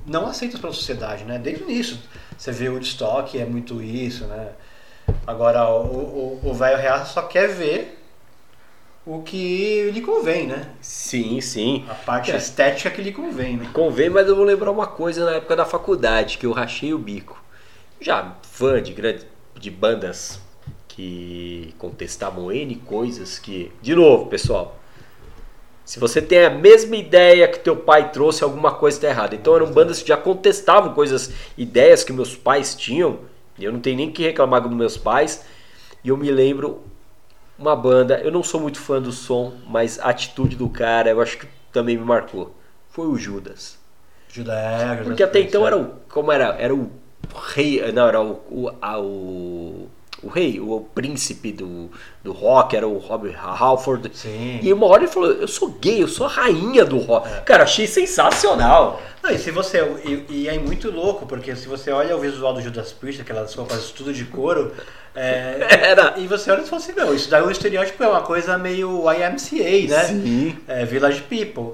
não 0.05 0.27
aceitas 0.27 0.59
pela 0.59 0.71
sociedade, 0.71 1.23
né? 1.23 1.39
Desde 1.39 1.63
o 1.63 1.69
início. 1.69 1.97
Você 2.37 2.51
vê 2.51 2.69
o 2.69 2.73
Woodstock, 2.73 3.39
é 3.39 3.45
muito 3.45 3.81
isso, 3.81 4.25
né? 4.25 4.49
Agora, 5.25 5.67
o 5.69 6.53
velho 6.53 6.77
real 6.77 7.05
só 7.05 7.23
quer 7.23 7.47
ver 7.47 7.94
o 9.05 9.21
que 9.21 9.91
lhe 9.91 10.01
convém, 10.01 10.47
né? 10.47 10.69
Sim, 10.81 11.39
sim. 11.41 11.85
A 11.87 11.93
parte 11.93 12.31
É. 12.31 12.37
estética 12.37 12.89
que 12.89 13.01
lhe 13.01 13.11
convém, 13.11 13.57
né? 13.57 13.69
Convém, 13.73 14.09
mas 14.09 14.27
eu 14.27 14.35
vou 14.35 14.45
lembrar 14.45 14.71
uma 14.71 14.87
coisa 14.87 15.25
na 15.25 15.33
época 15.35 15.55
da 15.55 15.65
faculdade, 15.65 16.37
que 16.37 16.45
eu 16.45 16.51
rachei 16.51 16.93
o 16.93 16.97
bico. 16.97 17.41
Já 18.01 18.35
fã 18.41 18.81
de 18.81 18.93
grandes 18.93 19.25
de 19.59 19.71
bandas 19.71 20.39
que 20.87 21.73
contestavam 21.77 22.51
N 22.51 22.75
coisas 22.77 23.39
que. 23.39 23.71
De 23.81 23.95
novo, 23.95 24.25
pessoal. 24.27 24.77
Se 25.85 25.99
você 25.99 26.19
tem 26.21 26.43
a 26.43 26.49
mesma 26.49 26.95
ideia 26.95 27.47
que 27.47 27.59
teu 27.59 27.75
pai 27.75 28.11
trouxe, 28.11 28.43
alguma 28.43 28.71
coisa 28.73 28.97
está 28.97 29.07
errada. 29.07 29.35
Então 29.35 29.55
eram 29.55 29.71
bandas 29.71 30.01
que 30.01 30.07
já 30.07 30.17
contestavam 30.17 30.93
coisas, 30.93 31.31
ideias 31.55 32.03
que 32.03 32.11
meus 32.11 32.35
pais 32.35 32.73
tinham. 32.73 33.19
E 33.57 33.63
eu 33.63 33.71
não 33.71 33.79
tenho 33.79 33.97
nem 33.97 34.11
que 34.11 34.23
reclamar 34.23 34.61
dos 34.61 34.73
meus 34.73 34.97
pais. 34.97 35.45
E 36.03 36.09
eu 36.09 36.17
me 36.17 36.31
lembro 36.31 36.81
uma 37.57 37.75
banda, 37.75 38.19
eu 38.19 38.31
não 38.31 38.43
sou 38.43 38.59
muito 38.59 38.79
fã 38.79 39.01
do 39.01 39.11
som, 39.11 39.53
mas 39.67 39.99
a 39.99 40.09
atitude 40.09 40.55
do 40.55 40.69
cara 40.69 41.09
eu 41.09 41.21
acho 41.21 41.37
que 41.37 41.47
também 41.71 41.97
me 41.97 42.03
marcou. 42.03 42.55
Foi 42.89 43.07
o 43.07 43.17
Judas. 43.17 43.77
Judé, 44.29 44.79
Judas 44.97 45.05
Porque 45.05 45.23
até 45.23 45.39
então 45.39 45.65
era 45.65 45.77
o. 45.77 45.95
Como 46.09 46.31
era? 46.31 46.55
Era 46.59 46.73
o 46.75 46.89
rei. 47.53 47.91
Não, 47.91 48.07
era 48.07 48.21
o. 48.21 48.31
O, 48.49 48.71
a- 48.81 48.99
o, 48.99 49.89
o 50.23 50.29
rei, 50.29 50.59
o, 50.59 50.81
príncipe 50.93 51.51
do, 51.51 51.89
do 52.23 52.31
rock, 52.31 52.75
era 52.75 52.87
o 52.87 52.97
Robert 52.97 53.37
Halford. 53.37 54.09
Sim. 54.13 54.59
E 54.61 54.71
uma 54.71 54.87
hora 54.87 55.03
ele 55.03 55.11
falou: 55.11 55.31
Eu 55.31 55.47
sou 55.47 55.69
gay, 55.69 56.01
eu 56.01 56.07
sou 56.07 56.25
a 56.25 56.29
rainha 56.29 56.85
do 56.85 56.97
rock. 56.97 57.29
Cara, 57.41 57.63
achei 57.63 57.85
sensacional. 57.85 59.01
Não, 59.21 59.31
e 59.31 59.37
se 59.37 59.51
você. 59.51 59.81
E, 60.05 60.25
e 60.29 60.47
é 60.47 60.57
muito 60.57 60.89
louco, 60.89 61.25
porque 61.25 61.55
se 61.55 61.67
você 61.67 61.91
olha 61.91 62.15
o 62.15 62.19
visual 62.19 62.53
do 62.53 62.61
Judas 62.61 62.91
Priest, 62.93 63.21
aquelas 63.21 63.53
roupas 63.53 63.91
tudo 63.91 64.13
de 64.13 64.25
couro. 64.25 64.73
é, 65.13 65.67
Era. 65.91 66.15
E 66.17 66.27
você 66.27 66.49
olha 66.49 66.61
e 66.61 66.65
fala 66.65 66.81
assim, 66.81 66.93
não, 66.93 67.13
isso 67.13 67.29
daí 67.29 67.41
é 67.41 67.45
um 67.45 67.51
estereótipo, 67.51 68.03
é 68.03 68.07
uma 68.07 68.21
coisa 68.21 68.57
meio 68.57 69.03
YMCA, 69.11 69.93
né? 69.93 70.03
Sim. 70.05 70.57
É, 70.67 70.85
Village 70.85 71.21
People. 71.23 71.73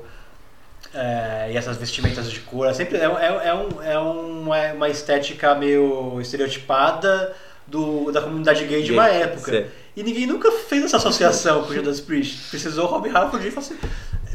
É, 0.93 1.51
e 1.54 1.58
essas 1.58 1.77
vestimentas 1.77 2.30
de 2.30 2.41
cor, 2.41 2.67
é 2.67 2.73
sempre 2.73 2.97
é, 2.97 3.06
é, 3.06 3.47
é, 3.47 3.54
um, 3.54 3.82
é 3.82 3.97
uma, 3.97 4.73
uma 4.73 4.89
estética 4.89 5.56
meio 5.56 6.19
estereotipada 6.19 7.34
do, 7.71 8.12
da 8.12 8.21
comunidade 8.21 8.65
gay 8.65 8.81
de 8.81 8.89
Gay, 8.89 8.97
uma 8.97 9.07
época. 9.07 9.51
sim. 9.51 9.65
E 9.95 10.03
ninguém 10.03 10.25
nunca 10.25 10.51
fez 10.51 10.86
essa 10.86 10.97
associação 10.97 11.63
com 11.63 11.71
o 11.71 11.73
Judas 11.73 11.99
Priest. 11.99 12.49
Precisou 12.49 12.86
o 12.86 12.88
Rob 12.88 13.10
Halford 13.10 13.45
e 13.47 13.51
falou 13.51 13.69
assim, 13.69 13.77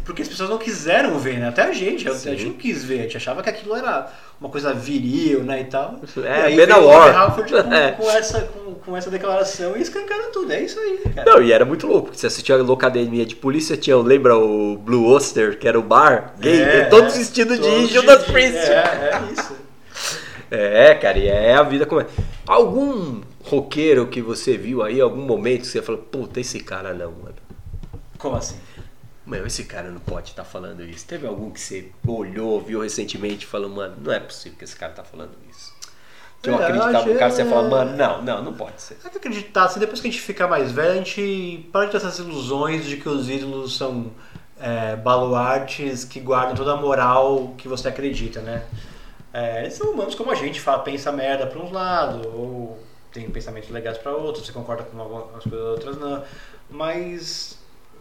porque 0.05 0.23
as 0.23 0.29
pessoas 0.29 0.51
não 0.51 0.59
quiseram 0.59 1.19
ver, 1.19 1.39
né? 1.39 1.49
Até 1.49 1.63
a 1.63 1.73
gente, 1.73 2.07
a, 2.09 2.13
a 2.13 2.15
gente 2.15 2.45
não 2.45 2.53
quis 2.53 2.85
ver, 2.85 3.01
a 3.01 3.03
gente 3.05 3.17
achava 3.17 3.43
que 3.43 3.49
aquilo 3.49 3.75
era 3.75 4.07
uma 4.41 4.51
coisa 4.51 4.73
viril, 4.75 5.43
né, 5.43 5.63
e 5.63 5.65
tal. 5.65 5.99
É, 6.19 6.21
e 6.21 6.43
aí 6.43 6.57
veio 6.57 6.77
o 6.79 6.87
Rob 6.91 7.11
Halford 7.11 7.51
com, 7.53 7.59
É. 7.75 7.93
com 7.93 8.11
essa, 8.11 8.41
com, 8.43 8.75
com 8.75 8.97
essa 8.97 9.11
declaração 9.11 9.77
e 9.77 9.81
escancaram 9.81 10.31
tudo, 10.31 10.53
é 10.53 10.61
isso 10.63 10.79
aí, 10.79 10.99
cara. 11.15 11.33
Não, 11.33 11.43
e 11.43 11.51
era 11.51 11.65
muito 11.65 11.87
louco, 11.87 12.09
porque 12.09 12.19
você 12.19 12.27
assistia 12.27 12.55
a 12.55 12.59
Locademia 12.59 13.25
de 13.25 13.35
Polícia, 13.35 13.77
tinha, 13.79 13.97
lembra 13.97 14.37
o 14.37 14.77
Blue 14.77 15.07
Oyster, 15.07 15.59
que 15.59 15.67
era 15.67 15.79
o 15.79 15.83
bar 15.83 16.35
gay, 16.39 16.61
É, 16.63 16.85
todos 16.85 17.15
é, 17.15 17.19
vestidos 17.19 17.59
de 17.59 17.87
Judas 17.87 18.25
Priest. 18.25 18.59
É, 18.59 18.75
é 19.15 19.33
isso. 19.33 19.66
É, 20.51 20.95
cara, 20.95 21.19
e 21.19 21.27
é 21.27 21.55
a 21.55 21.63
vida 21.63 21.87
como 21.87 22.01
é. 22.01 22.07
Algum 22.47 23.21
roqueiro 23.45 24.07
que 24.07 24.21
você 24.21 24.57
viu 24.57 24.83
aí, 24.83 25.01
algum 25.01 25.23
momento 25.23 25.63
que 25.63 25.69
você 25.69 25.83
falou, 25.83 26.01
puta, 26.01 26.41
esse 26.41 26.61
cara 26.61 26.95
não, 26.95 27.13
mano. 27.13 27.37
Como 28.19 28.37
assim? 28.37 28.57
Meu, 29.27 29.45
esse 29.45 29.65
cara 29.65 29.91
não 29.91 30.01
pode 30.01 30.31
estar 30.31 30.45
falando 30.45 30.85
isso. 30.85 31.05
Teve 31.07 31.27
algum 31.27 31.51
que 31.51 31.61
você 31.61 31.91
olhou, 32.07 32.61
viu 32.61 32.81
recentemente 32.81 33.45
e 33.45 33.49
falou, 33.49 33.69
mano, 33.69 33.97
não 34.01 34.13
é 34.13 34.21
possível 34.21 34.57
que 34.57 34.65
esse 34.65 34.77
cara 34.77 34.93
tá 34.93 35.03
falando 35.03 35.33
isso. 35.51 35.75
Que 36.41 36.51
eu 36.51 36.57
Verdade, 36.57 36.79
acreditava 36.79 37.13
no 37.13 37.19
cara, 37.19 37.31
você 37.33 37.43
é. 37.43 37.45
fala, 37.45 37.69
mano, 37.69 37.97
não, 37.97 38.23
não, 38.23 38.43
não 38.45 38.53
pode 38.53 38.81
ser. 38.81 38.97
É 39.05 39.09
que 39.09 39.19
acreditar, 39.19 39.65
assim, 39.65 39.81
depois 39.81 40.01
que 40.01 40.07
a 40.07 40.11
gente 40.11 40.23
fica 40.23 40.47
mais 40.47 40.71
velho, 40.71 40.93
a 40.93 40.95
gente 40.95 41.69
para 41.73 41.87
de 41.87 41.91
ter 41.91 41.97
essas 41.97 42.21
ilusões 42.21 42.85
de 42.85 42.99
que 42.99 43.09
os 43.09 43.29
ídolos 43.29 43.77
são 43.77 44.13
é, 44.61 44.95
baluartes 44.95 46.05
que 46.05 46.21
guardam 46.21 46.55
toda 46.55 46.73
a 46.73 46.77
moral 46.77 47.55
que 47.59 47.67
você 47.67 47.89
acredita, 47.89 48.41
né? 48.41 48.65
É, 49.37 49.69
são 49.69 49.91
humanos 49.91 50.15
como 50.15 50.31
a 50.31 50.35
gente, 50.35 50.59
fala, 50.59 50.79
pensa 50.79 51.13
merda 51.13 51.47
pra 51.47 51.59
uns 51.59 51.71
lados, 51.71 52.25
ou 52.25 52.83
tem 53.13 53.29
pensamentos 53.29 53.69
legais 53.69 53.99
pra 53.99 54.11
outros, 54.17 54.47
você 54.47 54.53
concorda 54.53 54.83
com 54.85 54.99
algumas 54.99 55.43
coisas, 55.43 55.61
outras 55.61 55.99
não. 55.99 56.25
Mas 56.71 57.59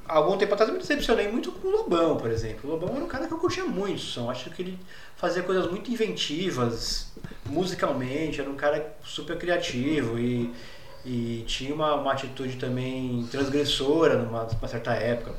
algum 0.07 0.37
tempo 0.37 0.53
atrás 0.53 0.69
eu 0.69 0.73
me 0.73 0.79
decepcionei 0.79 1.27
muito 1.27 1.51
com 1.51 1.67
o 1.67 1.71
Lobão, 1.71 2.15
por 2.15 2.31
exemplo. 2.31 2.69
O 2.69 2.71
Lobão 2.71 2.95
era 2.95 3.03
um 3.03 3.07
cara 3.09 3.27
que 3.27 3.33
eu 3.33 3.37
curtia 3.37 3.65
muito 3.65 3.99
som, 3.99 4.31
acho 4.31 4.49
que 4.49 4.61
ele 4.61 4.79
fazia 5.17 5.43
coisas 5.43 5.69
muito 5.69 5.91
inventivas, 5.91 7.11
musicalmente, 7.45 8.39
era 8.39 8.49
um 8.49 8.55
cara 8.55 8.95
super 9.03 9.37
criativo 9.37 10.17
e, 10.17 10.53
e 11.03 11.43
tinha 11.45 11.75
uma, 11.75 11.95
uma 11.95 12.13
atitude 12.13 12.55
também 12.55 13.27
transgressora 13.29 14.19
numa, 14.19 14.45
numa 14.45 14.67
certa 14.69 14.93
época. 14.93 15.35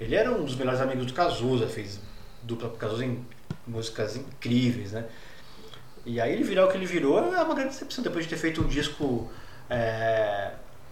Ele 0.00 0.14
era 0.14 0.30
um 0.30 0.44
dos 0.44 0.54
melhores 0.54 0.80
amigos 0.80 1.06
do 1.06 1.12
Cazuza, 1.12 1.66
fez 1.66 1.98
dupla 2.44 2.68
com 2.68 2.76
o 2.76 2.78
Cazuza 2.78 3.04
em 3.04 3.26
músicas 3.66 4.14
incríveis, 4.14 4.92
né? 4.92 5.06
E 6.04 6.20
aí 6.20 6.32
ele 6.32 6.42
virar 6.42 6.66
o 6.66 6.68
que 6.68 6.76
ele 6.76 6.86
virou 6.86 7.18
é 7.34 7.42
uma 7.42 7.54
grande 7.54 7.70
decepção, 7.70 8.02
depois 8.02 8.24
de 8.24 8.30
ter 8.30 8.36
feito 8.36 8.62
um 8.62 8.66
disco 8.66 9.30
é, 9.68 10.50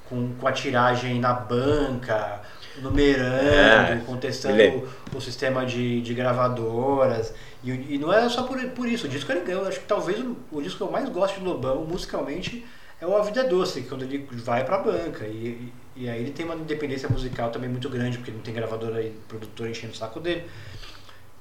com, 0.09 0.35
com 0.35 0.47
a 0.47 0.53
tiragem 0.53 1.19
na 1.19 1.33
banca, 1.33 2.43
numerando, 2.81 3.49
É, 3.49 4.03
contestando 4.07 4.63
o, 5.15 5.17
o 5.17 5.21
sistema 5.21 5.65
de, 5.65 6.01
de 6.03 6.15
gravadoras. 6.15 7.33
E, 7.65 7.71
e 7.95 7.99
não 7.99 8.13
é 8.13 8.29
só 8.29 8.45
por, 8.45 8.63
por 8.71 8.89
isso. 8.89 9.07
O 9.07 9.09
disco 9.09 9.33
ele 9.33 9.41
ganhou. 9.41 9.67
Acho 9.67 9.81
que 9.81 9.87
talvez 9.87 10.21
o, 10.21 10.37
o 10.53 10.63
disco 10.63 10.79
que 10.79 10.85
eu 10.85 10.91
mais 10.91 11.09
gosto 11.09 11.39
de 11.39 11.45
Lobão, 11.45 11.85
musicalmente, 11.85 12.65
é 13.01 13.07
o 13.07 13.17
A 13.17 13.23
Vida 13.23 13.41
é 13.41 13.45
Doce, 13.45 13.83
quando 13.83 14.03
ele 14.03 14.29
vai 14.33 14.65
pra 14.65 14.79
banca. 14.79 15.27
E, 15.27 15.73
e, 15.97 16.05
e 16.05 16.09
aí 16.09 16.21
ele 16.21 16.31
tem 16.31 16.45
uma 16.45 16.55
independência 16.55 17.09
musical 17.09 17.51
também 17.51 17.69
muito 17.69 17.89
grande, 17.89 18.19
porque 18.19 18.31
não 18.31 18.41
tem 18.41 18.55
gravadora 18.55 19.03
e 19.03 19.11
produtor 19.27 19.69
enchendo 19.69 19.93
o 19.93 19.97
saco 19.97 20.21
dele. 20.21 20.45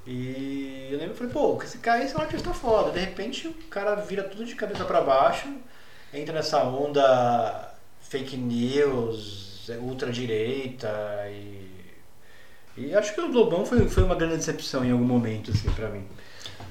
E 0.08 0.88
eu 0.90 0.98
lembro, 0.98 1.14
eu 1.14 1.18
falei, 1.18 1.34
pô, 1.34 1.62
esse 1.62 1.80
cara 1.80 2.02
esse 2.04 2.16
é 2.16 2.18
um 2.18 2.22
artista 2.22 2.54
foda. 2.54 2.92
De 2.92 3.00
repente 3.00 3.48
o 3.50 3.54
cara 3.70 3.96
vira 3.96 4.24
tudo 4.24 4.46
de 4.46 4.56
cabeça 4.56 4.86
pra 4.86 5.02
baixo, 5.02 5.48
entra 6.14 6.34
nessa 6.34 6.64
onda 6.64 7.74
fake 8.02 8.38
news, 8.38 9.70
ultradireita 9.82 10.90
e. 11.30 11.68
E 12.78 12.94
acho 12.94 13.14
que 13.16 13.20
o 13.20 13.28
Lobão 13.32 13.66
foi, 13.66 13.90
foi 13.90 14.04
uma 14.04 14.14
grande 14.16 14.38
decepção 14.38 14.86
em 14.86 14.92
algum 14.92 15.04
momento, 15.04 15.50
assim, 15.52 15.68
pra 15.72 15.90
mim. 15.90 16.06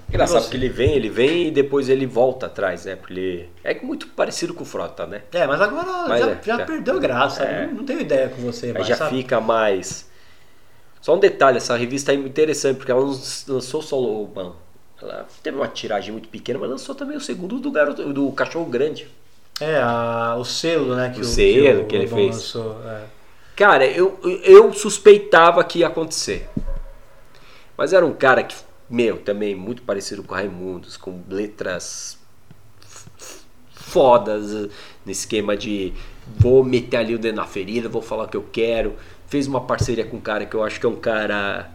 Engraçado, 0.08 0.42
porque 0.42 0.56
ele 0.56 0.68
vem, 0.68 0.92
ele 0.94 1.10
vem 1.10 1.48
e 1.48 1.50
depois 1.50 1.88
ele 1.88 2.06
volta 2.06 2.46
atrás, 2.46 2.84
né? 2.84 2.94
Porque 2.94 3.12
ele 3.12 3.50
é 3.64 3.74
muito 3.82 4.06
parecido 4.10 4.54
com 4.54 4.62
o 4.62 4.66
Frota, 4.66 5.04
né? 5.04 5.22
É, 5.32 5.46
mas 5.48 5.60
agora 5.60 6.06
Mas 6.08 6.20
já, 6.20 6.30
é, 6.30 6.38
já 6.44 6.58
já. 6.58 6.64
perdeu 6.64 7.00
graça, 7.00 7.42
É. 7.42 7.66
não, 7.66 7.74
não 7.74 7.84
tenho 7.84 8.00
ideia 8.00 8.28
com 8.28 8.40
você, 8.40 8.72
mas, 8.72 8.86
já 8.86 8.96
sabe? 8.96 9.16
fica 9.16 9.40
mais. 9.40 10.05
Só 11.06 11.14
um 11.14 11.20
detalhe, 11.20 11.58
essa 11.58 11.76
revista 11.76 12.10
é 12.10 12.16
interessante, 12.16 12.78
porque 12.78 12.90
ela 12.90 13.00
não 13.00 13.16
lançou 13.46 13.80
só 13.80 13.96
o 13.96 14.22
Lobão. 14.22 14.56
Ela 15.00 15.24
teve 15.40 15.56
uma 15.56 15.68
tiragem 15.68 16.10
muito 16.10 16.28
pequena, 16.28 16.58
mas 16.58 16.68
lançou 16.68 16.96
também 16.96 17.16
o 17.16 17.20
segundo 17.20 17.60
do 17.60 17.70
garoto, 17.70 18.12
do 18.12 18.32
cachorro 18.32 18.64
grande. 18.64 19.06
É, 19.60 19.76
a- 19.76 20.34
o 20.36 20.44
selo, 20.44 20.96
né, 20.96 21.12
que 21.14 21.20
O 21.20 21.22
o, 21.22 21.24
selo 21.24 21.82
o 21.82 21.86
que 21.86 21.94
ele 21.94 22.08
fez. 22.08 22.34
lançou, 22.34 22.82
é. 22.84 23.04
Cara, 23.54 23.86
eu, 23.86 24.18
eu 24.42 24.72
suspeitava 24.72 25.62
que 25.62 25.78
ia 25.78 25.86
acontecer. 25.86 26.50
Mas 27.78 27.92
era 27.92 28.04
um 28.04 28.12
cara 28.12 28.42
que, 28.42 28.56
meu, 28.90 29.18
também 29.18 29.54
muito 29.54 29.82
parecido 29.82 30.24
com 30.24 30.34
Raimundos, 30.34 30.96
com 30.96 31.22
letras 31.30 32.18
fodas, 33.70 34.50
no 34.52 35.12
esquema 35.12 35.56
de 35.56 35.92
vou 36.36 36.64
meter 36.64 36.96
ali 36.96 37.14
o 37.14 37.18
dedo 37.20 37.36
na 37.36 37.46
ferida, 37.46 37.88
vou 37.88 38.02
falar 38.02 38.24
o 38.24 38.28
que 38.28 38.36
eu 38.36 38.44
quero. 38.50 38.96
Fez 39.26 39.46
uma 39.46 39.60
parceria 39.60 40.04
com 40.04 40.16
um 40.16 40.20
cara 40.20 40.46
que 40.46 40.54
eu 40.54 40.62
acho 40.62 40.78
que 40.78 40.86
é 40.86 40.88
um 40.88 40.96
cara 40.96 41.70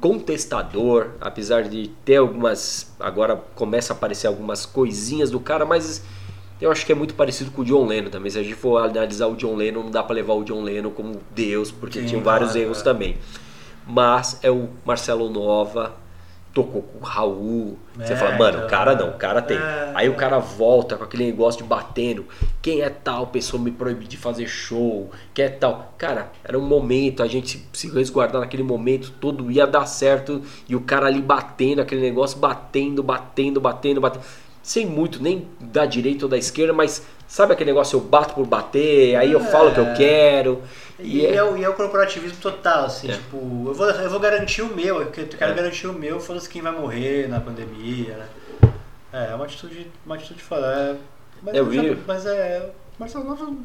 contestador, 0.00 1.10
apesar 1.20 1.64
de 1.64 1.88
ter 2.04 2.16
algumas. 2.16 2.94
Agora 2.98 3.36
começa 3.54 3.92
a 3.92 3.96
aparecer 3.96 4.26
algumas 4.26 4.66
coisinhas 4.66 5.30
do 5.30 5.40
cara, 5.40 5.64
mas 5.64 6.02
eu 6.60 6.70
acho 6.70 6.86
que 6.86 6.92
é 6.92 6.94
muito 6.94 7.14
parecido 7.14 7.50
com 7.50 7.62
o 7.62 7.64
John 7.64 7.86
Lennon 7.86 8.10
também. 8.10 8.30
Se 8.30 8.38
a 8.38 8.42
gente 8.42 8.54
for 8.54 8.78
analisar 8.78 9.26
o 9.26 9.36
John 9.36 9.56
Lennon, 9.56 9.84
não 9.84 9.90
dá 9.90 10.02
pra 10.02 10.14
levar 10.14 10.34
o 10.34 10.44
John 10.44 10.62
Lennon 10.62 10.90
como 10.90 11.20
Deus, 11.34 11.70
porque 11.70 12.00
Sim, 12.00 12.06
tinha 12.06 12.20
vários 12.20 12.54
erros 12.54 12.80
é. 12.80 12.84
também. 12.84 13.16
Mas 13.86 14.38
é 14.42 14.50
o 14.50 14.68
Marcelo 14.84 15.30
Nova, 15.30 15.94
tocou 16.56 16.80
com 16.80 16.98
o 16.98 17.02
Raul. 17.02 17.76
Você 17.98 18.14
É, 18.14 18.16
fala, 18.16 18.38
mano, 18.38 18.56
então, 18.56 18.66
o 18.66 18.70
cara 18.70 18.94
não, 18.94 19.10
o 19.10 19.12
cara 19.18 19.42
tem. 19.42 19.58
é, 19.58 19.92
Aí 19.94 20.08
o 20.08 20.14
cara 20.14 20.38
volta 20.38 20.96
com 20.96 21.04
aquele 21.04 21.26
negócio 21.26 21.62
de 21.62 21.68
batendo. 21.68 22.24
Quem 22.62 22.80
é 22.80 22.88
tal 22.88 23.26
pessoa 23.26 23.62
me 23.62 23.70
proíbe 23.70 24.06
de 24.06 24.16
fazer 24.16 24.46
show? 24.46 25.10
Quem 25.34 25.44
é 25.44 25.48
tal? 25.50 25.92
Cara, 25.98 26.32
era 26.42 26.58
um 26.58 26.62
momento, 26.66 27.22
a 27.22 27.26
gente 27.26 27.62
se 27.74 27.90
resguardar 27.90 28.40
naquele 28.40 28.62
momento, 28.62 29.12
tudo 29.20 29.50
ia 29.50 29.66
dar 29.66 29.84
certo. 29.84 30.40
E 30.66 30.74
o 30.74 30.80
cara 30.80 31.06
ali 31.08 31.20
batendo, 31.20 31.82
aquele 31.82 32.00
negócio, 32.00 32.38
batendo, 32.38 33.02
batendo, 33.02 33.60
batendo, 33.60 34.00
batendo. 34.00 34.24
Sem 34.62 34.86
muito, 34.86 35.22
nem 35.22 35.46
da 35.60 35.84
direita 35.84 36.24
ou 36.24 36.28
da 36.30 36.38
esquerda, 36.38 36.72
mas 36.72 37.06
sabe 37.26 37.52
aquele 37.52 37.70
negócio, 37.70 37.96
eu 37.96 38.00
bato 38.00 38.34
por 38.34 38.46
bater, 38.46 39.16
aí 39.16 39.32
eu 39.32 39.40
falo 39.40 39.70
o 39.70 39.74
que 39.74 39.80
eu 39.80 39.94
quero. 39.94 40.62
E, 40.98 41.18
E 41.18 41.26
é- 41.26 41.34
é, 41.36 41.44
o, 41.44 41.56
e 41.56 41.64
é 41.64 41.68
o 41.68 41.74
corporativismo 41.74 42.38
total, 42.40 42.86
assim, 42.86 43.10
É. 43.10 43.12
tipo, 43.12 43.36
eu 43.66 43.74
vou, 43.74 43.86
eu 43.90 44.10
vou 44.10 44.18
garantir 44.20 44.62
o 44.62 44.68
meu, 44.74 45.00
eu 45.00 45.10
que- 45.10 45.20
eu 45.20 45.26
quero 45.28 45.52
É. 45.52 45.54
garantir 45.54 45.86
o 45.86 45.92
meu, 45.92 46.18
foda-se 46.20 46.48
quem 46.48 46.62
vai 46.62 46.72
morrer 46.72 47.28
na 47.28 47.38
pandemia, 47.40 48.16
né? 48.16 48.26
É, 49.12 49.30
é 49.32 49.34
uma 49.34 49.44
atitude, 49.44 49.90
uma 50.04 50.14
atitude 50.14 50.42
foda. 50.42 50.66
É, 50.66 50.96
mas, 51.42 51.54
Eu 51.54 51.66
vi- 51.66 51.88
já- 51.90 51.96
mas 52.06 52.26
é. 52.26 52.70
Marcelo 52.98 53.24
Nova. 53.24 53.44
Não 53.44 53.56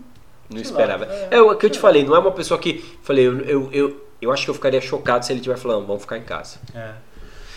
sei 0.50 0.58
lá, 0.58 0.62
esperava. 0.64 1.06
é, 1.06 1.28
É, 1.32 1.42
o 1.42 1.56
que 1.56 1.66
eu 1.66 1.70
te 1.70 1.80
falei, 1.80 2.04
não 2.04 2.16
é 2.16 2.20
uma 2.20 2.32
pessoa 2.32 2.60
que. 2.60 2.84
Falei, 3.02 3.26
eu, 3.28 3.40
eu, 3.42 3.70
eu, 3.72 4.06
eu 4.22 4.32
acho 4.34 4.44
que 4.44 4.50
eu 4.50 4.54
ficaria 4.54 4.82
chocado 4.82 5.26
se 5.26 5.32
ele 5.32 5.40
estiver 5.40 5.58
falando, 5.58 5.86
vamos 5.88 6.02
ficar 6.02 6.18
em 6.18 6.24
casa. 6.24 6.58
É. 6.76 6.92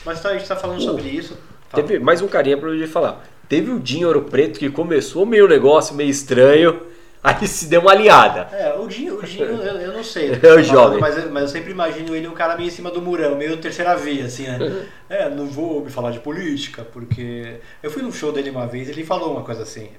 Mas 0.05 0.21
tá, 0.23 0.29
a 0.31 0.35
gente 0.39 0.47
tá 0.47 0.55
falando 0.55 0.79
Uh, 0.79 0.83
sobre 0.83 1.03
isso. 1.09 1.37
Fala. 1.69 1.83
Teve 1.83 1.99
mais 1.99 2.21
um 2.23 2.29
carinha 2.29 2.57
pra 2.57 2.69
eu 2.71 2.89
falar. 2.89 3.25
Teve 3.49 3.71
o 3.71 3.79
Dinho 3.81 4.07
Ouro 4.09 4.23
Preto 4.23 4.59
que 4.59 4.71
começou 4.71 5.25
meio 5.27 5.47
negócio, 5.47 5.95
meio 5.95 6.11
estranho, 6.11 6.81
aí 7.23 7.47
se 7.47 7.67
deu 7.67 7.81
uma 7.81 7.91
alinhada. 7.93 8.49
É, 8.53 8.75
o 8.79 8.87
Dinho, 8.87 9.19
o 9.19 9.23
Dinho 9.23 9.45
eu, 9.45 9.81
eu 9.81 9.93
não 9.93 10.03
sei. 10.05 10.33
É 10.43 10.53
o 10.55 10.63
jovem. 10.63 10.99
Mas, 11.01 11.17
eu- 11.17 11.31
mas 11.31 11.43
eu 11.45 11.49
sempre 11.49 11.71
imagino 11.71 12.15
ele 12.15 12.27
um 12.29 12.33
cara 12.35 12.57
meio 12.57 12.69
em 12.69 12.71
cima 12.71 12.91
do 12.91 13.01
murão, 13.03 13.37
meio 13.37 13.57
terceira 13.59 13.95
via, 13.97 14.25
assim, 14.27 14.45
né? 14.45 14.59
Uhum. 14.59 14.83
É, 15.09 15.29
não 15.31 15.47
vou 15.47 15.85
me 15.85 15.91
falar 15.91 16.11
de 16.11 16.21
política, 16.21 16.83
porque. 16.85 17.57
Eu 17.83 17.91
fui 17.91 18.03
num 18.03 18.13
show 18.13 18.33
dele 18.33 18.51
uma 18.51 18.67
vez 18.67 18.89
ele 18.89 19.05
falou 19.05 19.33
uma 19.33 19.43
coisa 19.43 19.63
assim. 19.63 19.91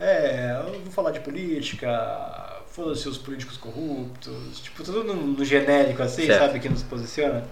É, 0.00 0.56
eu 0.64 0.72
não 0.72 0.78
vou 0.80 0.92
falar 0.92 1.10
de 1.10 1.18
política, 1.20 1.88
foda-se 2.70 3.08
os 3.08 3.18
políticos 3.18 3.56
corruptos, 3.56 4.60
tipo, 4.60 4.84
tudo 4.84 5.02
no, 5.02 5.14
no 5.14 5.44
genérico 5.44 6.02
assim, 6.02 6.26
Certo. 6.26 6.38
sabe? 6.38 6.60
Que 6.60 6.68
não 6.68 6.76
se 6.76 6.84
posiciona. 6.84 7.44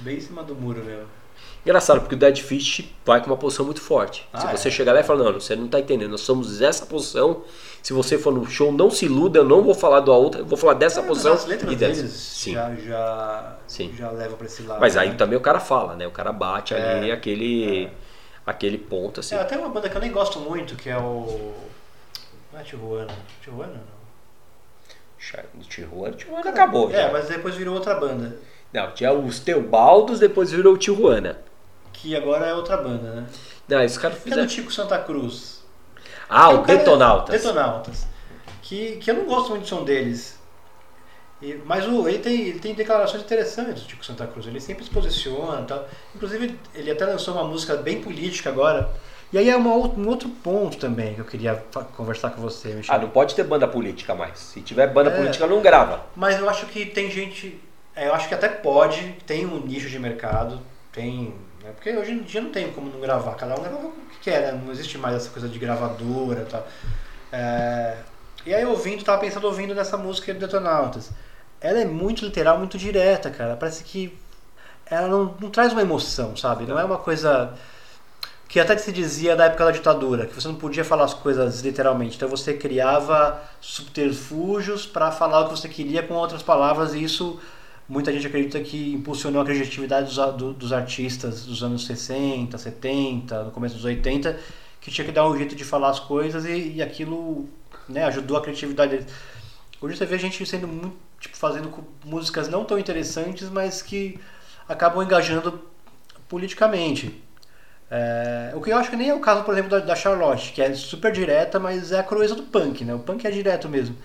Bem 0.00 0.16
em 0.16 0.20
cima 0.20 0.42
do 0.42 0.54
muro 0.54 0.82
mesmo. 0.84 1.06
Engraçado, 1.66 1.98
porque 2.00 2.14
o 2.14 2.18
Dead 2.18 2.38
Fish 2.38 2.84
vai 3.04 3.20
com 3.20 3.26
uma 3.26 3.36
posição 3.36 3.64
muito 3.66 3.80
forte. 3.80 4.20
se 4.38 4.46
Ah, 4.46 4.56
você 4.56 4.68
é. 4.68 4.70
chegar 4.70 4.92
lá 4.92 5.00
e 5.00 5.02
falar, 5.02 5.24
não, 5.24 5.32
você 5.32 5.56
não 5.56 5.66
tá 5.66 5.80
entendendo, 5.80 6.12
nós 6.12 6.20
somos 6.20 6.62
essa 6.62 6.86
posição. 6.86 7.42
Se 7.82 7.92
você 7.92 8.16
for 8.16 8.32
no 8.32 8.46
show, 8.48 8.70
não 8.70 8.88
se 8.88 9.06
iluda, 9.06 9.40
eu 9.40 9.44
não 9.44 9.62
vou 9.64 9.74
falar 9.74 9.98
da 9.98 10.12
outra, 10.12 10.42
eu 10.42 10.46
vou 10.46 10.56
falar 10.56 10.74
dessa 10.74 11.00
É, 11.00 11.02
posição 11.02 11.32
as 11.32 11.44
letras 11.44 11.72
e 11.72 11.74
dessa. 11.74 11.94
deles 12.02 12.12
Sim. 12.12 12.52
já, 12.52 12.72
já, 12.76 13.56
Sim. 13.66 13.92
já 13.98 14.10
levam 14.12 14.36
pra 14.36 14.46
esse 14.46 14.62
lado. 14.62 14.80
Mas 14.80 14.96
aí 14.96 15.08
né? 15.10 15.14
também 15.16 15.36
o 15.36 15.40
cara 15.40 15.58
fala, 15.58 15.96
né? 15.96 16.06
O 16.06 16.10
cara 16.12 16.32
bate 16.32 16.72
ali 16.72 17.10
É. 17.10 17.12
aquele, 17.12 17.90
aquele 18.46 18.78
ponto 18.78 19.18
assim. 19.18 19.34
É, 19.34 19.40
até 19.40 19.58
uma 19.58 19.68
banda 19.68 19.88
que 19.88 19.96
eu 19.96 20.00
nem 20.00 20.12
gosto 20.12 20.38
muito, 20.38 20.76
que 20.76 20.88
é 20.88 20.96
o. 20.96 21.52
Não 22.52 22.60
é 22.60 22.62
Tijuana. 22.62 23.12
Tijuana 23.42 23.72
não. 23.74 23.96
Tijuana, 25.68 26.14
Tijuana 26.16 26.50
acabou. 26.50 26.90
É, 26.90 27.02
já. 27.02 27.12
mas 27.12 27.26
depois 27.28 27.56
virou 27.56 27.74
outra 27.74 27.94
banda. 27.96 28.36
Não, 28.72 28.90
tinha 28.92 29.12
os 29.12 29.40
Teobaldos, 29.40 30.20
depois 30.20 30.50
virou 30.52 30.74
o 30.74 30.76
Tijuana. 30.78 31.38
Que 32.06 32.14
agora 32.14 32.46
é 32.46 32.54
outra 32.54 32.76
banda, 32.76 33.10
né? 33.14 33.26
Não, 33.68 33.82
esses 33.82 33.98
caras 33.98 34.18
Que 34.18 34.28
é 34.28 34.30
do 34.30 34.30
fizeram. 34.30 34.46
Tico 34.46 34.72
Santa 34.72 34.96
Cruz. 34.96 35.64
Ah, 36.30 36.50
Que 36.50 36.54
o 36.54 36.62
cara- 36.62 36.78
Detonautas. 36.78 37.42
Detonautas. 37.42 38.06
Que, 38.62 38.96
que 38.98 39.10
eu 39.10 39.14
não 39.16 39.24
gosto 39.26 39.50
muito 39.50 39.62
do 39.62 39.68
som 39.68 39.82
deles. 39.82 40.38
E- 41.42 41.60
mas 41.64 41.84
o, 41.84 42.08
ele, 42.08 42.18
tem, 42.20 42.42
ele 42.42 42.60
tem 42.60 42.74
declarações 42.74 43.24
interessantes, 43.24 43.82
o 43.82 43.86
Tico 43.88 44.04
Santa 44.06 44.24
Cruz. 44.24 44.46
Ele 44.46 44.60
sempre 44.60 44.84
se 44.84 44.90
posiciona 44.90 45.62
e 45.62 45.64
tal. 45.64 45.84
Inclusive, 46.14 46.56
ele 46.76 46.90
até 46.92 47.04
lançou 47.06 47.34
uma 47.34 47.42
música 47.42 47.74
bem 47.74 48.00
política 48.00 48.50
agora. 48.50 48.88
E 49.32 49.38
aí 49.38 49.50
é 49.50 49.56
uma, 49.56 49.70
um 49.74 50.06
outro 50.08 50.28
ponto 50.28 50.76
também 50.78 51.14
que 51.14 51.20
eu 51.20 51.24
queria 51.24 51.56
conversar 51.96 52.30
com 52.30 52.40
você, 52.40 52.68
Michel. 52.68 52.94
Ah, 52.94 52.98
não 53.00 53.08
pode 53.10 53.34
ter 53.34 53.42
banda 53.42 53.66
política 53.66 54.14
mais. 54.14 54.38
Se 54.38 54.60
tiver 54.60 54.86
banda 54.92 55.10
É. 55.10 55.16
política, 55.16 55.44
não 55.48 55.60
grava. 55.60 56.06
Mas 56.14 56.38
eu 56.38 56.48
acho 56.48 56.66
que 56.66 56.86
tem 56.86 57.10
gente. 57.10 57.60
é, 57.96 58.06
eu 58.06 58.14
acho 58.14 58.28
que 58.28 58.34
até 58.34 58.48
pode, 58.48 59.16
tem 59.26 59.44
um 59.44 59.58
nicho 59.58 59.88
de 59.90 59.98
mercado, 59.98 60.60
tem. 60.92 61.34
Né, 61.66 61.72
porque 61.74 61.90
hoje 61.90 62.12
em 62.12 62.22
dia 62.22 62.40
não 62.40 62.50
tem 62.50 62.70
como 62.72 62.90
não 62.90 63.00
gravar, 63.00 63.34
cada 63.34 63.54
um 63.54 63.62
grava 63.62 63.86
o 63.86 63.92
que 64.10 64.20
quer, 64.20 64.52
né? 64.52 64.60
Não 64.64 64.72
existe 64.72 64.96
mais 64.96 65.16
essa 65.16 65.30
coisa 65.30 65.48
de 65.48 65.58
gravadora 65.58 66.42
e 66.42 66.44
tal. 66.44 66.66
É, 67.32 67.96
e 68.44 68.54
aí 68.54 68.64
ouvindo, 68.64 69.04
tava 69.04 69.20
pensando 69.20 69.46
ouvindo 69.46 69.74
nessa 69.74 69.96
música 69.96 70.32
do 70.32 70.40
Detonautas. 70.40 71.10
Ela 71.60 71.80
é 71.80 71.84
muito 71.84 72.24
literal, 72.24 72.58
muito 72.58 72.78
direta, 72.78 73.30
cara. 73.30 73.56
Parece 73.56 73.82
que 73.82 74.16
ela 74.86 75.08
não, 75.08 75.34
não 75.40 75.50
traz 75.50 75.72
uma 75.72 75.82
emoção, 75.82 76.36
sabe? 76.36 76.64
Não 76.64 76.78
é 76.78 76.84
uma 76.84 76.98
coisa 76.98 77.52
que 78.48 78.60
até 78.60 78.76
se 78.76 78.92
dizia 78.92 79.34
da 79.34 79.46
época 79.46 79.64
da 79.64 79.70
ditadura, 79.72 80.26
que 80.26 80.34
você 80.34 80.46
não 80.46 80.54
podia 80.54 80.84
falar 80.84 81.04
as 81.04 81.14
coisas 81.14 81.60
literalmente. 81.62 82.16
Então 82.16 82.28
você 82.28 82.54
criava 82.54 83.42
subterfúgios 83.60 84.86
para 84.86 85.10
falar 85.10 85.40
o 85.40 85.44
que 85.48 85.58
você 85.58 85.68
queria 85.68 86.02
com 86.02 86.14
outras 86.14 86.42
palavras 86.42 86.94
e 86.94 87.02
isso 87.02 87.40
muita 87.88 88.12
gente 88.12 88.26
acredita 88.26 88.60
que 88.60 88.92
impulsionou 88.94 89.40
a 89.40 89.44
criatividade 89.44 90.14
dos, 90.14 90.56
dos 90.56 90.72
artistas 90.72 91.44
dos 91.44 91.62
anos 91.62 91.86
60, 91.86 92.56
70, 92.58 93.44
no 93.44 93.50
começo 93.50 93.74
dos 93.76 93.84
80, 93.84 94.38
que 94.80 94.90
tinha 94.90 95.04
que 95.04 95.12
dar 95.12 95.28
um 95.28 95.36
jeito 95.36 95.54
de 95.54 95.64
falar 95.64 95.90
as 95.90 96.00
coisas 96.00 96.44
e, 96.44 96.74
e 96.74 96.82
aquilo 96.82 97.48
né, 97.88 98.04
ajudou 98.04 98.36
a 98.36 98.42
criatividade 98.42 98.90
deles. 98.90 99.06
Hoje 99.80 99.96
você 99.96 100.06
vê 100.06 100.18
gente 100.18 100.44
sendo 100.46 100.66
muito, 100.66 100.96
tipo, 101.20 101.36
fazendo 101.36 101.72
músicas 102.04 102.48
não 102.48 102.64
tão 102.64 102.78
interessantes, 102.78 103.48
mas 103.48 103.82
que 103.82 104.18
acabam 104.68 105.02
engajando 105.02 105.60
politicamente. 106.28 107.22
É, 107.88 108.52
o 108.54 108.60
que 108.60 108.70
eu 108.70 108.76
acho 108.78 108.90
que 108.90 108.96
nem 108.96 109.10
é 109.10 109.14
o 109.14 109.20
caso, 109.20 109.44
por 109.44 109.54
exemplo, 109.54 109.70
da, 109.70 109.78
da 109.78 109.94
Charlotte, 109.94 110.52
que 110.52 110.60
é 110.60 110.74
super 110.74 111.12
direta, 111.12 111.60
mas 111.60 111.92
é 111.92 112.00
a 112.00 112.02
crueza 112.02 112.34
do 112.34 112.42
punk, 112.42 112.84
né? 112.84 112.94
O 112.94 112.98
punk 112.98 113.24
é 113.26 113.30
direto 113.30 113.68
mesmo. 113.68 113.96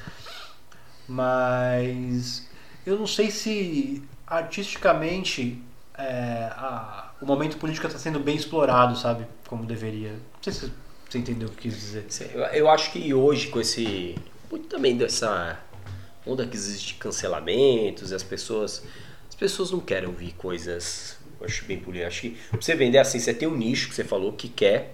Mas 1.07 2.47
eu 2.91 2.99
não 2.99 3.07
sei 3.07 3.31
se 3.31 4.03
artisticamente 4.27 5.61
é, 5.97 6.49
a- 6.55 7.11
o 7.21 7.25
momento 7.25 7.57
político 7.57 7.85
está 7.87 7.99
sendo 7.99 8.19
bem 8.19 8.35
explorado, 8.35 8.97
sabe? 8.97 9.25
Como 9.47 9.65
deveria. 9.65 10.11
Não 10.11 10.41
sei 10.43 10.53
se 10.53 10.71
você 11.09 11.17
entendeu 11.17 11.47
o 11.47 11.51
que 11.51 11.69
quis 11.69 11.75
dizer. 11.77 12.31
Eu, 12.33 12.41
eu 12.41 12.69
acho 12.69 12.91
que 12.91 13.13
hoje, 13.13 13.47
com 13.49 13.59
esse. 13.59 14.15
Muito 14.49 14.67
também 14.67 14.97
dessa 14.97 15.57
onda 16.25 16.45
que 16.45 16.55
existe 16.55 16.87
de 16.89 16.93
cancelamentos 16.95 18.11
as 18.13 18.21
pessoas 18.21 18.83
as 19.27 19.33
pessoas 19.33 19.71
não 19.71 19.79
querem 19.79 20.07
ouvir 20.07 20.33
coisas 20.33 21.17
eu 21.39 21.47
acho 21.47 21.65
bem 21.65 21.79
político 21.79 22.07
acho 22.07 22.21
que 22.21 22.37
você 22.51 22.75
vender 22.75 22.99
assim 22.99 23.17
você 23.19 23.33
tem 23.33 23.47
um 23.47 23.55
nicho 23.57 23.89
que 23.89 23.95
você 23.95 24.03
falou 24.03 24.33
que 24.33 24.47
quer 24.47 24.93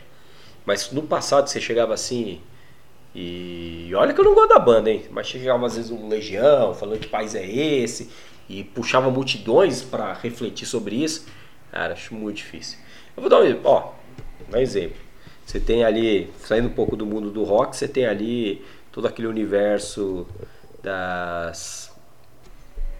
mas 0.66 0.90
no 0.92 1.02
passado 1.04 1.50
você 1.50 1.60
chegava 1.60 1.94
assim 1.94 2.40
e 3.20 3.92
olha 3.96 4.14
que 4.14 4.22
eu 4.22 4.26
não 4.26 4.36
gosto 4.36 4.50
da 4.50 4.60
banda 4.60 4.92
hein 4.92 5.06
mas 5.10 5.28
chegava 5.28 5.66
às 5.66 5.76
vezes 5.76 5.90
um 5.90 6.08
legião 6.08 6.74
falando 6.76 7.00
que 7.00 7.08
país 7.08 7.34
é 7.34 7.46
esse 7.46 8.10
e 8.48 8.64
puxava 8.64 9.10
multidões 9.10 9.82
para 9.82 10.14
refletir 10.14 10.68
sobre 10.68 10.96
isso 10.96 11.26
cara 11.72 11.94
acho 11.94 12.14
muito 12.14 12.38
difícil 12.38 12.78
eu 13.16 13.22
vou 13.22 13.30
dar 13.30 13.42
um 13.42 13.60
ó 13.64 13.94
um 14.54 14.58
exemplo 14.58 14.98
você 15.44 15.60
tem 15.60 15.84
ali 15.84 16.30
saindo 16.40 16.68
um 16.68 16.74
pouco 16.74 16.96
do 16.96 17.06
mundo 17.06 17.32
do 17.32 17.44
rock 17.44 17.76
você 17.76 17.88
tem 17.88 18.06
ali 18.06 18.64
todo 18.92 19.08
aquele 19.08 19.28
universo 19.28 20.28
das 20.84 21.92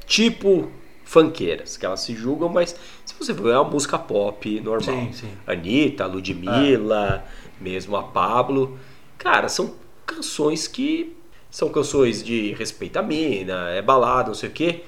tipo 0.08 0.72
funkeiras, 1.08 1.78
que 1.78 1.86
elas 1.86 2.02
se 2.02 2.14
julgam, 2.14 2.50
mas 2.50 2.76
se 3.06 3.16
você 3.18 3.34
for 3.34 3.50
é 3.50 3.58
uma 3.58 3.70
música 3.70 3.98
pop 3.98 4.60
normal. 4.60 4.82
Sim, 4.82 5.14
sim. 5.14 5.32
Anitta, 5.48 6.06
Ludmilla, 6.06 7.24
mesmo 7.62 7.96
a 7.96 8.04
Pablo. 8.04 8.78
Cara, 9.18 9.48
são 9.48 9.74
canções 10.08 10.68
que 10.68 11.16
são 11.52 11.70
canções 11.70 12.24
de 12.24 12.54
respeito 12.54 12.98
à 12.98 13.04
mina, 13.04 13.70
é 13.70 13.82
balada, 13.82 14.30
não 14.30 14.36
sei 14.36 14.50
o 14.50 14.52
quê. 14.52 14.84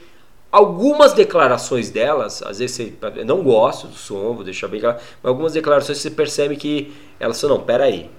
Algumas 0.51 1.13
declarações 1.13 1.91
delas, 1.91 2.41
às 2.41 2.57
vezes 2.57 2.75
você 2.75 2.93
eu 3.17 3.25
não 3.25 3.43
gosto 3.43 3.87
do 3.87 3.95
som, 3.95 4.33
vou 4.33 4.43
deixar 4.43 4.67
bem 4.67 4.79
claro, 4.81 4.97
mas 5.21 5.29
algumas 5.29 5.53
declarações 5.53 5.99
você 5.99 6.09
percebe 6.09 6.55
que 6.55 6.91
elas 7.19 7.37
são, 7.37 7.49
não, 7.49 7.59
pera 7.59 7.83
aí, 7.83 8.09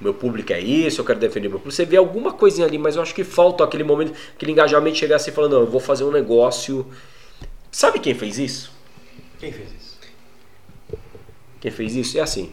meu 0.00 0.12
público 0.12 0.52
é 0.52 0.60
isso, 0.60 1.00
eu 1.00 1.04
quero 1.04 1.20
defender 1.20 1.48
meu 1.48 1.58
público. 1.58 1.74
Você 1.74 1.84
vê 1.84 1.96
alguma 1.96 2.32
coisinha 2.32 2.66
ali, 2.66 2.76
mas 2.76 2.96
eu 2.96 3.02
acho 3.02 3.14
que 3.14 3.22
falta 3.22 3.62
aquele 3.62 3.84
momento, 3.84 4.12
aquele 4.34 4.50
engajamento 4.50 4.96
chegar 4.96 5.16
assim 5.16 5.30
falando, 5.30 5.52
não, 5.52 5.60
eu 5.60 5.70
vou 5.70 5.80
fazer 5.80 6.02
um 6.02 6.10
negócio. 6.10 6.86
Sabe 7.70 8.00
quem 8.00 8.14
fez 8.14 8.38
isso? 8.38 8.72
Quem 9.38 9.52
fez 9.52 9.68
isso? 9.72 9.98
Quem 11.60 11.70
fez 11.70 11.94
isso? 11.94 12.18
É 12.18 12.20
assim. 12.20 12.52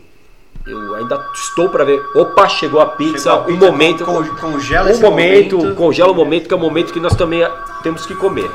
Eu 0.67 0.95
ainda 0.95 1.19
estou 1.33 1.69
para 1.69 1.83
ver. 1.83 2.01
Opa, 2.15 2.47
chegou 2.47 2.79
a 2.81 2.85
pizza. 2.85 3.17
Chegou 3.31 3.37
a 3.37 3.41
um 3.41 3.45
pizza, 3.45 3.71
momento. 3.71 4.05
con- 4.05 4.23
congela 4.35 4.87
um 4.87 4.91
esse 4.91 5.01
momento, 5.01 5.57
momento. 5.57 5.75
congela 5.75 6.11
o 6.11 6.15
momento, 6.15 6.47
que 6.47 6.53
é 6.53 6.57
o 6.57 6.59
momento 6.59 6.93
que 6.93 6.99
nós 6.99 7.15
também 7.15 7.41
temos 7.83 8.05
que 8.05 8.13
comer. 8.15 8.49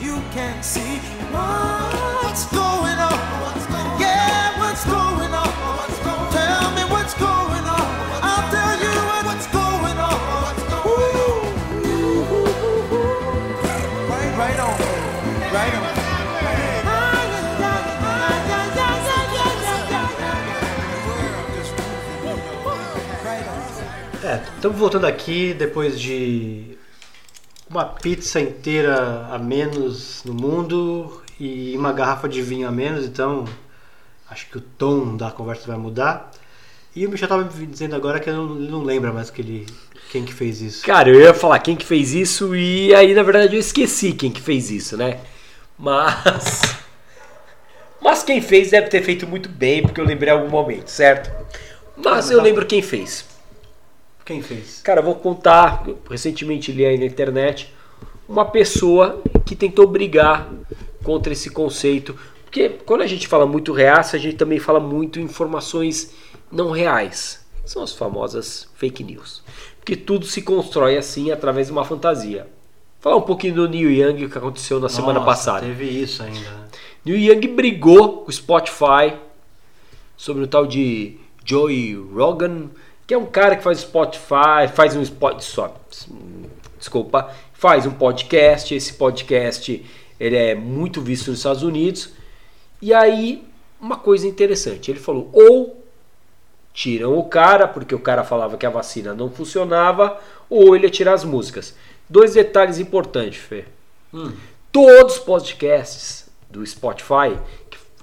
You 0.00 0.20
can 0.34 0.62
see 0.62 0.91
estamos 24.62 24.78
voltando 24.78 25.08
aqui 25.08 25.52
depois 25.52 26.00
de 26.00 26.78
uma 27.68 27.84
pizza 27.84 28.40
inteira 28.40 29.26
a 29.28 29.36
menos 29.36 30.22
no 30.24 30.32
mundo 30.32 31.20
e 31.40 31.76
uma 31.76 31.92
garrafa 31.92 32.28
de 32.28 32.40
vinho 32.40 32.68
a 32.68 32.70
menos, 32.70 33.04
então 33.04 33.44
acho 34.30 34.48
que 34.48 34.58
o 34.58 34.60
tom 34.60 35.16
da 35.16 35.32
conversa 35.32 35.66
vai 35.66 35.76
mudar. 35.76 36.30
E 36.94 37.04
o 37.04 37.10
Michel 37.10 37.26
estava 37.26 37.42
me 37.42 37.66
dizendo 37.66 37.96
agora 37.96 38.20
que 38.20 38.30
ele 38.30 38.36
não, 38.36 38.54
não 38.54 38.82
lembra 38.84 39.12
mais 39.12 39.30
que 39.30 39.42
ele, 39.42 39.66
quem 40.12 40.24
que 40.24 40.32
fez 40.32 40.62
isso. 40.62 40.86
Cara, 40.86 41.08
eu 41.08 41.20
ia 41.20 41.34
falar 41.34 41.58
quem 41.58 41.74
que 41.74 41.84
fez 41.84 42.14
isso 42.14 42.54
e 42.54 42.94
aí 42.94 43.14
na 43.14 43.24
verdade 43.24 43.56
eu 43.56 43.60
esqueci 43.60 44.12
quem 44.12 44.30
que 44.30 44.40
fez 44.40 44.70
isso, 44.70 44.96
né? 44.96 45.18
Mas 45.76 46.76
mas 48.00 48.22
quem 48.22 48.40
fez 48.40 48.70
deve 48.70 48.86
ter 48.86 49.02
feito 49.02 49.26
muito 49.26 49.48
bem, 49.48 49.82
porque 49.82 50.00
eu 50.00 50.04
lembrei 50.04 50.32
em 50.32 50.36
algum 50.36 50.48
momento, 50.50 50.86
certo? 50.86 51.32
Mas 51.96 52.30
eu 52.30 52.40
lembro 52.40 52.64
quem 52.64 52.80
fez. 52.80 53.31
Quem 54.24 54.42
fez? 54.42 54.80
Cara, 54.82 55.02
vou 55.02 55.14
contar, 55.14 55.84
recentemente 56.08 56.72
li 56.72 56.84
aí 56.84 56.98
na 56.98 57.04
internet 57.04 57.72
uma 58.28 58.44
pessoa 58.44 59.22
que 59.44 59.54
tentou 59.54 59.86
brigar 59.86 60.50
contra 61.02 61.32
esse 61.32 61.50
conceito, 61.50 62.16
porque 62.44 62.68
quando 62.68 63.02
a 63.02 63.06
gente 63.06 63.26
fala 63.26 63.46
muito 63.46 63.72
reaça, 63.72 64.16
a 64.16 64.20
gente 64.20 64.36
também 64.36 64.58
fala 64.58 64.78
muito 64.78 65.18
informações 65.18 66.12
não 66.50 66.70
reais. 66.70 67.44
São 67.64 67.82
as 67.82 67.92
famosas 67.92 68.68
fake 68.74 69.02
news. 69.02 69.42
Porque 69.78 69.96
tudo 69.96 70.26
se 70.26 70.42
constrói 70.42 70.96
assim 70.96 71.30
através 71.30 71.66
de 71.68 71.72
uma 71.72 71.84
fantasia. 71.84 72.46
Falar 73.00 73.16
um 73.16 73.22
pouquinho 73.22 73.54
do 73.54 73.68
Neil 73.68 73.90
Young, 73.90 74.24
o 74.24 74.30
que 74.30 74.38
aconteceu 74.38 74.78
na 74.78 74.88
semana 74.88 75.14
Nossa, 75.14 75.26
passada. 75.26 75.66
Teve 75.66 75.86
isso 75.86 76.22
ainda. 76.22 76.38
né? 76.38 76.68
Neil 77.04 77.18
Young 77.18 77.48
brigou 77.48 78.18
com 78.22 78.30
o 78.30 78.32
Spotify 78.32 79.14
sobre 80.16 80.44
o 80.44 80.46
tal 80.46 80.66
de 80.66 81.16
Joey 81.44 81.94
Rogan, 81.94 82.70
que 83.06 83.14
é 83.14 83.18
um 83.18 83.26
cara 83.26 83.56
que 83.56 83.62
faz 83.62 83.80
Spotify, 83.80 84.68
faz 84.72 84.96
um 84.96 85.02
spot 85.02 85.40
só, 85.40 85.74
desculpa, 86.78 87.30
faz 87.52 87.86
um 87.86 87.92
podcast. 87.92 88.74
Esse 88.74 88.94
podcast 88.94 89.84
ele 90.18 90.36
é 90.36 90.54
muito 90.54 91.00
visto 91.00 91.30
nos 91.30 91.38
Estados 91.38 91.62
Unidos. 91.62 92.10
E 92.80 92.92
aí 92.92 93.44
uma 93.80 93.96
coisa 93.96 94.28
interessante, 94.28 94.92
ele 94.92 95.00
falou 95.00 95.28
ou 95.32 95.84
tiram 96.72 97.18
o 97.18 97.24
cara 97.24 97.66
porque 97.66 97.94
o 97.94 97.98
cara 97.98 98.22
falava 98.22 98.56
que 98.56 98.64
a 98.64 98.70
vacina 98.70 99.12
não 99.12 99.28
funcionava, 99.28 100.18
ou 100.48 100.76
ele 100.76 100.86
ia 100.86 100.90
tirar 100.90 101.14
as 101.14 101.24
músicas. 101.24 101.74
Dois 102.08 102.34
detalhes 102.34 102.78
importantes, 102.78 103.40
Fê. 103.40 103.64
Todos 104.70 105.16
os 105.16 105.18
podcasts 105.18 106.30
do 106.48 106.64
Spotify 106.64 107.36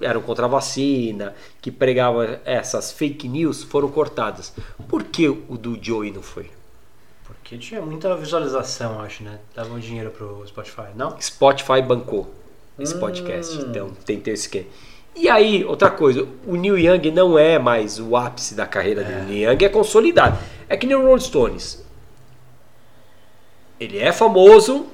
eram 0.00 0.20
contra 0.20 0.46
a 0.46 0.48
vacina, 0.48 1.34
que 1.60 1.70
pregavam 1.70 2.22
essas 2.44 2.92
fake 2.92 3.28
news, 3.28 3.62
foram 3.62 3.88
cortadas. 3.88 4.52
Por 4.88 5.04
que 5.04 5.28
o 5.28 5.56
do 5.56 5.78
Joey 5.80 6.10
não 6.10 6.22
foi? 6.22 6.50
Porque 7.24 7.56
tinha 7.58 7.80
muita 7.80 8.16
visualização, 8.16 9.00
acho, 9.00 9.22
né? 9.22 9.38
Davam 9.54 9.78
dinheiro 9.78 10.10
pro 10.10 10.44
Spotify, 10.46 10.88
não? 10.94 11.20
Spotify 11.20 11.82
bancou 11.82 12.32
esse 12.78 12.94
podcast. 12.96 13.56
Então 13.58 13.90
tem 14.04 14.16
que 14.16 14.22
ter 14.22 14.32
esse 14.32 14.44
esquema. 14.44 14.66
E 15.14 15.28
aí, 15.28 15.64
outra 15.64 15.90
coisa, 15.90 16.26
o 16.46 16.54
Neil 16.54 16.78
Young 16.78 17.10
não 17.10 17.38
é 17.38 17.58
mais 17.58 17.98
o 17.98 18.16
ápice 18.16 18.54
da 18.54 18.66
carreira 18.66 19.02
dele. 19.02 19.20
O 19.20 19.24
Neil 19.24 19.52
Young 19.52 19.64
é 19.64 19.68
consolidado. 19.68 20.38
É 20.68 20.76
que 20.76 20.86
nem 20.86 20.96
o 20.96 21.02
Rolling 21.02 21.20
Stones. 21.20 21.84
Ele 23.78 23.98
é 23.98 24.12
famoso, 24.12 24.86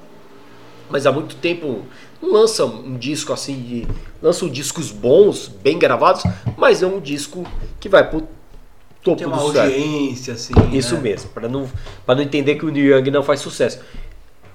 mas 0.88 1.07
há 1.07 1.12
muito 1.12 1.36
tempo 1.36 1.84
não 2.20 2.32
lança 2.32 2.64
um 2.64 2.96
disco 2.96 3.32
assim 3.32 3.60
de. 3.60 3.86
Lançam 4.22 4.48
discos 4.48 4.90
bons, 4.90 5.48
bem 5.48 5.78
gravados, 5.78 6.22
mas 6.56 6.82
é 6.82 6.86
um 6.86 7.00
disco 7.00 7.44
que 7.78 7.88
vai 7.88 8.08
pro 8.08 8.26
topo 9.02 9.18
Tem 9.18 9.26
uma 9.26 9.36
do 9.36 9.42
audiência, 9.42 10.34
assim. 10.34 10.54
Isso 10.72 10.94
né? 10.96 11.02
mesmo, 11.02 11.30
para 11.30 11.48
não, 11.48 11.70
pra 12.04 12.14
não 12.14 12.22
entender 12.22 12.56
que 12.56 12.64
o 12.64 12.70
Neil 12.70 12.96
Young 12.98 13.10
não 13.10 13.22
faz 13.22 13.40
sucesso. 13.40 13.80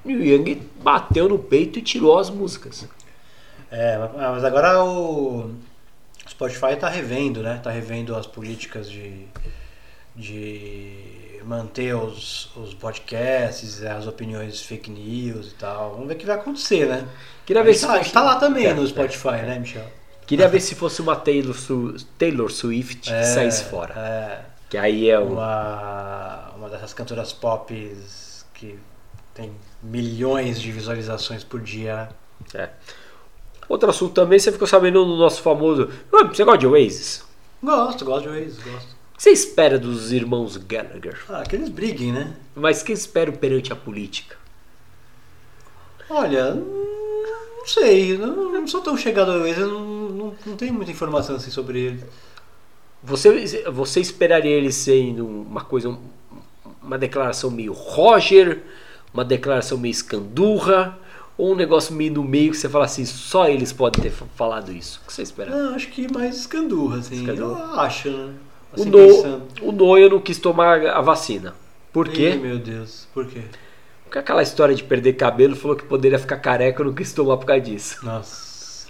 Neil 0.03 0.23
Young 0.23 0.61
bateu 0.83 1.29
no 1.29 1.39
peito 1.39 1.79
e 1.79 1.81
tirou 1.81 2.17
as 2.17 2.29
músicas. 2.29 2.87
É, 3.69 3.97
mas 4.17 4.43
agora 4.43 4.83
o 4.83 5.51
Spotify 6.27 6.75
tá 6.77 6.89
revendo, 6.89 7.41
né? 7.41 7.59
Tá 7.63 7.71
revendo 7.71 8.15
as 8.15 8.27
políticas 8.27 8.89
de, 8.89 9.25
de 10.15 11.20
manter 11.43 11.95
os, 11.95 12.49
os 12.55 12.73
podcasts, 12.73 13.81
as 13.83 14.07
opiniões 14.07 14.61
fake 14.61 14.89
news 14.91 15.47
e 15.51 15.55
tal. 15.55 15.91
Vamos 15.91 16.07
ver 16.07 16.13
o 16.13 16.17
que 16.17 16.25
vai 16.25 16.35
acontecer, 16.35 16.87
né? 16.87 17.07
Queria 17.45 17.63
ver 17.63 17.73
se 17.73 17.81
tá, 17.81 17.87
fosse- 17.87 18.03
gente 18.03 18.13
tá 18.13 18.21
lá 18.21 18.35
também 18.37 18.65
É, 18.65 18.73
no 18.73 18.83
é, 18.83 18.87
Spotify, 18.87 19.43
né, 19.45 19.59
Michel? 19.59 19.85
Queria 20.25 20.47
ver 20.47 20.61
se 20.61 20.75
fosse 20.75 21.01
uma 21.01 21.15
Taylor, 21.15 21.53
Su- 21.55 21.95
Taylor 22.17 22.49
Swift 22.51 23.09
que 23.09 23.13
É, 23.13 23.23
saísse 23.23 23.65
fora. 23.65 23.93
É, 23.97 24.39
Que 24.69 24.77
aí 24.77 25.09
é 25.09 25.19
uma, 25.19 26.51
uma 26.55 26.69
dessas 26.69 26.93
cantoras 26.93 27.33
pop 27.33 27.73
que 28.53 28.79
tem 29.33 29.51
milhões 29.83 30.61
de 30.61 30.71
visualizações 30.71 31.43
por 31.43 31.59
dia. 31.61 32.09
é. 32.53 32.69
Outro 33.69 33.89
assunto 33.89 34.13
também, 34.13 34.37
você 34.37 34.51
ficou 34.51 34.67
sabendo 34.67 35.05
no 35.05 35.15
nosso 35.17 35.41
famoso. 35.41 35.89
Você 36.11 36.43
gosta 36.43 36.57
de 36.57 36.67
Oasis? 36.67 37.23
Gosto, 37.63 38.03
gosto 38.03 38.23
de 38.23 38.29
Oasis, 38.29 38.59
gosto. 38.63 39.00
O 39.21 39.23
que 39.23 39.29
você 39.29 39.33
espera 39.33 39.77
dos 39.77 40.11
irmãos 40.11 40.57
Gallagher? 40.57 41.15
Ah, 41.29 41.43
que 41.43 41.55
eles 41.55 41.69
briguem, 41.69 42.11
né? 42.11 42.33
Mas 42.55 42.81
o 42.81 42.85
que 42.85 42.91
espero 42.91 43.31
perante 43.33 43.71
a 43.71 43.75
política? 43.75 44.35
Olha, 46.09 46.55
não 46.55 47.67
sei, 47.67 48.17
não, 48.17 48.51
não 48.51 48.67
sou 48.67 48.81
tão 48.81 48.97
chegado 48.97 49.29
ao 49.31 49.41
Oasis, 49.41 49.59
eu 49.59 49.67
não, 49.67 50.09
não, 50.09 50.35
não 50.43 50.55
tenho 50.57 50.73
muita 50.73 50.89
informação 50.89 51.35
assim 51.35 51.51
sobre 51.51 51.79
ele. 51.81 52.03
Você, 53.03 53.63
você 53.69 53.99
esperaria 53.99 54.57
ele 54.57 54.71
sendo 54.71 55.27
uma 55.27 55.63
coisa, 55.63 55.95
uma 56.81 56.97
declaração 56.97 57.51
meio 57.51 57.73
Roger, 57.73 58.63
uma 59.13 59.23
declaração 59.23 59.77
meio 59.77 59.91
escandurra, 59.91 60.97
ou 61.37 61.51
um 61.51 61.55
negócio 61.55 61.93
meio 61.93 62.11
no 62.11 62.23
meio 62.23 62.49
que 62.49 62.57
você 62.57 62.67
fala 62.67 62.85
assim, 62.85 63.05
só 63.05 63.47
eles 63.47 63.71
podem 63.71 64.01
ter 64.01 64.09
fa- 64.09 64.25
falado 64.35 64.71
isso? 64.71 64.99
O 65.03 65.05
que 65.05 65.13
você 65.13 65.21
espera? 65.21 65.51
Não, 65.55 65.75
acho 65.75 65.89
que 65.89 66.11
mais 66.11 66.35
escandurra, 66.37 66.97
assim. 66.97 67.17
Escandurra. 67.17 67.59
Eu 67.59 67.79
acho, 67.81 68.09
né? 68.09 68.33
O 68.75 68.83
Assim, 68.83 68.89
no, 68.89 68.97
pensando. 68.97 69.47
o 69.61 69.71
Noia 69.71 70.09
não 70.09 70.19
quis 70.21 70.39
tomar 70.39 70.85
a 70.87 71.01
vacina. 71.01 71.55
Por 71.91 72.07
Ih, 72.07 72.11
quê? 72.11 72.35
meu 72.35 72.59
Deus, 72.59 73.07
por 73.13 73.25
quê? 73.27 73.43
Com 74.11 74.19
aquela 74.19 74.43
história 74.43 74.75
de 74.75 74.83
perder 74.83 75.13
cabelo, 75.13 75.55
falou 75.55 75.75
que 75.75 75.85
poderia 75.85 76.19
ficar 76.19 76.37
careca, 76.37 76.81
eu 76.81 76.85
não 76.87 76.93
quis 76.93 77.13
tomar 77.13 77.37
por 77.37 77.45
causa 77.45 77.61
disso. 77.61 77.99
Nossa. 78.03 78.89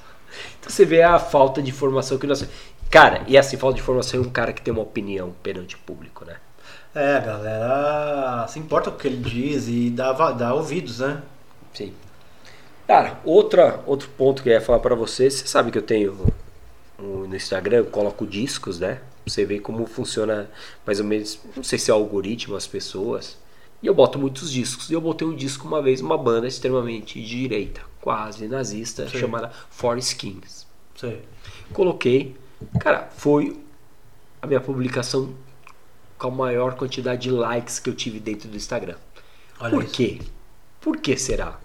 Então 0.60 0.70
você 0.72 0.86
vê 0.86 1.02
a 1.02 1.20
falta 1.20 1.62
de 1.62 1.70
informação 1.70 2.18
que 2.18 2.28
nós. 2.28 2.48
Cara, 2.90 3.24
e 3.28 3.38
assim, 3.38 3.58
falta 3.58 3.76
de 3.76 3.82
informação 3.82 4.20
é 4.20 4.24
um 4.24 4.30
cara 4.30 4.54
que 4.54 4.62
tem 4.62 4.74
uma 4.74 4.84
opinião 4.84 5.34
perante 5.44 5.76
o 5.76 5.80
público, 5.80 6.26
né? 6.26 6.38
É, 6.94 7.18
a 7.18 7.20
galera 7.20 8.48
se 8.50 8.60
importa 8.60 8.92
com 8.92 8.98
o 8.98 9.00
que 9.00 9.08
ele 9.08 9.18
diz 9.18 9.68
e 9.68 9.90
dá, 9.90 10.12
dá 10.32 10.54
ouvidos, 10.54 11.00
né? 11.00 11.22
Sim. 11.74 11.94
Cara, 12.88 13.20
outra, 13.24 13.80
outro 13.86 14.10
ponto 14.18 14.44
que 14.44 14.50
eu 14.50 14.54
ia 14.54 14.62
falar 14.62 14.80
pra 14.80 14.96
você, 14.96 15.30
você 15.30 15.48
sabe 15.48 15.72
que 15.72 15.78
eu 15.78 15.82
tenho 15.84 16.28
no 17.00 17.36
Instagram, 17.36 17.78
eu 17.78 17.86
coloco 17.86 18.26
discos, 18.28 18.80
né? 18.80 19.00
Você 19.26 19.46
vê 19.46 19.60
como 19.60 19.86
funciona 19.86 20.50
mais 20.86 21.00
ou 21.00 21.06
menos, 21.06 21.40
não 21.56 21.64
sei 21.64 21.78
se 21.78 21.92
é 21.92 21.94
o 21.94 21.98
algoritmo, 21.98 22.56
as 22.56 22.68
pessoas. 22.68 23.38
E 23.82 23.88
eu 23.88 23.94
boto 23.94 24.20
muitos 24.20 24.52
discos. 24.52 24.90
E 24.90 24.94
eu 24.94 25.02
botei 25.02 25.28
um 25.28 25.36
disco 25.36 25.68
uma 25.68 25.82
vez, 25.82 26.02
uma 26.02 26.18
banda 26.18 26.48
extremamente 26.48 27.20
de 27.20 27.28
direita, 27.28 27.82
quase 28.00 28.48
nazista, 28.48 29.08
Sim. 29.08 29.20
chamada 29.20 29.52
Four 29.70 29.98
Skins. 29.98 30.68
Sei. 30.96 31.22
Coloquei, 31.74 32.36
cara, 32.80 33.10
foi 33.16 33.60
a 34.42 34.48
minha 34.48 34.62
publicação 34.62 35.34
com 36.18 36.28
a 36.28 36.32
maior 36.32 36.76
quantidade 36.76 37.24
de 37.24 37.32
likes 37.32 37.80
que 37.80 37.90
eu 37.90 37.96
tive 37.96 38.20
dentro 38.20 38.48
do 38.48 38.56
Instagram. 38.56 38.98
Olha 39.60 39.72
Por 39.72 39.84
isso. 39.84 39.94
quê? 39.94 40.22
Por 40.80 40.98
que 40.98 41.18
será? 41.18 41.60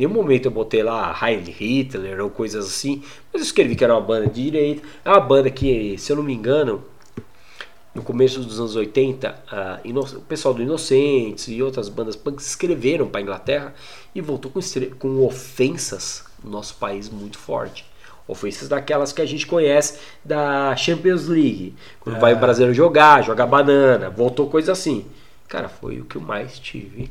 Nenhum 0.00 0.14
momento 0.14 0.46
eu 0.46 0.50
botei 0.50 0.82
lá 0.82 1.14
Heil 1.22 1.42
Hitler 1.42 2.24
ou 2.24 2.30
coisas 2.30 2.66
assim, 2.66 3.02
mas 3.30 3.42
eu 3.42 3.46
escrevi 3.46 3.76
que 3.76 3.84
era 3.84 3.92
uma 3.92 4.00
banda 4.00 4.28
de 4.28 4.44
direita. 4.44 4.82
É 5.04 5.10
uma 5.10 5.20
banda 5.20 5.50
que, 5.50 5.94
se 5.98 6.10
eu 6.10 6.16
não 6.16 6.22
me 6.22 6.32
engano, 6.32 6.82
no 7.94 8.02
começo 8.02 8.40
dos 8.40 8.58
anos 8.58 8.76
80, 8.76 9.44
a 9.46 9.80
o 9.84 10.20
pessoal 10.22 10.54
do 10.54 10.62
Inocentes 10.62 11.48
e 11.48 11.62
outras 11.62 11.90
bandas 11.90 12.16
punk 12.16 12.38
escreveram 12.38 13.08
para 13.08 13.20
a 13.20 13.22
Inglaterra 13.22 13.74
e 14.14 14.22
voltou 14.22 14.50
com, 14.50 14.60
com 14.98 15.22
ofensas 15.22 16.24
no 16.42 16.50
nosso 16.50 16.76
país 16.76 17.10
muito 17.10 17.36
forte. 17.36 17.84
Ofensas 18.26 18.70
daquelas 18.70 19.12
que 19.12 19.20
a 19.20 19.26
gente 19.26 19.46
conhece 19.46 19.98
da 20.24 20.74
Champions 20.76 21.26
League. 21.26 21.74
Quando 22.00 22.18
vai 22.18 22.32
o 22.32 22.38
brasileiro 22.38 22.72
jogar, 22.72 23.22
joga 23.22 23.44
banana, 23.44 24.08
voltou 24.08 24.48
coisa 24.48 24.72
assim. 24.72 25.04
Cara, 25.46 25.68
foi 25.68 26.00
o 26.00 26.06
que 26.06 26.16
eu 26.16 26.22
mais 26.22 26.58
tive 26.58 27.10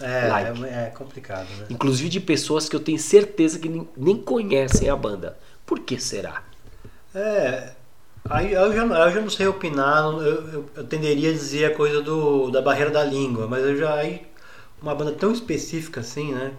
É, 0.00 0.28
Like. 0.28 0.64
é, 0.64 0.84
é 0.86 0.90
complicado, 0.90 1.48
né? 1.58 1.66
Inclusive 1.70 2.08
de 2.08 2.20
pessoas 2.20 2.68
que 2.68 2.76
eu 2.76 2.80
tenho 2.80 2.98
certeza 2.98 3.58
que 3.58 3.68
nem, 3.96 4.16
conhecem 4.16 4.88
a 4.88 4.96
banda. 4.96 5.36
Por 5.66 5.80
que 5.80 5.98
será? 5.98 6.42
É, 7.14 7.72
aí 8.28 8.52
eu 8.52 8.72
já, 8.72 8.84
eu 8.84 9.10
já 9.10 9.20
não 9.20 9.30
sei 9.30 9.46
opinar, 9.46 10.04
eu, 10.04 10.20
eu, 10.20 10.70
eu 10.76 10.84
tenderia 10.84 11.30
a 11.30 11.32
dizer 11.32 11.64
a 11.72 11.74
coisa 11.74 12.00
do, 12.00 12.50
da 12.50 12.62
barreira 12.62 12.90
da 12.90 13.02
língua, 13.02 13.46
mas 13.48 13.64
eu 13.64 13.76
já 13.76 13.94
aí 13.94 14.26
uma 14.80 14.94
banda 14.94 15.12
tão 15.12 15.32
específica 15.32 16.00
assim, 16.00 16.32
né? 16.32 16.52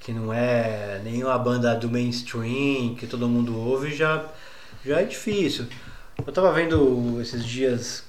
Que 0.00 0.12
não 0.12 0.32
é 0.32 1.00
nenhuma 1.04 1.38
banda 1.38 1.74
do 1.74 1.88
mainstream, 1.88 2.94
que 2.96 3.06
todo 3.06 3.28
mundo 3.28 3.56
ouve, 3.56 3.94
já, 3.94 4.26
já 4.84 5.00
é 5.00 5.04
difícil. 5.04 5.66
Eu 6.26 6.32
tava 6.32 6.52
vendo 6.52 7.20
esses 7.20 7.44
dias 7.44 8.04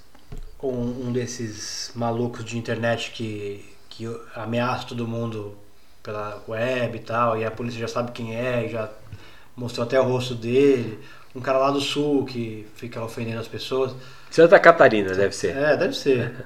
um, 0.62 1.08
um 1.08 1.12
desses 1.12 1.92
malucos 1.96 2.44
de 2.44 2.58
internet 2.58 3.12
que, 3.12 3.64
que 3.96 4.06
ameaça 4.36 4.88
todo 4.88 5.08
mundo 5.08 5.56
pela 6.04 6.44
web 6.48 6.98
e 6.98 7.02
tal, 7.02 7.38
e 7.38 7.46
a 7.46 7.52
polícia 7.52 7.80
já 7.80 7.88
sabe 7.88 8.12
quem 8.12 8.36
é, 8.36 8.66
e 8.66 8.70
já 8.70 8.90
mostrou 9.56 9.86
até 9.86 10.00
o 10.00 10.04
rosto 10.04 10.36
dele. 10.36 11.00
Um 11.34 11.42
cara 11.42 11.58
lá 11.58 11.72
do 11.72 11.82
sul 11.82 12.26
que 12.26 12.68
fica 12.76 13.04
ofendendo 13.04 13.40
as 13.40 13.48
pessoas. 13.48 13.94
Santa 14.30 14.60
Catarina, 14.60 15.14
deve 15.14 15.36
ser. 15.36 15.56
É, 15.56 15.78
deve 15.78 15.96
ser. 15.96 16.46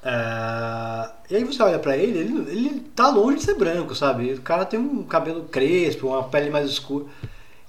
É, 0.00 1.10
e 1.28 1.36
aí 1.36 1.44
você 1.44 1.60
olha 1.60 1.78
pra 1.80 1.96
ele, 1.96 2.20
ele, 2.20 2.50
ele 2.50 2.80
tá 2.94 3.08
longe 3.08 3.38
de 3.38 3.42
ser 3.42 3.54
branco, 3.54 3.96
sabe? 3.96 4.32
O 4.32 4.40
cara 4.42 4.64
tem 4.64 4.78
um 4.78 5.02
cabelo 5.02 5.42
crespo, 5.46 6.06
uma 6.06 6.22
pele 6.22 6.50
mais 6.50 6.70
escura. 6.70 7.06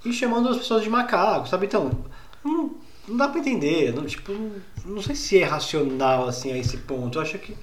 E 0.05 0.13
chamando 0.13 0.47
as 0.47 0.57
pessoas 0.57 0.83
de 0.83 0.91
macaco, 0.91 1.49
sabe? 1.49 1.65
Então, 1.65 1.89
não, 2.45 2.75
não 3.07 3.17
dá 3.17 3.27
pra 3.27 3.39
entender. 3.39 3.93
Não, 3.95 4.05
tipo, 4.05 4.31
não 4.85 5.01
sei 5.01 5.15
se 5.15 5.41
é 5.41 5.43
racional 5.43 6.27
assim 6.27 6.51
a 6.51 6.57
esse 6.57 6.77
ponto. 6.77 7.17
Eu 7.17 7.23
acho 7.23 7.39
que 7.39 7.57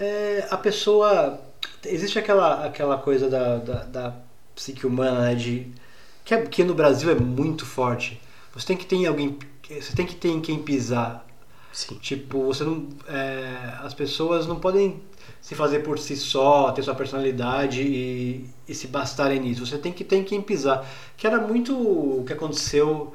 é, 0.00 0.46
a 0.50 0.56
pessoa. 0.56 1.40
Existe 1.84 2.18
aquela, 2.18 2.64
aquela 2.64 2.98
coisa 2.98 3.28
da, 3.28 3.56
da, 3.58 3.84
da 3.84 4.14
psique 4.54 4.86
humana, 4.86 5.20
né? 5.20 5.34
De, 5.34 5.72
que, 6.24 6.34
é, 6.34 6.42
que 6.42 6.64
no 6.64 6.74
Brasil 6.74 7.10
é 7.10 7.14
muito 7.14 7.64
forte. 7.64 8.20
Você 8.54 8.66
tem 8.66 8.76
que 8.76 8.86
ter 8.86 9.06
alguém. 9.06 9.38
Você 9.68 9.94
tem 9.94 10.06
que 10.06 10.14
ter 10.14 10.28
em 10.28 10.40
quem 10.40 10.62
pisar. 10.62 11.26
Sim. 11.72 11.96
Tipo, 11.96 12.44
você 12.44 12.64
não. 12.64 12.88
é, 13.08 13.74
as 13.82 13.94
pessoas 13.94 14.46
não 14.46 14.56
podem 14.56 15.00
se 15.40 15.54
fazer 15.54 15.80
por 15.80 15.98
si 15.98 16.16
só, 16.16 16.72
ter 16.72 16.82
sua 16.82 16.94
personalidade 16.94 17.82
e, 17.82 18.48
e 18.66 18.74
se 18.74 18.88
bastarem 18.88 19.40
nisso. 19.40 19.64
Você 19.64 19.78
tem 19.78 19.92
que 19.92 20.04
ter 20.04 20.16
em 20.16 20.24
quem 20.24 20.40
pisar. 20.42 20.86
Que 21.16 21.26
era 21.26 21.38
muito 21.38 21.74
o 21.74 22.24
que 22.26 22.32
aconteceu 22.32 23.14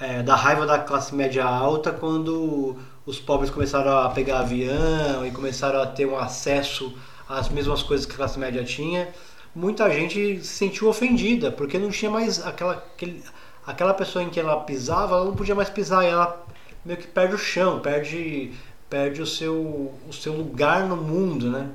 é, 0.00 0.22
da 0.22 0.34
raiva 0.34 0.66
da 0.66 0.78
classe 0.78 1.14
média 1.14 1.44
alta 1.44 1.92
quando 1.92 2.76
os 3.06 3.18
pobres 3.18 3.50
começaram 3.50 3.98
a 3.98 4.08
pegar 4.10 4.40
avião 4.40 5.26
e 5.26 5.30
começaram 5.30 5.80
a 5.80 5.86
ter 5.86 6.06
um 6.06 6.18
acesso 6.18 6.96
às 7.28 7.48
mesmas 7.48 7.82
coisas 7.82 8.06
que 8.06 8.12
a 8.12 8.16
classe 8.16 8.38
média 8.38 8.64
tinha. 8.64 9.08
Muita 9.54 9.90
gente 9.90 10.40
se 10.42 10.56
sentiu 10.56 10.88
ofendida 10.88 11.52
porque 11.52 11.78
não 11.78 11.90
tinha 11.90 12.10
mais 12.10 12.44
aquela, 12.44 12.74
aquele, 12.74 13.22
aquela 13.66 13.94
pessoa 13.94 14.24
em 14.24 14.30
que 14.30 14.40
ela 14.40 14.60
pisava, 14.60 15.16
ela 15.16 15.24
não 15.26 15.34
podia 15.34 15.54
mais 15.54 15.68
pisar 15.68 16.04
e 16.04 16.08
ela 16.08 16.44
meio 16.84 16.98
que 16.98 17.06
perde 17.06 17.34
o 17.34 17.38
chão, 17.38 17.78
perde, 17.80 18.52
perde 18.90 19.22
o, 19.22 19.26
seu, 19.26 19.94
o 20.08 20.12
seu 20.12 20.32
lugar 20.32 20.86
no 20.86 20.96
mundo, 20.96 21.50
né? 21.50 21.68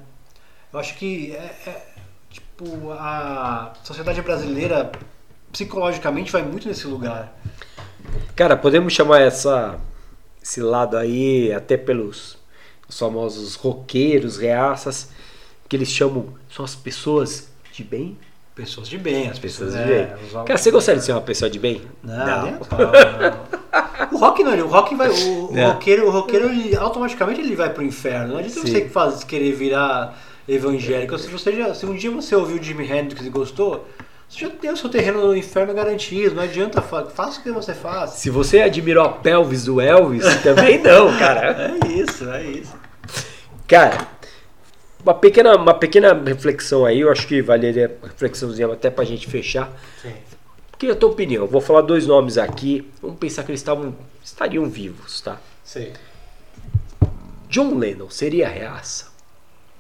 Eu 0.72 0.80
acho 0.80 0.96
que 0.96 1.32
é, 1.32 1.56
é, 1.68 1.88
tipo 2.30 2.92
a 2.92 3.74
sociedade 3.84 4.22
brasileira 4.22 4.92
psicologicamente 5.52 6.32
vai 6.32 6.44
muito 6.44 6.68
nesse 6.68 6.86
lugar. 6.86 7.34
Cara, 8.36 8.56
podemos 8.56 8.94
chamar 8.94 9.22
essa, 9.22 9.80
esse 10.50 10.62
lado 10.62 10.98
aí, 10.98 11.54
até 11.54 11.78
pelos 11.78 12.38
os 12.88 12.98
famosos 12.98 13.54
roqueiros, 13.54 14.38
reaças, 14.38 15.12
que 15.68 15.76
eles 15.76 15.90
chamam, 15.90 16.34
são 16.52 16.66
as 16.66 16.74
pessoas 16.74 17.48
de 17.72 17.84
bem? 17.84 18.18
Pessoas 18.56 18.90
de 18.90 18.98
bem, 18.98 19.30
as 19.30 19.38
Pessoas 19.38 19.70
pessoas 19.70 19.88
de 19.88 19.94
é, 19.94 20.06
bem. 20.08 20.44
Cara, 20.44 20.58
você 20.58 20.72
gostaria 20.72 21.00
de 21.00 21.06
ser 21.06 21.12
uma 21.12 21.22
pessoa 21.22 21.52
de 21.52 21.60
bem? 21.60 21.84
Não, 22.04 22.58
pau, 22.58 22.80
não. 22.80 23.60
O 24.12 24.18
rock 24.18 24.44
não, 24.44 24.58
o 24.58 24.68
rock 24.68 24.96
vai. 24.96 25.10
O, 25.10 25.52
o 25.52 25.56
Não. 25.56 25.74
roqueiro, 25.74 26.08
o 26.08 26.10
roqueiro 26.10 26.50
ele, 26.50 26.76
automaticamente 26.76 27.40
ele 27.40 27.56
vai 27.56 27.72
pro 27.72 27.84
inferno. 27.84 28.30
Não 28.30 28.38
adianta 28.40 28.62
Sim. 28.62 28.68
você 28.68 28.90
faz, 28.90 29.24
querer 29.24 29.52
virar 29.52 30.18
evangélico. 30.48 31.18
Se, 31.20 31.28
você 31.28 31.56
já, 31.56 31.76
se 31.76 31.86
um 31.86 31.94
dia 31.94 32.10
você 32.10 32.36
ouviu 32.36 32.62
Jimi 32.62 32.90
Hendrix 32.92 33.24
e 33.24 33.30
gostou, 33.30 33.88
você 34.30 34.40
já 34.42 34.50
tem 34.50 34.72
o 34.72 34.78
seu 34.78 34.90
terreno 34.90 35.26
no 35.26 35.36
inferno 35.36 35.74
garantido. 35.74 36.36
Não 36.36 36.44
adianta, 36.44 36.82
fa- 36.82 37.06
faça 37.08 37.40
o 37.40 37.44
que 37.44 37.52
você 37.52 37.74
faz. 37.74 38.12
Se 38.12 38.30
você 38.30 38.62
admirou 38.62 39.04
a 39.04 39.10
pelvis 39.10 39.66
do 39.66 39.82
Elvis, 39.82 40.24
também 40.44 40.78
não, 40.82 41.18
cara. 41.18 41.76
É 41.84 41.88
isso, 41.88 42.30
é 42.30 42.44
isso. 42.44 42.74
Cara, 43.68 44.08
uma 45.04 45.14
pequena, 45.14 45.56
uma 45.56 45.74
pequena 45.74 46.14
reflexão 46.14 46.86
aí, 46.86 47.00
eu 47.02 47.12
acho 47.12 47.28
que 47.28 47.42
valeria 47.42 47.98
reflexãozinha 48.04 48.72
até 48.72 48.90
pra 48.90 49.04
gente 49.04 49.28
fechar. 49.28 49.72
Sim. 50.02 50.14
Queria 50.78 50.94
a 50.94 50.98
tua 50.98 51.10
opinião. 51.10 51.44
Eu 51.44 51.48
vou 51.48 51.60
falar 51.60 51.82
dois 51.82 52.06
nomes 52.08 52.38
aqui. 52.38 52.90
Vamos 53.02 53.18
pensar 53.18 53.44
que 53.44 53.52
eles 53.52 53.60
estavam, 53.60 53.94
estariam 54.24 54.70
vivos, 54.70 55.20
tá? 55.22 55.38
Sim. 55.64 55.92
John 57.50 57.76
Lennon 57.78 58.10
seria 58.10 58.48
reaça? 58.48 59.09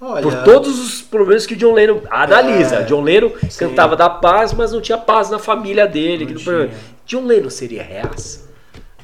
Olha, 0.01 0.21
Por 0.21 0.43
todos 0.43 0.79
os 0.79 1.01
problemas 1.01 1.45
que 1.45 1.55
John 1.55 1.73
Lennon 1.73 2.01
analisa. 2.09 2.77
É, 2.77 2.83
John 2.83 3.01
Lennon 3.01 3.31
sim. 3.49 3.67
cantava 3.67 3.95
da 3.95 4.09
paz, 4.09 4.53
mas 4.53 4.71
não 4.71 4.79
tinha 4.79 4.97
paz 4.97 5.29
na 5.29 5.37
família 5.37 5.85
dele. 5.85 6.35
John 7.05 7.25
Lennon 7.25 7.49
seria 7.49 7.83
reaça? 7.83 8.49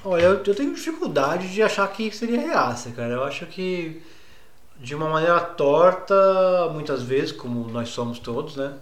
Olha, 0.06 0.22
eu, 0.22 0.42
eu 0.46 0.56
tenho 0.56 0.74
dificuldade 0.74 1.52
de 1.52 1.62
achar 1.62 1.88
que 1.92 2.16
seria 2.16 2.40
reaça, 2.40 2.92
cara. 2.92 3.14
Eu 3.14 3.24
acho 3.24 3.46
que 3.48 4.02
de 4.80 4.96
uma 4.96 5.10
maneira 5.10 5.40
torta, 5.40 6.70
muitas 6.72 7.02
vezes, 7.02 7.32
como 7.32 7.68
nós 7.70 7.90
somos 7.90 8.20
todos, 8.20 8.56
né? 8.56 8.74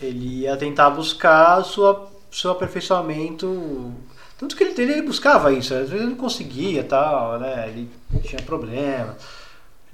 Ele 0.00 0.42
ia 0.42 0.56
tentar 0.56 0.90
buscar 0.90 1.62
sua, 1.64 2.08
seu 2.30 2.50
aperfeiçoamento. 2.50 3.92
Tanto 4.38 4.56
que 4.56 4.64
ele, 4.64 4.80
ele 4.80 5.02
buscava 5.02 5.52
isso, 5.52 5.74
às 5.74 5.88
vezes 5.88 5.94
ele 5.94 6.10
não 6.10 6.16
conseguia 6.16 6.84
tal, 6.84 7.38
né? 7.38 7.68
Ele 7.68 7.90
tinha 8.22 8.40
problema 8.42 9.16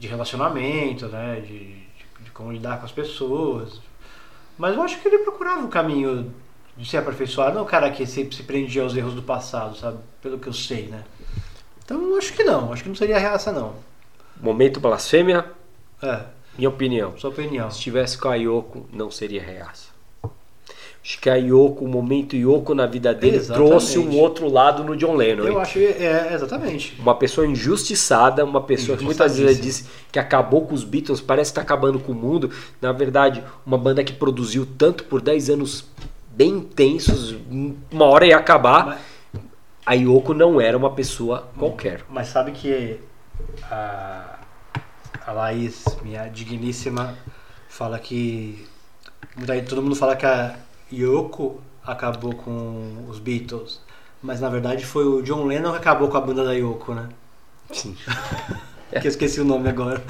de 0.02 0.08
relacionamento, 0.08 1.06
né? 1.06 1.40
De, 1.40 1.58
de, 1.58 2.24
de 2.24 2.30
como 2.32 2.50
lidar 2.50 2.78
com 2.80 2.84
as 2.84 2.90
pessoas. 2.90 3.80
Mas 4.58 4.74
eu 4.74 4.82
acho 4.82 5.00
que 5.00 5.06
ele 5.06 5.18
procurava 5.18 5.64
o 5.64 5.68
caminho 5.68 6.34
de 6.76 6.88
se 6.88 6.96
aperfeiçoar, 6.96 7.54
não 7.54 7.62
o 7.62 7.66
cara 7.66 7.88
que 7.90 8.04
sempre 8.04 8.34
se 8.34 8.42
prendia 8.42 8.82
aos 8.82 8.96
erros 8.96 9.14
do 9.14 9.22
passado, 9.22 9.76
sabe? 9.76 9.98
Pelo 10.20 10.38
que 10.40 10.48
eu 10.48 10.52
sei, 10.52 10.88
né? 10.88 11.04
Então 11.84 12.02
eu 12.02 12.16
acho 12.18 12.32
que 12.32 12.42
não, 12.42 12.72
acho 12.72 12.82
que 12.82 12.88
não 12.88 12.96
seria 12.96 13.18
reaça 13.18 13.52
não. 13.52 13.74
Momento 14.40 14.80
blasfêmia, 14.80 15.44
É, 16.02 16.24
minha 16.58 16.68
opinião. 16.68 17.16
sua 17.16 17.30
opinião. 17.30 17.70
Se 17.70 17.78
tivesse 17.80 18.18
com 18.18 18.28
a 18.28 18.34
Yoko, 18.34 18.88
não 18.92 19.08
seria 19.08 19.40
reaça. 19.40 19.91
Acho 21.04 21.20
que 21.20 21.28
a 21.28 21.34
Yoko, 21.34 21.84
o 21.84 21.88
momento 21.88 22.36
Yoko 22.36 22.74
na 22.76 22.86
vida 22.86 23.12
dele 23.12 23.36
Exatamente. 23.38 23.68
trouxe 23.70 23.98
um 23.98 24.16
outro 24.20 24.48
lado 24.48 24.84
no 24.84 24.96
John 24.96 25.16
Lennon. 25.16 25.42
Eu 25.44 25.58
acho, 25.58 25.76
é, 25.80 26.30
exatamente. 26.32 26.96
Uma 27.00 27.16
pessoa 27.16 27.44
injustiçada, 27.44 28.44
uma 28.44 28.60
pessoa 28.62 28.96
que 28.96 29.02
muitas 29.02 29.36
vezes 29.36 29.60
disse 29.60 29.86
que 30.12 30.18
acabou 30.20 30.64
com 30.64 30.74
os 30.74 30.84
Beatles, 30.84 31.20
parece 31.20 31.50
que 31.50 31.58
está 31.58 31.62
acabando 31.62 31.98
com 31.98 32.12
o 32.12 32.14
mundo. 32.14 32.50
Na 32.80 32.92
verdade, 32.92 33.42
uma 33.66 33.76
banda 33.76 34.04
que 34.04 34.12
produziu 34.12 34.64
tanto 34.78 35.02
por 35.04 35.20
10 35.20 35.50
anos 35.50 35.84
bem 36.30 36.50
intensos, 36.50 37.34
uma 37.90 38.04
hora 38.04 38.24
ia 38.26 38.36
acabar. 38.36 38.86
Mas- 38.86 39.12
A 39.84 39.94
Yoko 39.94 40.32
não 40.32 40.60
era 40.60 40.78
uma 40.78 40.92
pessoa 40.92 41.48
qualquer. 41.58 42.02
Mas 42.08 42.28
sabe 42.28 42.52
que 42.52 43.00
a, 43.68 44.38
a 45.26 45.32
Laís, 45.32 45.84
minha 46.04 46.28
digníssima, 46.28 47.16
fala 47.68 47.98
que. 47.98 48.64
gente- 49.44 49.66
Todo 49.68 49.82
mundo 49.82 49.96
fala 49.96 50.14
que 50.14 50.24
a 50.24 50.54
Yoko 50.92 51.60
acabou 51.84 52.34
com 52.34 53.06
os 53.08 53.18
Beatles. 53.18 53.80
Mas 54.22 54.40
na 54.40 54.48
verdade 54.48 54.84
foi 54.84 55.04
o 55.04 55.22
John 55.22 55.44
Lennon 55.46 55.72
que 55.72 55.78
acabou 55.78 56.08
com 56.08 56.16
a 56.16 56.20
banda 56.20 56.44
da 56.44 56.52
Yoko, 56.52 56.94
né? 56.94 57.08
Sim. 57.72 57.96
Que 59.00 59.06
eu 59.06 59.10
esqueci 59.10 59.40
o 59.40 59.44
nome 59.44 59.70
agora. 59.70 60.02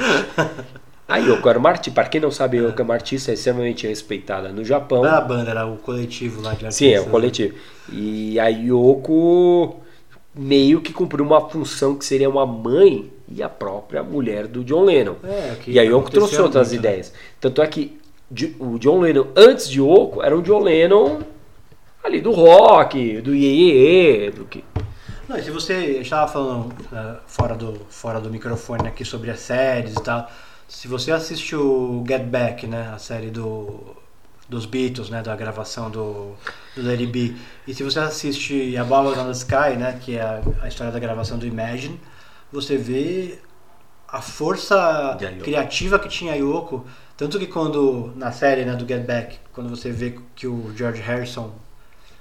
A 1.07 1.19
Yoko 1.19 1.49
era 1.49 1.57
uma 1.57 1.69
artista, 1.69 1.95
para 1.95 2.09
quem 2.09 2.21
não 2.21 2.33
sabe, 2.33 2.59
a 2.59 2.63
Yoko 2.63 2.81
é 2.81 2.85
uma 2.85 2.95
artista 2.95 3.33
extremamente 3.33 3.87
respeitada 3.87 4.49
no 4.49 4.65
Japão. 4.65 5.03
Não 5.03 5.09
era 5.09 5.19
a 5.19 5.21
banda, 5.21 5.51
era 5.51 5.67
o 5.67 5.77
coletivo 5.77 6.41
lá 6.41 6.55
de 6.55 6.67
artistas. 6.67 6.75
Sim, 6.75 6.93
é 6.93 7.01
o 7.01 7.05
né? 7.05 7.11
coletivo. 7.11 7.55
E 7.93 8.41
a 8.41 8.49
Yoko 8.49 9.77
meio 10.35 10.81
que 10.81 10.93
cumpriu 10.93 11.25
uma 11.25 11.49
função 11.49 11.95
que 11.95 12.05
seria 12.05 12.29
uma 12.29 12.47
mãe 12.47 13.13
e 13.29 13.43
a 13.43 13.49
própria 13.49 14.03
mulher 14.03 14.47
do 14.47 14.65
John 14.65 14.85
Lennon. 14.85 15.17
É, 15.23 15.57
e 15.67 15.79
a 15.79 15.83
Yoko 15.83 16.11
trouxe 16.11 16.41
outras 16.41 16.71
muito, 16.71 16.83
né? 16.83 16.89
ideias. 16.91 17.13
Tanto 17.41 17.63
é 17.63 17.67
que 17.67 18.01
o 18.59 18.79
John 18.79 19.01
Lennon, 19.01 19.27
antes 19.37 19.69
de 19.69 19.81
Yoko, 19.81 20.23
era 20.23 20.37
um 20.37 20.43
John 20.43 20.61
Lennon 20.61 21.21
ali 22.03 22.21
do 22.21 22.33
rock, 22.33 23.21
do 23.21 23.35
iê, 23.35 24.31
do 24.31 24.45
que. 24.45 24.65
Não, 25.29 25.37
e 25.37 25.43
se 25.43 25.51
você 25.51 26.01
estava 26.01 26.31
falando 26.31 26.75
eh, 26.93 27.17
fora, 27.27 27.55
do, 27.55 27.81
fora 27.89 28.21
do 28.21 28.29
microfone 28.29 28.89
aqui 28.89 29.05
sobre 29.05 29.31
as 29.31 29.41
séries 29.41 29.95
e 29.95 30.03
tal, 30.03 30.29
se 30.69 30.89
você 30.89 31.13
assiste 31.13 31.55
o 31.55 32.05
Get 32.07 32.25
Back, 32.25 32.67
né, 32.67 32.91
a 32.93 32.99
série 32.99 33.31
do, 33.31 33.97
dos 34.49 34.67
Beatles, 34.67 35.11
né, 35.11 35.23
da 35.23 35.37
gravação 35.37 35.91
do, 35.91 36.33
do 36.77 36.91
It 36.91 37.07
Be, 37.07 37.37
e 37.67 37.75
se 37.75 37.83
você 37.83 38.01
assiste 38.01 38.77
A 38.77 38.85
Ballad 38.85 39.19
on 39.19 39.27
the 39.27 39.33
Sky, 39.33 39.77
né, 39.79 39.99
que 40.03 40.17
é 40.17 40.23
a, 40.23 40.43
a 40.63 40.69
história 40.69 40.93
da 40.93 40.99
gravação 40.99 41.39
do 41.39 41.47
Imagine, 41.47 42.01
você 42.51 42.77
vê 42.77 43.39
a 44.09 44.21
força 44.21 45.17
criativa 45.43 45.99
que 45.99 46.09
tinha 46.09 46.35
a 46.35 46.37
Yoko, 46.37 46.85
tanto 47.17 47.39
que 47.39 47.47
quando, 47.47 48.13
na 48.17 48.33
série 48.33 48.65
né, 48.65 48.75
do 48.75 48.87
Get 48.87 49.05
Back, 49.05 49.39
quando 49.53 49.69
você 49.69 49.91
vê 49.91 50.19
que 50.35 50.47
o 50.47 50.73
George 50.77 51.01
Harrison 51.03 51.53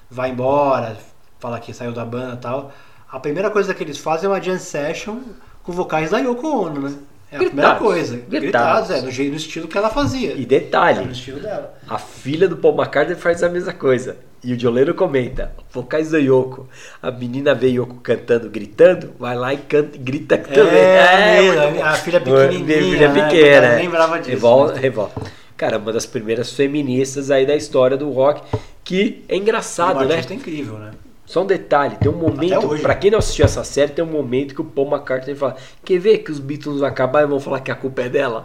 vai 0.10 0.32
embora, 0.32 0.98
fala 1.39 1.60
que 1.60 1.74
saiu 1.74 1.92
da 1.92 2.06
banda 2.06 2.36
e 2.36 2.38
tal. 2.38 2.74
A 3.10 3.20
primeira 3.20 3.50
coisa 3.50 3.74
que 3.74 3.84
eles 3.84 3.98
fazem 3.98 4.28
é 4.28 4.30
uma 4.30 4.42
jam 4.42 4.58
session 4.60 5.20
com 5.64 5.72
vocais 5.72 6.12
da 6.12 6.20
Yoko 6.20 6.48
Ono, 6.48 6.89
né? 6.89 6.98
É 7.32 7.38
a 7.38 7.40
primeira 7.40 7.76
coisa. 7.76 8.18
Gritados. 8.18 8.42
Gritados, 8.42 8.92
é, 8.92 9.02
no, 9.02 9.10
jeito, 9.12 9.32
no 9.32 9.38
estilo 9.38 9.68
que 9.68 9.78
ela 9.78 9.90
fazia. 9.90 10.34
E 10.34 10.44
É, 10.44 10.46
detalhe, 10.46 11.06
no 11.06 11.12
estilo 11.12 11.40
dela. 11.40 11.74
a 11.88 11.98
filha 11.98 12.48
do 12.48 12.58
Paul 12.58 12.76
McCartney 12.76 13.16
faz 13.16 13.42
a 13.42 13.50
mesma 13.50 13.72
coisa. 13.72 14.18
E 14.44 14.54
o 14.66 14.72
Lennon 14.72 14.94
comenta, 14.94 15.52
vocais 15.72 16.10
da 16.10 16.18
Yoko. 16.18 16.68
A 17.02 17.12
menina 17.12 17.54
vê 17.54 17.68
Yoko 17.68 17.98
cantando, 17.98 18.50
gritando, 18.50 19.14
vai 19.20 19.36
lá 19.36 19.54
e 19.54 19.58
canta, 19.58 19.98
grita 19.98 20.38
também. 20.38 20.80
É, 20.80 21.72
bom. 21.74 21.84
a 21.84 21.94
filha 21.94 22.20
pequenininha, 22.20 22.82
filha 22.82 23.14
né? 23.14 23.24
pequena. 23.24 23.68
Eu 23.68 23.74
é. 23.74 23.76
lembrava 23.76 24.18
disso, 24.18 24.32
Revolta, 24.32 24.74
né? 24.74 24.80
revolta. 24.80 25.22
Cara, 25.56 25.78
uma 25.78 25.94
das 25.94 26.08
primeiras 26.08 26.52
feministas 26.52 27.30
aí 27.30 27.46
da 27.46 27.56
história 27.56 27.96
do 27.96 28.10
rock, 28.10 28.42
que 28.84 29.24
é 29.30 29.36
engraçado, 29.38 30.04
né? 30.06 30.16
artista 30.16 30.34
incrível, 30.34 30.80
né? 30.80 30.92
Só 31.32 31.44
um 31.44 31.46
detalhe, 31.46 31.96
tem 31.96 32.12
um 32.12 32.18
momento, 32.18 32.78
pra 32.82 32.94
quem 32.94 33.10
não 33.10 33.20
assistiu 33.20 33.46
essa 33.46 33.64
série, 33.64 33.94
tem 33.94 34.04
um 34.04 34.08
momento 34.12 34.54
que 34.54 34.60
o 34.60 34.66
Paul 34.66 34.90
McCartney 34.92 35.34
fala, 35.34 35.56
quer 35.82 35.98
ver 35.98 36.18
que 36.18 36.30
os 36.30 36.40
Beatles 36.40 36.80
vão 36.82 36.90
acabar 36.90 37.24
e 37.24 37.26
vão 37.26 37.40
falar 37.40 37.62
que 37.62 37.72
a 37.72 37.76
culpa 37.76 38.02
é 38.02 38.10
dela? 38.10 38.44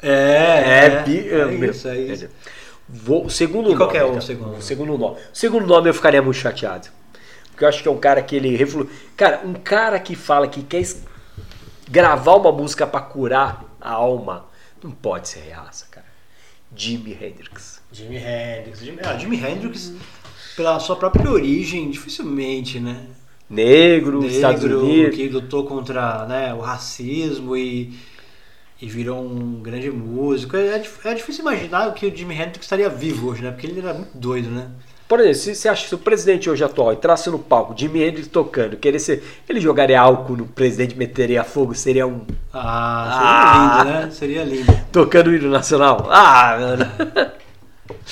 É, 0.00 0.84
é, 0.86 1.02
bi- 1.02 1.28
é 1.28 1.44
meu, 1.46 1.70
isso, 1.72 1.88
é 1.88 1.98
isso. 1.98 2.28
Vou, 2.88 3.24
o 3.26 3.30
segundo 3.30 3.72
E 3.72 3.76
qual 3.76 3.88
nome, 3.88 3.90
que 3.90 3.96
é 3.98 4.04
o 4.04 4.08
cara, 4.10 4.20
segundo? 4.20 4.56
O 4.58 4.62
segundo 4.62 4.96
nome. 4.96 5.16
O 5.16 5.36
segundo 5.36 5.66
nome 5.66 5.90
eu 5.90 5.94
ficaria 5.94 6.22
muito 6.22 6.36
chateado. 6.36 6.88
Porque 7.50 7.64
eu 7.64 7.68
acho 7.68 7.82
que 7.82 7.88
é 7.88 7.90
um 7.90 7.98
cara 7.98 8.22
que 8.22 8.36
ele 8.36 8.56
reflu... 8.56 8.88
Cara, 9.16 9.40
um 9.44 9.52
cara 9.54 9.98
que 9.98 10.14
fala 10.14 10.46
que 10.46 10.62
quer 10.62 10.78
es- 10.80 11.02
gravar 11.90 12.36
uma 12.36 12.52
música 12.52 12.86
pra 12.86 13.00
curar 13.00 13.64
a 13.80 13.90
alma, 13.90 14.46
não 14.80 14.92
pode 14.92 15.28
ser 15.28 15.40
reaça, 15.40 15.86
cara. 15.90 16.06
Jimi 16.76 17.12
Hendrix. 17.12 17.82
Jimi 17.90 18.18
Hendrix. 18.18 18.78
Jimi, 18.78 18.98
ah, 19.04 19.18
Jimi 19.18 19.36
Hendrix, 19.36 19.92
pela 20.56 20.78
sua 20.80 20.96
própria 20.96 21.30
origem, 21.30 21.90
dificilmente, 21.90 22.78
né? 22.80 22.96
Negro, 23.48 24.24
Estados 24.24 24.62
negro 24.62 24.80
Unidos. 24.84 25.16
que 25.16 25.28
lutou 25.28 25.64
contra 25.66 26.24
né, 26.26 26.54
o 26.54 26.60
racismo 26.60 27.54
e, 27.56 27.92
e 28.80 28.86
virou 28.88 29.22
um 29.22 29.60
grande 29.62 29.90
músico. 29.90 30.56
É, 30.56 30.78
dif- 30.78 31.06
é 31.06 31.12
difícil 31.14 31.42
imaginar 31.42 31.92
que 31.92 32.06
o 32.06 32.16
Jimi 32.16 32.34
Hendrix 32.34 32.60
estaria 32.62 32.88
vivo 32.88 33.28
hoje, 33.30 33.42
né? 33.42 33.50
Porque 33.50 33.66
ele 33.66 33.80
era 33.80 33.92
muito 33.92 34.16
doido, 34.16 34.48
né? 34.50 34.68
Por 35.06 35.20
exemplo, 35.20 35.36
se 35.38 35.54
você 35.54 35.68
acha 35.68 35.86
que 35.86 35.94
o 35.94 35.98
presidente 35.98 36.48
hoje 36.48 36.64
atual 36.64 36.94
entrasse 36.94 37.28
no 37.28 37.38
palco, 37.38 37.74
Jimi 37.76 38.00
Hendrix 38.02 38.28
tocando, 38.28 38.78
querer 38.78 38.98
ser, 38.98 39.22
ele 39.46 39.60
jogaria 39.60 40.00
álcool 40.00 40.38
no 40.38 40.46
presidente, 40.46 40.96
meteria 40.96 41.44
fogo, 41.44 41.74
seria 41.74 42.06
um 42.06 42.22
Ah, 42.50 43.10
seria 43.12 43.28
Ah. 43.28 43.84
lindo, 43.84 43.90
né? 44.06 44.10
Seria 44.10 44.44
lindo. 44.44 44.72
tocando 44.90 45.26
o 45.28 45.34
hino 45.34 45.50
nacional. 45.50 46.08
Ah, 46.10 46.56
mano. 46.58 47.32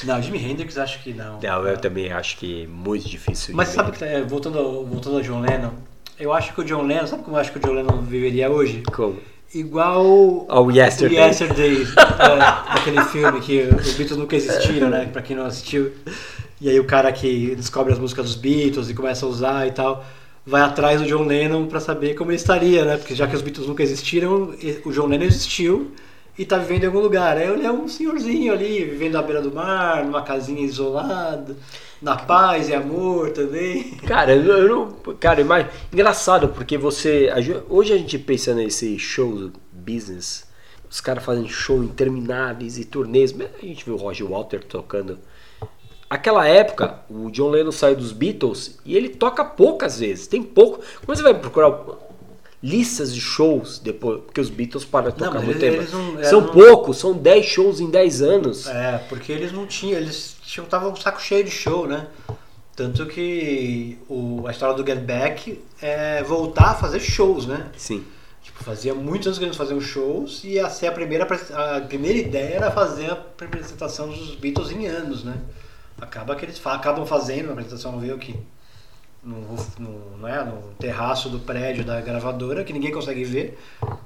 Não, 0.05 0.23
Jimi 0.23 0.39
Hendrix 0.39 0.79
acho 0.79 1.03
que 1.03 1.13
não. 1.13 1.41
Não, 1.41 1.67
eu 1.67 1.79
também 1.79 2.13
acho 2.13 2.37
que 2.37 2.65
é 2.65 2.67
muito 2.67 3.09
difícil. 3.09 3.55
Mas 3.55 3.69
sabe 3.69 3.93
que, 3.93 4.05
é, 4.05 4.23
voltando, 4.23 4.59
ao, 4.59 4.85
voltando 4.85 5.17
ao 5.17 5.23
John 5.23 5.41
Lennon, 5.41 5.73
eu 6.19 6.33
acho 6.33 6.53
que 6.55 6.61
o 6.61 6.65
John 6.65 6.83
Lennon, 6.83 7.07
sabe 7.07 7.23
como 7.23 7.37
eu 7.37 7.41
acho 7.41 7.53
que 7.53 7.59
o 7.59 7.61
John 7.61 7.73
Lennon 7.73 8.01
viveria 8.03 8.51
hoje? 8.51 8.83
Como? 8.93 9.19
Igual 9.53 10.47
Ao 10.49 10.71
Yesterday. 10.71 11.19
Yesterday, 11.19 11.83
é, 11.83 12.73
aquele 12.73 13.03
filme 13.07 13.41
que 13.41 13.63
os 13.63 13.95
Beatles 13.95 14.17
nunca 14.17 14.37
existiram, 14.37 14.89
né? 14.89 15.09
Pra 15.13 15.23
quem 15.23 15.35
não 15.35 15.45
assistiu. 15.45 15.91
E 16.61 16.69
aí 16.69 16.79
o 16.79 16.85
cara 16.85 17.11
que 17.11 17.57
descobre 17.57 17.93
as 17.93 17.99
músicas 17.99 18.27
dos 18.27 18.37
Beatles 18.37 18.89
e 18.91 18.95
começa 18.95 19.27
a 19.27 19.29
usar 19.29 19.67
e 19.67 19.73
tal, 19.73 20.05
vai 20.47 20.61
atrás 20.63 21.01
do 21.01 21.07
John 21.07 21.25
Lennon 21.25 21.67
pra 21.67 21.81
saber 21.81 22.15
como 22.15 22.31
ele 22.31 22.37
estaria, 22.37 22.85
né? 22.85 22.97
Porque 22.97 23.15
já 23.15 23.27
que 23.27 23.35
os 23.35 23.43
Beatles 23.43 23.67
nunca 23.67 23.83
existiram, 23.83 24.55
o 24.85 24.93
John 24.93 25.07
Lennon 25.07 25.25
existiu 25.25 25.91
e 26.39 26.45
tá 26.45 26.59
vivendo 26.59 26.85
em 26.85 26.87
algum 26.87 27.01
lugar. 27.01 27.37
Aí 27.37 27.49
ele 27.49 27.67
é 27.67 27.73
um 27.73 27.87
senhorzinho 27.89 28.53
ali, 28.53 28.85
vivendo 28.85 29.17
à 29.17 29.23
beira 29.23 29.43
do 29.43 29.53
mar, 29.53 30.05
numa 30.05 30.23
casinha 30.23 30.63
isolada, 30.63 31.57
na 32.01 32.17
paz 32.17 32.69
e 32.69 32.75
amor 32.75 33.31
também. 33.31 33.93
Cara, 34.07 34.35
eu, 34.35 34.59
eu 34.59 34.69
não. 34.69 35.15
Cara, 35.15 35.45
mas 35.45 35.67
engraçado, 35.93 36.49
porque 36.49 36.79
você. 36.79 37.29
Hoje 37.69 37.93
a 37.93 37.99
gente 37.99 38.19
pensa 38.19 38.55
nesse 38.55 38.99
show 38.99 39.51
business, 39.73 40.47
os 40.89 41.01
caras 41.01 41.25
fazem 41.25 41.49
show 41.49 41.83
intermináveis 41.83 42.79
e 42.79 42.85
turnês. 42.85 43.35
A 43.63 43.67
gente 43.67 43.85
viu 43.85 43.95
o 43.95 43.99
Roger 43.99 44.27
Walter 44.27 44.65
tocando. 44.65 45.19
Aquela 46.09 46.45
época, 46.45 47.05
o 47.09 47.31
John 47.31 47.51
Lennon 47.51 47.71
saiu 47.71 47.95
dos 47.95 48.11
Beatles 48.11 48.81
e 48.85 48.97
ele 48.97 49.11
toca 49.11 49.45
poucas 49.45 50.01
vezes. 50.01 50.27
Tem 50.27 50.43
pouco. 50.43 50.81
Quando 51.07 51.17
você 51.17 51.23
vai 51.23 51.35
procurar 51.35 51.71
listas 52.63 53.15
de 53.15 53.21
shows 53.21 53.79
depois, 53.79 54.21
porque 54.23 54.41
os 54.41 54.51
Beatles 54.51 54.85
param 54.85 55.11
de 55.11 55.19
Não, 55.21 55.29
tocar 55.29 55.43
muito 55.43 55.59
tempo. 55.59 55.83
não- 55.91 56.23
são 56.25 56.41
eram- 56.41 56.53
poucos, 56.53 56.99
são 56.99 57.13
10 57.15 57.47
shows 57.47 57.81
em 57.81 57.91
10 57.91 58.21
anos. 58.21 58.67
É, 58.67 58.99
porque 59.09 59.33
eles 59.33 59.51
não 59.53 59.67
tinham, 59.67 59.99
eles 59.99 60.37
estavam 60.45 60.93
um 60.93 60.97
saco 60.97 61.21
cheio 61.23 61.43
de 61.45 61.51
show, 61.51 61.87
né? 61.87 62.07
Tanto 62.77 63.07
que 63.07 63.99
o, 64.09 64.45
a 64.47 64.51
história 64.51 64.75
do 64.75 64.87
Get 64.87 65.01
Back 65.01 65.63
é 65.83 66.23
voltar 66.23 66.71
a 66.71 66.75
fazer 66.75 67.01
shows, 67.01 67.47
né? 67.47 67.67
Sim. 67.77 68.05
Tipo, 68.43 68.63
fazia 68.65 68.95
muitos 68.95 69.27
anos 69.27 69.39
que 69.39 69.45
eles 69.45 69.57
faziam 69.57 69.81
shows 69.81 70.43
e 70.45 70.59
ser 70.71 70.87
a 70.87 70.93
primeira, 70.93 71.25
a 71.55 71.81
primeira 71.83 72.19
ideia 72.19 72.55
era 72.57 72.71
fazer 72.71 73.11
a 73.11 73.13
apresentação 73.15 74.09
dos 74.09 74.35
Beatles 74.35 74.71
em 74.71 74.87
anos, 74.87 75.25
né? 75.25 75.35
Acaba 76.01 76.35
que 76.35 76.45
eles 76.47 76.61
acabam 76.65 77.05
fazendo 77.05 77.47
uma 77.47 77.53
apresentação, 77.53 77.99
viu 78.01 78.17
que 78.17 78.35
no, 79.23 79.57
no, 79.79 80.19
não 80.19 80.29
é, 80.29 80.45
no 80.45 80.75
terraço 80.79 81.29
do 81.29 81.39
prédio 81.41 81.85
da 81.85 82.01
gravadora, 82.01 82.65
que 82.65 82.73
ninguém 82.73 82.93
consegue 82.93 83.25
ver, 83.25 83.59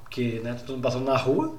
porque 0.02 0.40
né, 0.42 0.54
tá 0.54 0.60
todo 0.60 0.72
mundo 0.76 0.82
passando 0.82 1.04
na 1.04 1.16
rua. 1.16 1.54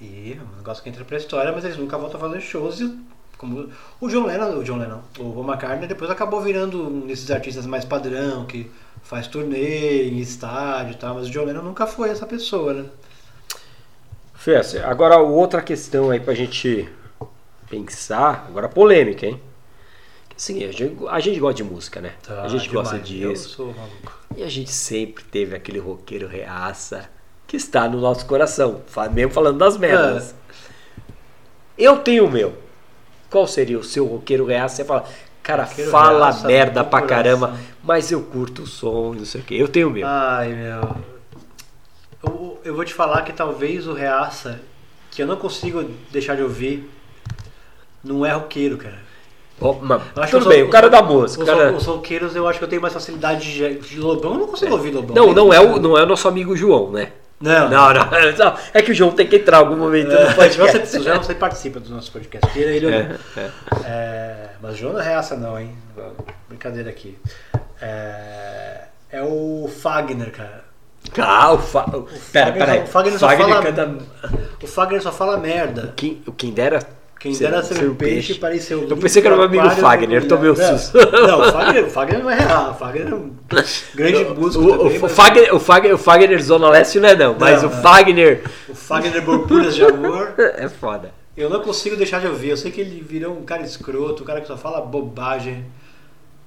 E 0.00 0.36
é 0.38 0.42
um 0.42 0.56
negócio 0.58 0.82
que 0.82 0.88
entra 0.88 1.04
pra 1.04 1.16
história, 1.16 1.52
mas 1.52 1.64
eles 1.64 1.78
nunca 1.78 1.96
voltam 1.96 2.20
a 2.20 2.24
fazer 2.24 2.40
shows. 2.40 2.80
E, 2.80 2.98
como 3.38 3.68
o 4.00 4.08
John 4.08 4.26
Lennon, 4.26 4.58
o 4.58 4.64
John 4.64 4.78
Lennon, 4.78 5.00
o 5.18 5.32
Paul 5.32 5.44
McCartney 5.44 5.88
depois 5.88 6.10
acabou 6.10 6.40
virando 6.40 6.82
um 6.82 7.06
desses 7.06 7.30
artistas 7.30 7.66
mais 7.66 7.84
padrão, 7.84 8.46
que 8.46 8.70
faz 9.02 9.26
turnê 9.26 10.08
em 10.08 10.18
estádio 10.18 10.92
e 10.92 10.96
tal, 10.96 11.14
mas 11.14 11.28
o 11.28 11.30
John 11.30 11.44
Lennon 11.44 11.62
nunca 11.62 11.86
foi 11.86 12.10
essa 12.10 12.26
pessoa, 12.26 12.72
né? 12.72 12.86
Assim, 14.58 14.78
agora 14.78 15.18
outra 15.18 15.60
questão 15.60 16.10
aí 16.10 16.20
pra 16.20 16.34
gente 16.34 16.88
pensar, 17.68 18.46
agora 18.48 18.68
polêmica, 18.68 19.26
hein? 19.26 19.40
Assim, 20.36 20.62
a 20.64 20.70
gente, 20.72 20.96
a 21.08 21.18
gente 21.20 21.40
gosta 21.40 21.54
de 21.54 21.64
música, 21.64 22.00
né? 22.00 22.12
a 22.28 22.48
gente 22.48 22.68
gosta 22.68 22.96
Tá, 22.98 23.02
demais. 23.02 23.22
Eu 23.22 23.32
disso. 23.32 23.48
sou 23.48 23.66
maluco. 23.74 24.18
E 24.36 24.42
a 24.42 24.48
gente 24.48 24.70
sempre 24.70 25.24
teve 25.24 25.56
aquele 25.56 25.78
roqueiro 25.78 26.28
reaça 26.28 27.08
que 27.46 27.56
está 27.56 27.88
no 27.88 28.00
nosso 28.00 28.26
coração, 28.26 28.82
mesmo 29.12 29.32
falando 29.32 29.56
das 29.58 29.76
merdas. 29.78 30.32
É. 30.32 30.56
Eu 31.78 31.98
tenho 31.98 32.26
o 32.26 32.30
meu. 32.30 32.56
qual 33.30 33.46
seria 33.46 33.78
o 33.78 33.84
seu 33.84 34.04
roqueiro 34.06 34.44
reaça? 34.46 34.76
Você 34.76 34.84
fala, 34.84 35.04
cara, 35.42 35.64
Roqueiro 35.64 35.90
fala 35.90 36.26
reaça 36.26 36.46
merda 36.46 36.84
pra 36.84 37.00
coração. 37.00 37.08
caramba, 37.24 37.58
mas 37.82 38.10
eu 38.12 38.22
curto 38.22 38.62
o 38.62 38.66
som, 38.66 39.14
não 39.14 39.24
sei 39.24 39.40
o 39.40 39.44
quê. 39.44 39.54
Eu 39.54 39.68
tenho 39.68 39.88
o 39.88 39.90
meu. 39.90 40.06
Ai, 40.06 40.52
meu. 40.52 40.96
Eu, 42.22 42.60
eu 42.64 42.74
vou 42.74 42.84
te 42.84 42.92
falar 42.92 43.22
que 43.22 43.32
talvez 43.32 43.86
o 43.86 43.92
Reaça, 43.92 44.60
que 45.10 45.22
eu 45.22 45.26
não 45.26 45.36
consigo 45.36 45.82
deixar 46.10 46.34
de 46.34 46.42
ouvir, 46.42 46.90
não 48.02 48.24
é 48.26 48.32
roqueiro, 48.32 48.76
cara. 48.76 49.05
Acho 50.16 50.32
tudo 50.38 50.44
eu 50.46 50.48
bem, 50.50 50.58
sou- 50.60 50.68
o 50.68 50.70
cara 50.70 50.90
da 50.90 51.02
música. 51.02 51.42
Os, 51.42 51.48
o 51.48 51.52
cara- 51.52 51.72
os 51.72 51.84
roqueiros 51.86 52.36
eu 52.36 52.46
acho 52.46 52.58
que 52.58 52.64
eu 52.64 52.68
tenho 52.68 52.82
mais 52.82 52.92
facilidade 52.92 53.52
de, 53.52 53.78
de 53.78 53.98
Lobão. 53.98 54.34
Eu 54.34 54.38
não 54.40 54.46
consigo 54.48 54.72
ouvir 54.72 54.90
Lobão. 54.92 55.14
Não, 55.16 55.32
não 55.32 55.52
é, 55.52 55.58
o, 55.60 55.78
não 55.80 55.96
é 55.96 56.02
o 56.02 56.06
nosso 56.06 56.28
amigo 56.28 56.54
João, 56.56 56.90
né? 56.90 57.12
Não, 57.40 57.68
Não, 57.68 57.92
não. 57.92 58.04
não. 58.38 58.54
É 58.72 58.80
que 58.82 58.92
o 58.92 58.94
João 58.94 59.12
tem 59.12 59.26
que 59.26 59.36
entrar 59.36 59.58
em 59.58 59.60
algum 59.60 59.76
momento 59.76 60.08
no 60.08 60.14
É, 60.16 60.32
podcast. 60.34 60.78
você, 60.86 61.00
já 61.02 61.16
você 61.18 61.34
participa 61.34 61.80
dos 61.80 61.90
nossos 61.90 62.08
podcasts. 62.10 62.52
Tira 62.52 62.70
ele 62.70 62.86
ou 62.86 62.92
não. 62.92 62.98
É, 62.98 63.16
é. 63.36 63.50
É, 63.84 64.48
mas 64.62 64.74
o 64.74 64.76
João 64.76 64.92
não 64.94 65.00
é 65.00 65.04
reaça 65.04 65.36
não, 65.36 65.58
hein? 65.58 65.74
Brincadeira 66.48 66.88
aqui. 66.90 67.18
É, 67.80 68.80
é 69.10 69.22
o 69.22 69.68
Fagner, 69.80 70.30
cara. 70.32 70.64
Ah, 71.18 71.52
o 71.52 71.58
Fa... 71.58 71.84
Pera, 72.32 72.46
Fagner 72.46 72.52
pera 72.58 72.72
aí. 72.72 72.78
só- 72.78 72.84
o 72.84 72.86
Fagner 72.88 73.18
só 73.18 73.28
Fagner 73.28 73.48
fala- 73.48 73.62
canta... 73.62 73.94
O 74.62 74.66
Fagner 74.66 75.02
só 75.02 75.12
fala 75.12 75.36
merda. 75.36 75.92
Quem, 75.94 76.22
quem 76.36 76.52
dera 76.52 76.80
Quem 77.18 77.32
dera 77.32 77.62
ser, 77.62 77.88
um 77.88 77.94
peixe, 77.94 78.34
parecer 78.34 78.74
o 78.74 78.86
Eu 78.88 78.96
pensei 78.96 79.22
que 79.22 79.26
era 79.26 79.36
meu 79.36 79.46
amigo 79.46 79.68
Fagner, 79.70 80.28
tomei 80.28 80.50
um 80.50 80.54
susto. 80.54 80.98
Não, 81.12 81.40
o 81.40 81.90
Fagner, 81.90 82.22
não 82.22 82.30
é 82.30 82.34
real. 82.38 82.70
O 82.72 82.74
Fagner 82.74 83.08
é 83.08 83.14
um 83.14 83.32
grande 83.94 84.24
músico 84.38 84.62
O, 84.62 84.66
o, 84.74 84.78
também. 84.78 84.98
o, 84.98 85.00
mas 85.02 85.12
Fagner, 85.12 85.54
o, 85.54 85.58
Fagner, 85.58 85.94
o 85.94 85.98
Fagner 85.98 86.42
Zona 86.42 86.68
Leste 86.68 87.00
não 87.00 87.08
é 87.08 87.16
não, 87.16 87.34
mas 87.38 87.62
Não, 87.62 87.70
o. 87.70 87.72
Fagner 87.72 88.42
O 88.68 88.74
Fagner 88.74 89.22
Borpuras 89.22 89.74
de 89.74 89.82
Amor, 89.84 90.34
é 90.38 90.68
foda. 90.68 91.10
eu 91.36 91.48
não 91.48 91.60
consigo 91.62 91.96
deixar 91.96 92.20
de 92.20 92.26
ouvir. 92.26 92.50
Eu 92.50 92.56
sei 92.58 92.70
que 92.70 92.80
ele 92.82 93.00
virou 93.00 93.32
um 93.32 93.44
cara 93.44 93.62
escroto, 93.62 94.22
um 94.22 94.26
cara 94.26 94.40
que 94.42 94.46
só 94.46 94.56
fala 94.56 94.80
bobagem. 94.82 95.64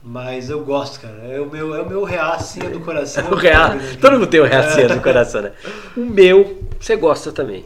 Mas 0.04 0.50
eu 0.50 0.62
gosto, 0.62 1.00
cara. 1.02 1.18
É 1.30 1.42
o 1.42 1.50
meu, 1.50 1.76
é 1.76 1.82
o 1.82 1.90
meu 1.90 2.04
reacinha 2.04 2.70
do 2.70 2.80
coração. 2.80 3.26
O 3.32 3.38
Fagner. 3.38 3.98
todo 4.00 4.14
mundo 4.14 4.28
tem 4.28 4.40
o 4.40 4.46
reacinha 4.46 4.88
no 4.88 5.02
coração, 5.02 5.42
né? 5.42 5.52
O 5.98 6.02
meu, 6.06 6.64
você 6.80 6.96
gosta 6.96 7.32
também. 7.32 7.66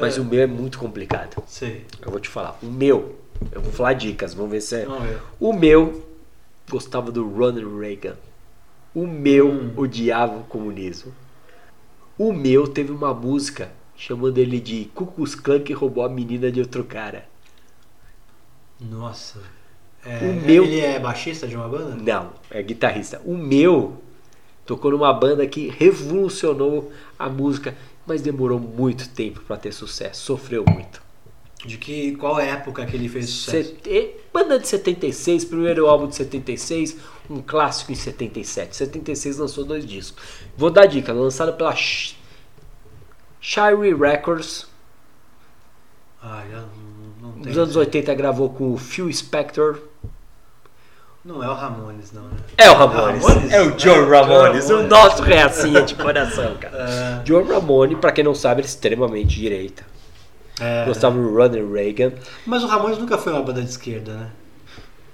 Mas 0.00 0.16
É. 0.16 0.20
o 0.20 0.24
meu 0.24 0.40
é 0.40 0.46
muito 0.46 0.78
complicado. 0.78 1.42
Sei. 1.46 1.84
Eu 2.00 2.10
vou 2.10 2.20
te 2.20 2.28
falar. 2.28 2.58
O 2.62 2.66
meu, 2.66 3.16
eu 3.52 3.60
vou 3.60 3.72
falar 3.72 3.94
dicas, 3.94 4.34
vamos 4.34 4.50
ver 4.52 4.60
se 4.60 4.76
é. 4.76 4.86
Ver. 4.86 5.18
O 5.40 5.52
meu 5.52 6.04
gostava 6.70 7.10
do 7.10 7.26
Ronald 7.28 7.78
Reagan. 7.80 8.16
O 8.94 9.06
meu 9.06 9.48
Hum. 9.48 9.72
odiava 9.76 10.36
o 10.38 10.44
comunismo. 10.44 11.12
O 12.18 12.32
meu 12.32 12.66
teve 12.66 12.90
uma 12.92 13.14
música 13.14 13.70
chamando 13.96 14.38
ele 14.38 14.60
de 14.60 14.86
Cucus 14.94 15.34
Clã 15.34 15.60
que 15.60 15.72
roubou 15.72 16.04
a 16.04 16.08
menina 16.08 16.50
de 16.50 16.60
outro 16.60 16.84
cara. 16.84 17.26
Nossa. 18.80 19.40
É, 20.04 20.18
O 20.20 20.34
meu- 20.46 20.64
Ele 20.64 20.80
é 20.80 20.98
baixista 20.98 21.46
de 21.46 21.56
uma 21.56 21.68
banda? 21.68 21.96
Não, 21.96 22.30
é 22.50 22.62
guitarrista. 22.62 23.20
O 23.24 23.36
meu 23.36 23.96
tocou 24.64 24.90
numa 24.92 25.12
banda 25.12 25.46
que 25.46 25.68
revolucionou 25.68 26.92
a 27.18 27.28
música, 27.28 27.74
mas 28.08 28.22
demorou 28.22 28.58
muito 28.58 29.08
tempo 29.10 29.40
para 29.46 29.56
ter 29.58 29.72
sucesso. 29.72 30.22
Sofreu 30.24 30.64
muito. 30.68 31.02
De 31.64 31.76
que, 31.76 32.14
qual 32.16 32.38
época 32.38 32.86
que 32.86 32.96
ele 32.96 33.08
fez 33.08 33.28
sucesso? 33.30 33.70
Sete- 33.82 34.14
Banda 34.32 34.58
de 34.60 34.68
76, 34.68 35.44
primeiro 35.44 35.86
álbum 35.88 36.06
de 36.06 36.14
76, 36.14 36.96
um 37.28 37.42
clássico 37.42 37.90
em 37.90 37.96
77. 37.96 38.76
76 38.76 39.38
lançou 39.38 39.64
dois 39.64 39.84
discos. 39.84 40.22
Vou 40.56 40.70
dar 40.70 40.86
dica, 40.86 41.12
lançado 41.12 41.52
pela 41.54 41.74
Sh- 41.74 42.14
Shire 43.40 43.94
Records. 43.98 44.66
Ah, 46.22 46.44
já 46.50 46.64
não. 47.20 47.32
Nos 47.36 47.58
anos 47.58 47.76
80 47.76 48.14
gravou 48.14 48.50
com 48.50 48.72
o 48.72 48.76
Phil 48.78 49.12
Spector. 49.12 49.78
Não 51.24 51.42
é 51.42 51.48
o 51.48 51.54
Ramones, 51.54 52.12
não, 52.12 52.22
né? 52.22 52.30
É 52.56 52.70
o 52.70 52.74
Ramones. 52.74 53.24
Ramones? 53.26 53.52
É 53.52 53.60
o 53.60 53.72
John 53.72 53.88
É 53.90 53.98
o 54.00 54.08
Ramones, 54.10 54.66
John 54.66 54.72
o 54.72 54.76
Ramones. 54.76 54.90
nosso 54.90 55.22
reacinha 55.22 55.82
de 55.82 55.94
coração, 55.94 56.54
cara. 56.58 56.78
É, 57.20 57.22
John 57.24 57.44
Ramone, 57.44 57.96
pra 57.96 58.12
quem 58.12 58.24
não 58.24 58.34
sabe, 58.34 58.60
era 58.60 58.66
extremamente 58.68 59.38
direita. 59.38 59.84
é. 60.60 60.84
Gostava 60.86 61.16
do 61.20 61.28
Ronald 61.34 61.72
Reagan. 61.72 62.12
Mas 62.46 62.62
o 62.62 62.66
Ramones 62.66 62.98
nunca 62.98 63.18
foi 63.18 63.32
uma 63.32 63.42
banda 63.42 63.60
de 63.62 63.68
esquerda, 63.68 64.12
né? 64.12 64.26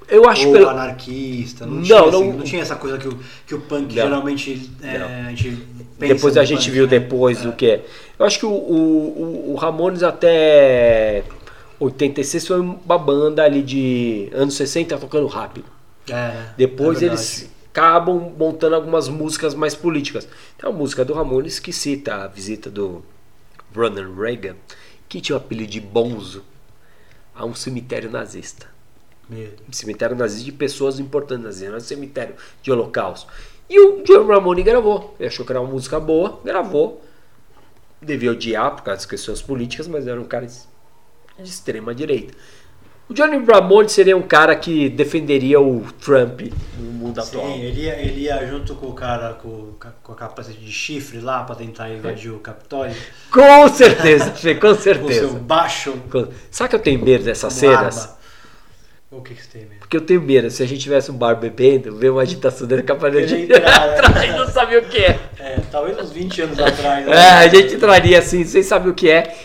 Eu 0.07 0.28
acho 0.28 0.46
Ou 0.48 0.52
pelo... 0.52 0.68
anarquista. 0.68 1.64
Não, 1.64 1.76
Não, 1.76 1.82
tinha, 1.82 1.98
não- 1.98 2.09
assim, 2.09 2.32
não 2.32 2.44
tinha 2.44 2.62
essa 2.62 2.76
coisa 2.76 2.98
que 2.98 3.09
o, 3.09 3.18
que 3.46 3.55
o 3.55 3.61
punk 3.62 3.84
Não. 3.86 3.90
geralmente 3.90 4.70
é, 4.82 4.96
a 5.26 5.30
gente 5.30 5.66
pensa 5.98 6.14
Depois 6.14 6.36
a 6.36 6.44
gente 6.44 6.59
punk, 6.66 6.70
viu 6.70 6.84
né? 6.84 6.90
depois 6.90 7.40
do 7.40 7.52
que 7.52 7.66
é. 7.70 7.84
Eu 8.18 8.26
acho 8.26 8.38
que 8.38 8.44
o, 8.46 8.50
o, 8.50 9.48
o- 9.48 9.52
o 9.52 9.55
Ramones 9.57 10.02
até 10.02 11.24
86 11.80 12.46
foi 12.46 12.61
uma 12.61 12.98
banda 12.98 13.42
ali 13.42 13.62
de 13.62 14.28
anos 14.34 14.55
60 14.55 14.98
tocando 14.98 15.26
rápido. 15.26 15.64
É, 16.09 16.50
Depois 16.57 17.02
é 17.02 17.07
eles 17.07 17.50
acabam 17.70 18.32
montando 18.38 18.76
algumas 18.76 19.09
músicas 19.09 19.55
mais 19.55 19.74
políticas. 19.74 20.28
Tem 20.57 20.68
uma 20.68 20.78
música 20.78 21.05
do 21.05 21.12
Ramones 21.12 21.59
que 21.59 21.72
cita 21.72 22.14
a 22.16 22.26
visita 22.28 22.70
do 22.70 23.05
Ronald 23.74 24.14
Reagan, 24.16 24.57
que 25.09 25.20
tinha 25.20 25.36
o 25.36 25.40
apelido 25.40 25.72
de 25.72 25.80
Bonzo, 25.80 26.44
a 27.34 27.44
um 27.44 27.55
cemitério 27.55 28.11
nazista. 28.11 28.68
Medo. 29.28 29.62
Um 29.68 29.72
cemitério 29.72 30.14
nazista 30.14 30.44
de 30.44 30.52
pessoas 30.52 31.00
importantes 31.00 31.44
nazistas, 31.44 31.68
não 31.68 31.74
é 31.76 31.78
um 31.78 31.84
cemitério 31.84 32.34
de 32.62 32.70
holocausto. 32.70 33.30
E 33.68 33.80
o 33.80 34.02
John 34.05 34.26
Ramone 34.26 34.62
gravou. 34.62 35.16
Ele 35.18 35.28
achou 35.28 35.44
que 35.44 35.50
era 35.50 35.61
uma 35.61 35.70
música 35.70 35.98
boa, 35.98 36.40
gravou. 36.44 37.02
Devia 38.00 38.30
odiar 38.30 38.70
por 38.76 38.82
causa 38.82 38.98
das 38.98 39.07
questões 39.07 39.40
políticas, 39.40 39.88
mas 39.88 40.07
era 40.07 40.20
um 40.20 40.26
cara 40.26 40.46
de 40.46 40.55
extrema 41.42 41.94
direita. 41.94 42.34
O 43.09 43.12
Johnny 43.12 43.36
Ramone 43.44 43.88
seria 43.88 44.16
um 44.16 44.22
cara 44.22 44.57
que 44.57 44.88
defenderia 44.88 45.61
o 45.61 45.84
Trump 46.02 46.40
no 46.78 46.90
mundo 46.90 47.20
atual. 47.20 47.46
Sim, 47.46 47.61
ele 47.61 47.82
ia, 47.82 47.98
ele 48.00 48.20
ia 48.22 48.46
junto 48.46 48.74
com 48.74 48.86
o 48.86 48.92
cara 48.94 49.34
com, 49.34 49.74
com 50.02 50.12
a 50.12 50.14
capacete 50.16 50.59
de 50.59 50.72
chifre 50.72 51.20
lá 51.20 51.42
pra 51.44 51.55
tentar 51.55 51.90
invadir 51.90 52.30
o 52.30 52.38
Capitólio. 52.38 52.96
Com 53.30 53.68
certeza, 53.68 54.30
com 54.55 54.61
Com 54.61 54.66
o 54.68 54.74
seu 54.74 54.94
certeza. 54.94 55.28
baixo 55.38 55.92
Com- 56.11 56.28
Sabe 56.50 56.70
que 56.70 56.76
eu 56.76 56.80
tenho 56.80 57.05
medo 57.05 57.24
dessas 57.24 57.52
cenas? 57.52 57.98
arma. 58.05 58.24
O 59.11 59.20
que, 59.22 59.34
que 59.34 59.42
você 59.42 59.48
tem 59.50 59.61
mesmo? 59.62 59.78
Porque 59.80 59.96
eu 59.96 60.00
tenho 60.00 60.20
medo, 60.22 60.50
se 60.50 60.61
a 60.62 60.66
gente 60.66 60.80
tivesse 60.80 61.09
um 61.11 61.14
bar 61.16 61.34
bebendo, 61.36 61.94
ver 61.94 62.09
uma 62.11 62.22
agitação 62.22 62.66
dele 62.66 62.82
capaz 62.82 63.12
de 63.28 63.42
entrar 63.42 63.61
né? 63.61 63.98
atrás 64.00 64.24
e 64.34 64.36
não 64.36 64.48
sabia 64.48 64.80
o 64.80 64.84
que 64.86 64.98
é. 64.98 65.20
É, 65.38 65.61
talvez 65.70 65.96
uns 66.00 66.11
20 66.11 66.42
anos 66.42 66.59
atrás. 66.59 67.07
né? 67.07 67.14
É, 67.14 67.28
a 67.30 67.48
gente 67.48 67.74
entraria 67.74 68.18
assim, 68.18 68.44
sem 68.44 68.62
saber 68.62 68.88
o 68.88 68.94
que 68.94 69.09
é. 69.11 69.36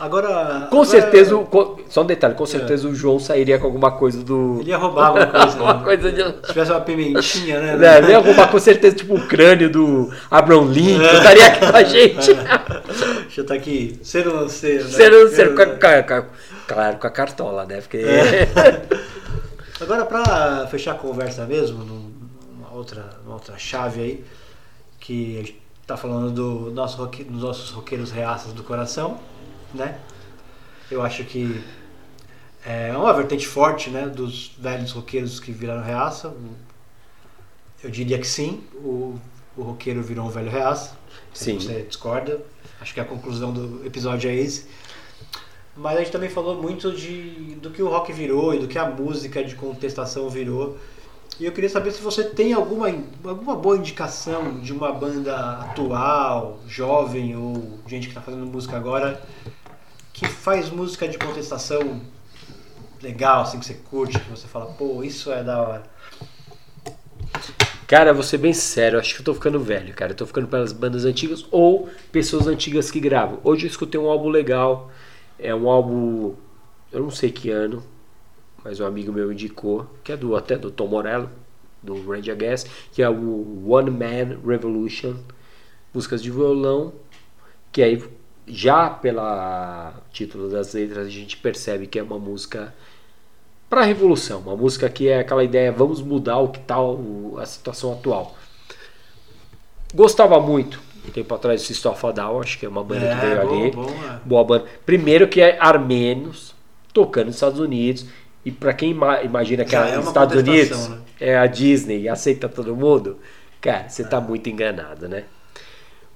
Agora. 0.00 0.66
Com 0.70 0.76
agora 0.80 0.84
certeza, 0.86 1.36
o- 1.36 1.44
com- 1.44 1.76
só 1.90 2.00
um 2.02 2.06
detalhe, 2.06 2.34
com 2.34 2.46
certeza 2.46 2.88
o 2.88 2.94
João 2.94 3.20
sairia 3.20 3.58
com 3.58 3.66
alguma 3.66 3.90
coisa 3.92 4.24
do. 4.24 4.56
Ele 4.60 4.70
ia 4.70 4.78
roubar 4.78 5.08
alguma 5.08 5.26
coisa. 5.28 5.46
alguma 5.46 5.74
né? 5.74 5.84
coisa 5.84 6.10
de. 6.12 6.22
Se 6.22 6.52
tivesse 6.52 6.70
uma 6.70 6.80
pimentinha, 6.80 7.60
né? 7.60 7.76
É, 7.86 7.98
ele 7.98 8.12
ia 8.12 8.18
roubar 8.18 8.50
com 8.50 8.58
certeza 8.58 8.96
tipo 8.96 9.14
o 9.14 9.28
crânio 9.28 9.68
do 9.70 10.10
Abraham 10.30 10.64
Lincoln, 10.72 11.04
estaria 11.04 11.46
aqui 11.46 11.60
com 11.70 11.76
a 11.76 11.82
gente. 11.84 12.30
Deixa 13.22 13.40
eu 13.40 13.42
estar 13.42 13.54
aqui. 13.54 14.00
Ser 14.02 14.26
ou 14.26 14.40
não 14.40 14.48
ser? 14.48 14.82
Né? 14.84 14.90
Ser, 14.90 15.12
ser, 15.12 15.28
Ser- 15.28 15.48
a- 15.52 15.54
com 15.54 15.62
a- 16.14 16.24
claro, 16.66 16.96
com 16.98 17.06
a 17.06 17.10
cartola, 17.10 17.64
né? 17.66 17.80
Porque. 17.82 18.02
Agora, 19.80 20.04
pra 20.04 20.66
fechar 20.70 20.92
a 20.92 20.94
conversa 20.94 21.44
mesmo, 21.46 21.84
num- 21.84 22.10
numa 22.56 22.72
outra, 22.74 23.10
numa 23.24 23.34
outra 23.34 23.56
chave 23.56 24.00
aí, 24.00 24.24
que 24.98 25.34
a 25.36 25.38
gente 25.40 25.62
tá 25.86 25.96
falando 25.96 26.30
do 26.30 26.70
nosso, 26.70 27.04
dos 27.06 27.42
nossos 27.42 27.70
roqueiros 27.70 28.10
reaças 28.10 28.52
do 28.52 28.62
coração, 28.62 29.18
né? 29.74 29.98
Eu 30.90 31.02
acho 31.02 31.24
que 31.24 31.62
é 32.64 32.94
uma 32.96 33.12
vertente 33.12 33.46
forte, 33.46 33.90
né, 33.90 34.06
dos 34.06 34.52
velhos 34.58 34.92
roqueiros 34.92 35.40
que 35.40 35.52
viraram 35.52 35.82
reaça. 35.82 36.34
Eu 37.82 37.90
diria 37.90 38.18
que 38.18 38.26
sim, 38.26 38.62
o, 38.74 39.18
o 39.56 39.62
roqueiro 39.62 40.02
virou 40.02 40.26
um 40.26 40.30
velho 40.30 40.50
reaça. 40.50 40.98
Sim. 41.32 41.58
você 41.58 41.82
discorda, 41.82 42.40
acho 42.80 42.92
que 42.92 43.00
a 43.00 43.04
conclusão 43.04 43.52
do 43.52 43.86
episódio 43.86 44.28
é 44.28 44.34
esse. 44.34 44.66
Mas 45.76 45.96
a 45.96 46.00
gente 46.00 46.12
também 46.12 46.28
falou 46.28 46.60
muito 46.60 46.92
de, 46.92 47.54
do 47.56 47.70
que 47.70 47.82
o 47.82 47.88
rock 47.88 48.12
virou 48.12 48.52
e 48.54 48.58
do 48.58 48.68
que 48.68 48.78
a 48.78 48.90
música 48.90 49.42
de 49.42 49.54
contestação 49.54 50.28
virou. 50.28 50.76
E 51.38 51.46
eu 51.46 51.52
queria 51.52 51.70
saber 51.70 51.92
se 51.92 52.02
você 52.02 52.24
tem 52.24 52.52
alguma, 52.52 52.88
alguma 53.24 53.56
boa 53.56 53.76
indicação 53.76 54.60
de 54.60 54.72
uma 54.72 54.92
banda 54.92 55.60
atual, 55.60 56.58
jovem 56.66 57.34
ou 57.34 57.78
gente 57.86 58.08
que 58.08 58.10
está 58.10 58.20
fazendo 58.20 58.44
música 58.44 58.76
agora 58.76 59.22
que 60.20 60.28
faz 60.28 60.68
música 60.68 61.08
de 61.08 61.16
contestação 61.16 62.02
legal, 63.02 63.40
assim, 63.40 63.58
que 63.58 63.64
você 63.64 63.72
curte, 63.72 64.20
que 64.20 64.30
você 64.30 64.46
fala, 64.46 64.66
pô, 64.66 65.02
isso 65.02 65.32
é 65.32 65.42
da 65.42 65.62
hora. 65.62 65.82
Cara, 67.86 68.12
vou 68.12 68.22
ser 68.22 68.36
bem 68.36 68.52
sério, 68.52 68.98
acho 68.98 69.14
que 69.14 69.22
eu 69.22 69.24
tô 69.24 69.32
ficando 69.32 69.58
velho, 69.58 69.94
cara. 69.94 70.12
Eu 70.12 70.16
tô 70.16 70.26
ficando 70.26 70.46
pelas 70.46 70.74
bandas 70.74 71.06
antigas 71.06 71.46
ou 71.50 71.88
pessoas 72.12 72.46
antigas 72.46 72.90
que 72.90 73.00
gravam. 73.00 73.40
Hoje 73.42 73.64
eu 73.64 73.70
escutei 73.70 73.98
um 73.98 74.10
álbum 74.10 74.28
legal. 74.28 74.90
É 75.38 75.54
um 75.54 75.70
álbum. 75.70 76.34
Eu 76.92 77.00
não 77.00 77.10
sei 77.10 77.30
que 77.32 77.48
ano, 77.48 77.82
mas 78.62 78.78
um 78.78 78.84
amigo 78.84 79.10
meu 79.10 79.32
indicou, 79.32 79.86
que 80.04 80.12
é 80.12 80.18
do 80.18 80.36
até 80.36 80.58
do 80.58 80.70
Tom 80.70 80.88
Morello, 80.88 81.30
do 81.82 81.94
Range 82.06 82.30
Against, 82.30 82.68
que 82.92 83.02
é 83.02 83.08
o 83.08 83.70
One 83.70 83.90
Man 83.90 84.38
Revolution. 84.46 85.16
Músicas 85.94 86.22
de 86.22 86.30
violão, 86.30 86.92
que 87.72 87.82
aí 87.82 88.00
já 88.52 88.90
pela 88.90 89.94
título 90.12 90.48
das 90.48 90.72
letras 90.74 91.06
a 91.06 91.10
gente 91.10 91.36
percebe 91.36 91.86
que 91.86 91.98
é 91.98 92.02
uma 92.02 92.18
música 92.18 92.74
Pra 93.68 93.82
Revolução, 93.84 94.40
uma 94.40 94.56
música 94.56 94.88
que 94.88 95.08
é 95.08 95.20
aquela 95.20 95.44
ideia, 95.44 95.70
vamos 95.70 96.02
mudar 96.02 96.38
o 96.38 96.48
que 96.48 96.58
tal 96.58 96.98
a 97.38 97.46
situação 97.46 97.92
atual. 97.92 98.34
Gostava 99.94 100.40
muito, 100.40 100.80
um 101.06 101.10
tempo 101.10 101.34
atrás, 101.34 101.66
do 101.68 101.88
a 102.08 102.12
Down, 102.12 102.40
acho 102.40 102.58
que 102.58 102.66
é 102.66 102.68
uma 102.68 102.82
banda 102.82 103.08
que 103.08 103.14
veio 103.14 103.36
bom, 103.46 103.60
ali. 103.62 103.70
bom, 103.70 103.86
é. 103.88 104.20
Boa 104.24 104.44
banda. 104.44 104.64
Primeiro 104.84 105.28
que 105.28 105.40
é 105.40 105.56
armênios 105.60 106.54
tocando 106.92 107.26
nos 107.26 107.36
Estados 107.36 107.60
Unidos. 107.60 108.06
E 108.44 108.50
pra 108.50 108.72
quem 108.72 108.90
ima- 108.92 109.22
imagina 109.22 109.64
que 109.64 109.76
é 109.76 109.78
é 109.96 110.00
Estados 110.00 110.34
Unidos 110.36 110.88
né? 110.88 110.98
é 111.20 111.38
a 111.38 111.46
Disney 111.46 112.02
e 112.02 112.08
aceita 112.08 112.48
todo 112.48 112.74
mundo, 112.74 113.18
cara, 113.60 113.88
você 113.88 114.02
tá 114.02 114.20
muito 114.20 114.48
enganado, 114.48 115.08
né? 115.08 115.24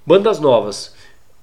Bandas 0.07 0.41
novas. 0.41 0.95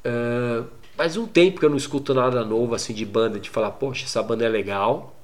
Ah, 0.04 0.64
faz 1.02 1.18
um 1.18 1.26
tempo 1.26 1.60
que 1.60 1.66
eu 1.66 1.70
não 1.72 1.78
escuto 1.78 2.14
nada 2.14 2.46
novo 2.46 2.76
assim 2.76 2.94
de 2.94 3.04
banda, 3.04 3.40
de 3.40 3.50
falar, 3.50 3.72
poxa, 3.72 4.06
essa 4.06 4.22
banda 4.22 4.46
é 4.46 4.48
legal. 4.48 5.16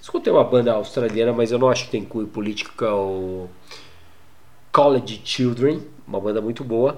Escutei 0.00 0.32
uma 0.32 0.42
banda 0.42 0.72
australiana, 0.72 1.30
mas 1.30 1.52
eu 1.52 1.58
não 1.58 1.68
acho 1.68 1.84
que 1.84 1.90
tem 1.90 2.02
cunho 2.02 2.26
político, 2.26 2.72
que 2.74 2.82
é 2.82 2.90
o 2.90 3.46
College 4.72 5.20
Children, 5.22 5.82
uma 6.08 6.18
banda 6.18 6.40
muito 6.40 6.64
boa. 6.64 6.96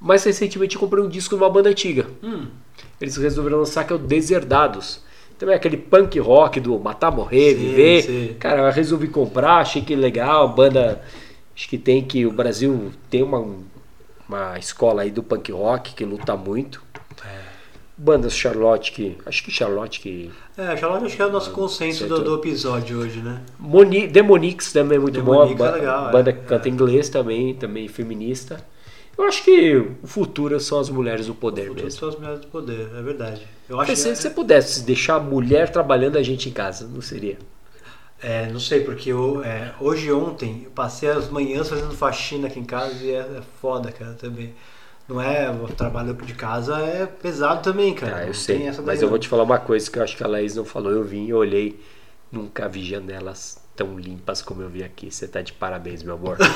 Mas 0.00 0.24
recentemente 0.24 0.74
eu 0.74 0.80
comprei 0.80 1.00
um 1.04 1.08
disco 1.08 1.36
de 1.36 1.42
uma 1.44 1.48
banda 1.48 1.68
antiga. 1.68 2.08
Eles 3.00 3.16
resolveram 3.16 3.58
lançar 3.58 3.84
que 3.84 3.92
é 3.92 3.96
o 3.96 4.00
Deserdados. 4.00 5.04
Também 5.38 5.54
aquele 5.54 5.76
punk 5.76 6.18
rock 6.18 6.58
do 6.58 6.76
matar, 6.76 7.12
morrer, 7.12 7.54
Sim, 7.54 7.60
viver. 7.60 8.02
sim. 8.02 8.36
Cara, 8.40 8.62
eu 8.62 8.72
resolvi 8.72 9.06
comprar, 9.06 9.58
achei 9.58 9.80
que 9.80 9.94
legal. 9.94 10.48
Banda. 10.48 11.00
Acho 11.54 11.68
que 11.68 11.78
tem 11.78 12.02
que. 12.02 12.26
O 12.26 12.32
Brasil 12.32 12.90
tem 13.08 13.22
uma, 13.22 13.46
uma 14.28 14.58
escola 14.58 15.02
aí 15.02 15.10
do 15.12 15.22
punk 15.22 15.52
rock 15.52 15.94
que 15.94 16.04
luta 16.04 16.36
muito. 16.36 16.89
Bandas 18.02 18.34
Charlotte 18.34 18.92
que. 18.92 19.16
Acho 19.26 19.44
que 19.44 19.50
Charlotte 19.50 20.00
que. 20.00 20.30
É, 20.56 20.76
Charlotte 20.76 21.04
acho 21.04 21.16
que 21.16 21.22
é 21.22 21.26
o 21.26 21.30
nosso 21.30 21.50
consenso 21.50 22.06
do, 22.06 22.22
do 22.22 22.34
episódio 22.36 22.98
hoje, 22.98 23.20
né? 23.20 23.42
Moni, 23.58 24.06
Demonix 24.08 24.72
também 24.72 24.96
é 24.96 25.00
muito 25.00 25.22
boa. 25.22 25.46
Demonix 25.46 25.60
é 25.60 25.78
legal, 25.78 26.08
é. 26.08 26.12
banda 26.12 26.32
que 26.32 26.46
canta 26.46 26.68
inglês 26.68 27.08
também, 27.08 27.54
também 27.54 27.88
feminista. 27.88 28.64
Eu 29.18 29.24
acho 29.24 29.44
que 29.44 29.76
o 30.02 30.06
futuro 30.06 30.58
são 30.58 30.80
as 30.80 30.88
mulheres 30.88 31.26
do 31.26 31.34
poder 31.34 31.68
Todas 31.68 31.84
mesmo. 31.84 32.00
são 32.00 32.08
as 32.08 32.16
mulheres 32.16 32.40
do 32.40 32.46
poder, 32.46 32.88
é 32.96 33.02
verdade. 33.02 33.46
Eu 33.68 33.78
acho 33.78 33.94
se 33.94 34.08
que, 34.08 34.16
você 34.16 34.30
pudesse 34.30 34.82
deixar 34.82 35.16
a 35.16 35.20
mulher 35.20 35.68
trabalhando 35.68 36.16
a 36.16 36.22
gente 36.22 36.48
em 36.48 36.52
casa, 36.52 36.88
não 36.88 37.02
seria? 37.02 37.36
é, 38.22 38.46
não 38.46 38.60
sei, 38.60 38.80
porque 38.80 39.10
eu, 39.10 39.42
é, 39.42 39.74
hoje 39.80 40.12
ontem 40.12 40.62
eu 40.64 40.70
passei 40.70 41.08
as 41.08 41.28
manhãs 41.28 41.68
fazendo 41.68 41.92
faxina 41.92 42.48
aqui 42.48 42.60
em 42.60 42.64
casa 42.64 42.94
e 43.02 43.10
é, 43.10 43.18
é 43.18 43.42
foda, 43.60 43.90
cara, 43.90 44.12
também. 44.12 44.54
Não 45.10 45.20
é, 45.20 45.50
o 45.50 45.66
trabalho 45.66 46.14
de 46.14 46.34
casa 46.34 46.78
é 46.78 47.04
pesado 47.04 47.62
também, 47.62 47.92
cara. 47.94 48.16
Ah, 48.18 48.20
eu 48.22 48.26
Não 48.28 48.34
sei. 48.34 48.58
daí 48.70 48.80
Mas 48.86 49.00
eu 49.02 49.06
não. 49.06 49.10
vou 49.10 49.18
te 49.18 49.26
falar 49.26 49.42
uma 49.42 49.58
coisa 49.58 49.90
que 49.90 49.98
eu 49.98 50.04
acho 50.04 50.16
que 50.16 50.22
a 50.22 50.28
Laís 50.28 50.54
não 50.54 50.64
falou. 50.64 50.92
Eu 50.92 51.02
vim, 51.02 51.26
eu 51.28 51.36
olhei, 51.38 51.82
nunca 52.30 52.68
vi 52.68 52.84
janelas 52.88 53.58
tão 53.74 53.98
limpas 53.98 54.40
como 54.40 54.62
eu 54.62 54.68
vi 54.68 54.84
aqui. 54.84 55.10
Você 55.10 55.26
tá 55.26 55.42
de 55.42 55.52
parabéns, 55.52 56.04
meu 56.04 56.14
amor. 56.14 56.36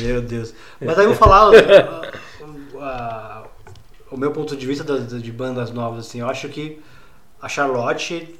Meu 0.00 0.20
Deus. 0.20 0.52
Mas 0.80 0.98
aí 0.98 1.04
eu 1.04 1.10
vou 1.10 1.16
falar 1.18 1.50
uh, 1.52 3.48
o 4.10 4.16
meu 4.16 4.32
ponto 4.32 4.56
de 4.56 4.66
vista 4.66 4.82
das- 4.84 5.22
de 5.22 5.30
bandas 5.32 5.70
novas, 5.70 6.06
assim. 6.06 6.20
Eu 6.20 6.28
acho 6.28 6.48
que 6.48 6.80
a 7.40 7.48
Charlotte 7.48 8.34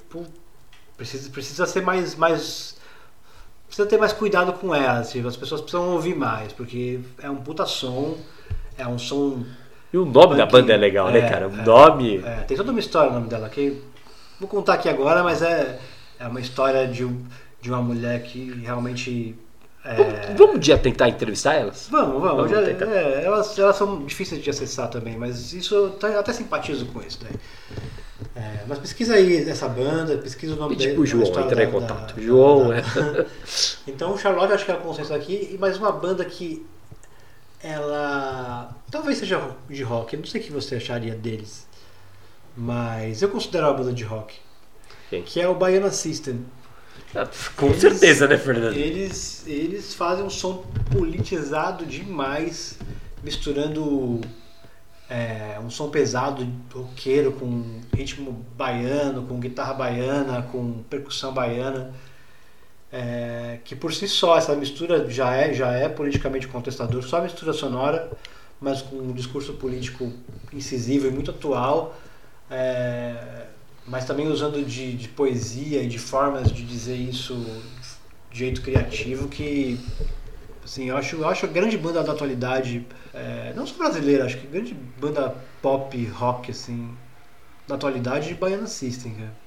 precisa, 0.97 1.31
precisa 1.31 1.67
ser 1.67 1.83
mais, 1.83 2.15
mais. 2.17 2.77
Precisa 3.73 3.89
ter 3.89 3.97
mais 3.97 4.13
cuidado 4.13 4.53
com 4.53 4.75
ela, 4.75 4.99
assim. 4.99 5.27
As 5.27 5.35
pessoas 5.35 5.63
precisam 5.63 5.89
ouvir 5.95 6.15
mais, 6.15 6.53
porque 6.53 7.01
é 7.23 7.31
um 7.31 7.37
puta 7.37 7.65
som, 7.65 8.19
é 8.77 8.87
um 8.87 8.99
som. 8.99 9.47
E 9.91 9.97
o 9.97 10.05
nome 10.05 10.37
da 10.37 10.45
banda 10.45 10.75
é 10.75 10.77
legal, 10.77 11.11
né, 11.11 11.21
é, 11.21 11.29
cara? 11.31 11.49
O 11.49 11.59
é, 11.59 11.65
nome. 11.65 12.19
É, 12.19 12.43
tem 12.43 12.55
toda 12.55 12.71
uma 12.71 12.81
história 12.81 13.11
o 13.11 13.15
nome 13.15 13.29
dela 13.29 13.49
que 13.49 13.81
vou 14.39 14.47
contar 14.47 14.75
aqui 14.75 14.91
agora, 14.91 15.23
mas 15.25 15.41
é, 15.41 15.81
é 16.21 16.27
uma 16.27 16.39
história 16.39 16.87
de, 16.87 17.03
um- 17.03 17.25
de 17.63 17.71
uma 17.71 17.81
mulher 17.81 18.23
que 18.25 18.51
realmente. 18.63 19.35
é, 19.83 19.95
Vamos, 19.95 20.39
vamos 20.39 20.57
um 20.57 20.59
dia 20.59 20.77
tentar 20.77 21.09
entrevistar 21.09 21.55
elas? 21.55 21.89
Vamos, 21.91 22.21
vamos. 22.21 22.51
Vamos 22.51 22.51
Já- 22.51 22.87
é, 22.95 23.25
elas, 23.25 23.59
elas 23.59 23.75
são 23.77 24.05
difíceis 24.05 24.45
de 24.45 24.51
acessar 24.51 24.89
também, 24.91 25.17
mas 25.17 25.55
isso 25.55 25.75
eu 25.75 26.19
até- 26.19 26.33
simpatizo 26.35 26.85
com 26.93 27.01
isso 27.01 27.21
daí. 27.23 27.33
É, 28.37 28.65
mas 28.67 28.79
pesquisa 28.79 29.15
aí 29.15 29.49
essa 29.49 29.69
banda, 29.69 30.17
pesquisa 30.19 30.55
o 30.55 30.57
nome 30.57 30.77
dele. 30.77 30.91
tipo 30.91 31.01
o 31.01 31.05
a 31.05 31.07
João, 31.07 31.45
entrar 31.47 31.65
em 31.65 31.71
contato. 31.71 32.15
da- 32.15 32.23
João, 32.23 32.69
da- 32.69 32.77
é. 32.79 32.83
Então 33.87 34.13
o 34.15 34.19
Charlotte 34.19 34.53
acho 34.53 34.65
que 34.65 34.71
é 34.71 34.75
o 34.75 34.79
consenso 34.81 35.13
aqui, 35.13 35.51
e 35.53 35.59
mais 35.59 35.77
uma 35.77 35.91
banda 35.93 36.25
que 36.25 36.65
ela 37.63 38.75
talvez 38.91 39.19
seja 39.19 39.41
de 39.69 39.83
rock, 39.83 40.15
eu 40.15 40.21
não 40.21 40.27
sei 40.27 40.41
o 40.41 40.45
que 40.45 40.53
você 40.53 40.77
acharia 40.77 41.15
deles, 41.15 41.67
mas 42.57 43.23
eu 43.23 43.29
considero 43.29 43.67
uma 43.67 43.75
banda 43.75 43.93
de 43.93 44.05
rock, 44.05 44.37
Quem? 45.11 45.23
que 45.23 45.41
é 45.41 45.49
o 45.49 45.55
Baiana 45.55 45.91
System. 45.91 46.45
Com 47.57 47.67
Eles- 47.67 47.81
certeza, 47.81 48.27
né, 48.27 48.39
Fernando? 48.39 48.75
Eles, 48.77 49.45
eles 49.47 49.95
fazem 49.95 50.25
um 50.25 50.31
som 50.31 50.65
politizado 50.91 51.85
demais, 51.87 52.79
misturando 53.23 54.21
é, 55.13 55.61
um 55.61 55.69
som 55.69 55.91
pesado, 55.91 56.47
roqueiro, 56.73 57.33
com 57.33 57.81
ritmo 57.95 58.33
baiano, 58.57 59.27
com 59.27 59.39
guitarra 59.39 59.75
baiana, 59.75 60.43
com 60.51 60.83
percussão 60.89 61.35
baiana. 61.35 61.93
é, 62.91 63.59
que 63.65 63.75
por 63.77 63.93
si 63.93 64.09
só 64.09 64.37
essa 64.39 64.55
mistura 64.57 65.09
já 65.11 65.35
é, 65.35 65.53
já 65.55 65.73
é 65.73 65.89
politicamente 65.89 66.47
contestador, 66.49 67.03
só 67.03 67.19
a 67.19 67.23
mistura 67.23 67.53
sonora, 67.53 68.11
mas 68.61 68.83
com 68.83 68.97
um 68.97 69.13
discurso 69.13 69.55
político 69.55 70.13
incisivo 70.53 71.07
e 71.07 71.11
muito 71.11 71.31
atual. 71.31 71.95
é, 72.51 73.47
mas 73.87 74.05
também 74.05 74.29
usando 74.29 74.65
de, 74.65 74.95
de 74.95 75.09
poesia 75.09 75.83
e 75.83 75.89
de 75.89 75.99
formas 75.99 76.53
de 76.53 76.65
dizer 76.65 76.97
isso 76.97 77.35
de 78.31 78.39
jeito 78.39 78.63
criativo 78.63 79.29
que 79.29 79.79
assim, 80.65 80.89
eu 80.89 80.97
acho, 80.97 81.17
eu 81.17 81.29
acho 81.29 81.47
a 81.47 81.49
grande 81.49 81.77
banda 81.77 82.03
da 82.03 82.13
atualidade, 82.13 82.87
é, 83.13 83.53
não 83.55 83.67
só 83.67 83.77
brasileira, 83.77 84.25
acho 84.25 84.39
que 84.39 84.47
grande 84.47 84.75
banda 84.75 85.35
pop, 85.61 86.05
rock 86.07 86.51
assim, 86.51 86.95
da 87.67 87.75
atualidade, 87.75 88.35
Baiana 88.35 88.67
System, 88.67 89.15
cara. 89.15 89.43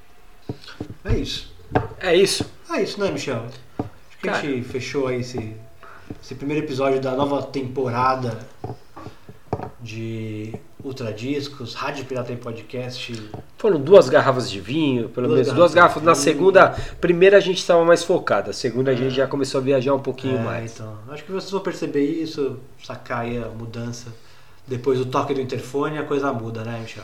É 1.05 1.17
isso. 1.17 1.53
É 1.99 2.15
isso. 2.15 2.49
É 2.71 2.81
isso, 2.81 2.99
né, 2.99 3.11
Michel? 3.11 3.45
Acho 3.79 4.17
que 4.21 4.29
a 4.29 4.33
Cara. 4.33 4.47
gente 4.47 4.63
fechou 4.67 5.07
aí 5.07 5.21
esse, 5.21 5.55
esse 6.21 6.35
primeiro 6.35 6.65
episódio 6.65 7.01
da 7.01 7.11
nova 7.11 7.43
temporada 7.43 8.37
de 9.81 10.53
Ultra 10.85 11.11
Discos, 11.11 11.73
Rádio 11.73 12.05
Pirata 12.05 12.31
em 12.31 12.37
Podcast. 12.37 13.29
Foram 13.57 13.79
duas 13.79 14.07
garrafas 14.07 14.49
de 14.51 14.59
vinho, 14.61 15.09
pelo 15.09 15.27
Duas 15.27 15.39
menos 15.39 15.53
duas 15.53 15.73
garrafas 15.73 16.03
Na 16.03 16.13
segunda, 16.13 16.69
primeira 17.01 17.37
a 17.37 17.39
gente 17.39 17.57
estava 17.57 17.83
mais 17.83 18.03
focada, 18.03 18.51
a 18.51 18.53
segunda 18.53 18.91
a 18.91 18.95
gente 18.95 19.15
já 19.15 19.25
começou 19.25 19.59
a 19.59 19.63
viajar 19.63 19.95
um 19.95 19.99
pouquinho 19.99 20.37
É, 20.37 20.43
mais. 20.43 20.73
então, 20.75 20.95
acho 21.09 21.23
que 21.23 21.31
vocês 21.31 21.49
vão 21.51 21.61
perceber 21.61 22.03
isso, 22.05 22.59
sacar 22.83 23.21
aí 23.21 23.37
a 23.37 23.47
mudança. 23.47 24.13
Depois 24.67 24.99
do 24.99 25.05
toque 25.07 25.33
do 25.33 25.41
interfone, 25.41 25.97
a 25.97 26.03
coisa 26.03 26.31
muda, 26.31 26.63
né, 26.63 26.79
Michel? 26.79 27.03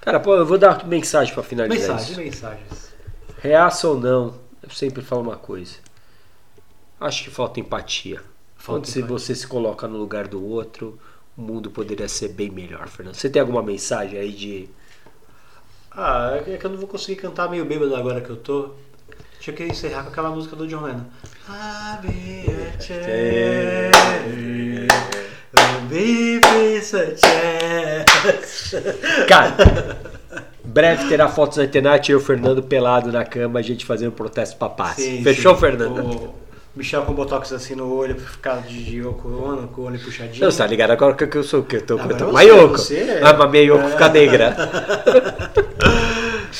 Cara, 0.00 0.20
pô, 0.20 0.36
eu 0.36 0.46
vou 0.46 0.56
dar 0.56 0.78
uma 0.78 0.84
mensagem 0.84 1.34
para 1.34 1.42
finalizar 1.42 1.96
Mensagem, 1.96 2.10
isso. 2.12 2.20
mensagens. 2.20 2.94
Reaça 3.38 3.88
ou 3.88 3.98
não, 3.98 4.34
eu 4.62 4.70
sempre 4.70 5.02
falo 5.02 5.22
uma 5.22 5.36
coisa. 5.36 5.74
Acho 7.00 7.24
que 7.24 7.30
falta 7.30 7.58
empatia. 7.58 8.20
Falta 8.56 8.80
Quando 8.82 8.86
se 8.86 8.98
empatia. 9.00 9.18
você 9.18 9.34
se 9.34 9.46
coloca 9.46 9.86
no 9.88 9.98
lugar 9.98 10.26
do 10.28 10.44
outro, 10.44 10.98
o 11.36 11.42
mundo 11.42 11.70
poderia 11.70 12.08
ser 12.08 12.28
bem 12.28 12.50
melhor, 12.50 12.88
Fernando. 12.88 13.14
Você 13.14 13.28
tem 13.28 13.40
alguma 13.40 13.62
mensagem 13.62 14.18
aí 14.18 14.32
de. 14.32 14.68
Ah, 15.90 16.40
é 16.46 16.56
que 16.56 16.64
eu 16.64 16.70
não 16.70 16.78
vou 16.78 16.88
conseguir 16.88 17.16
cantar 17.16 17.50
meio 17.50 17.64
bêbado 17.64 17.94
agora 17.94 18.20
que 18.20 18.30
eu 18.30 18.36
tô. 18.36 18.70
Tinha 19.40 19.54
que 19.54 19.64
encerrar 19.64 20.02
com 20.02 20.10
aquela 20.10 20.30
música 20.30 20.56
do 20.56 20.66
John 20.66 20.82
Lennon. 20.82 21.04
Cara, 29.28 29.56
breve 30.64 31.08
terá 31.08 31.28
fotos 31.28 31.58
na 31.58 31.64
internet, 31.64 32.10
eu 32.10 32.18
e 32.18 32.22
o 32.22 32.24
Fernando 32.24 32.62
pelado 32.62 33.12
na 33.12 33.24
cama, 33.24 33.58
a 33.58 33.62
gente 33.62 33.84
fazendo 33.84 34.12
protesto 34.12 34.56
pra 34.56 34.68
paz. 34.68 34.96
Sim, 34.96 35.22
Fechou, 35.22 35.54
sim. 35.54 35.60
Fernando? 35.60 36.00
O 36.00 36.45
Michel 36.76 37.02
com 37.02 37.14
botox 37.14 37.52
assim 37.52 37.74
no 37.74 37.90
olho 37.90 38.14
pra 38.14 38.26
ficar 38.26 38.56
de, 38.62 38.84
de 38.84 39.00
com 39.00 39.28
o 39.28 39.84
olho 39.84 39.98
puxadinho. 39.98 40.44
Não, 40.44 40.50
você 40.50 40.58
tá 40.58 40.66
ligado 40.66 40.90
agora 40.90 41.14
que 41.14 41.36
eu 41.36 41.42
sou 41.42 41.62
que? 41.62 41.76
Eu 41.76 41.82
tô 41.86 41.96
cantando 41.96 42.26
você, 42.26 42.32
Mayoko. 42.32 42.78
você 42.78 42.96
é. 42.98 43.20
Ah, 43.22 43.32
mas 43.32 43.50
minha 43.50 43.62
Yoko 43.64 43.88
fica 43.88 44.08
negra. 44.08 44.56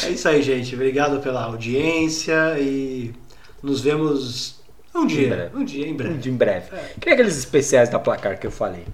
É 0.05 0.11
isso 0.11 0.29
aí, 0.29 0.43
gente. 0.43 0.75
Obrigado 0.75 1.21
pela 1.21 1.43
audiência 1.45 2.59
e 2.59 3.14
nos 3.62 3.81
vemos 3.81 4.61
um 4.95 5.07
dia. 5.07 5.51
Um 5.55 5.64
dia, 5.64 5.89
em 5.89 5.95
breve. 5.95 6.29
em 6.29 6.37
breve. 6.37 6.67
Que 7.01 7.09
é 7.09 7.12
aqueles 7.12 7.37
especiais 7.39 7.89
da 7.89 7.99
placar 7.99 8.39
que 8.39 8.47
eu 8.47 8.51
falei. 8.51 8.85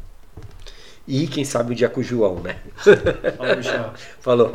E 1.07 1.27
quem 1.27 1.45
sabe 1.45 1.73
o 1.73 1.75
dia 1.75 1.89
com 1.89 2.01
o 2.01 2.05
João, 2.05 2.37
né? 2.37 2.57
Fala, 3.37 3.57
Michel. 3.57 3.93
Falou. 4.21 4.53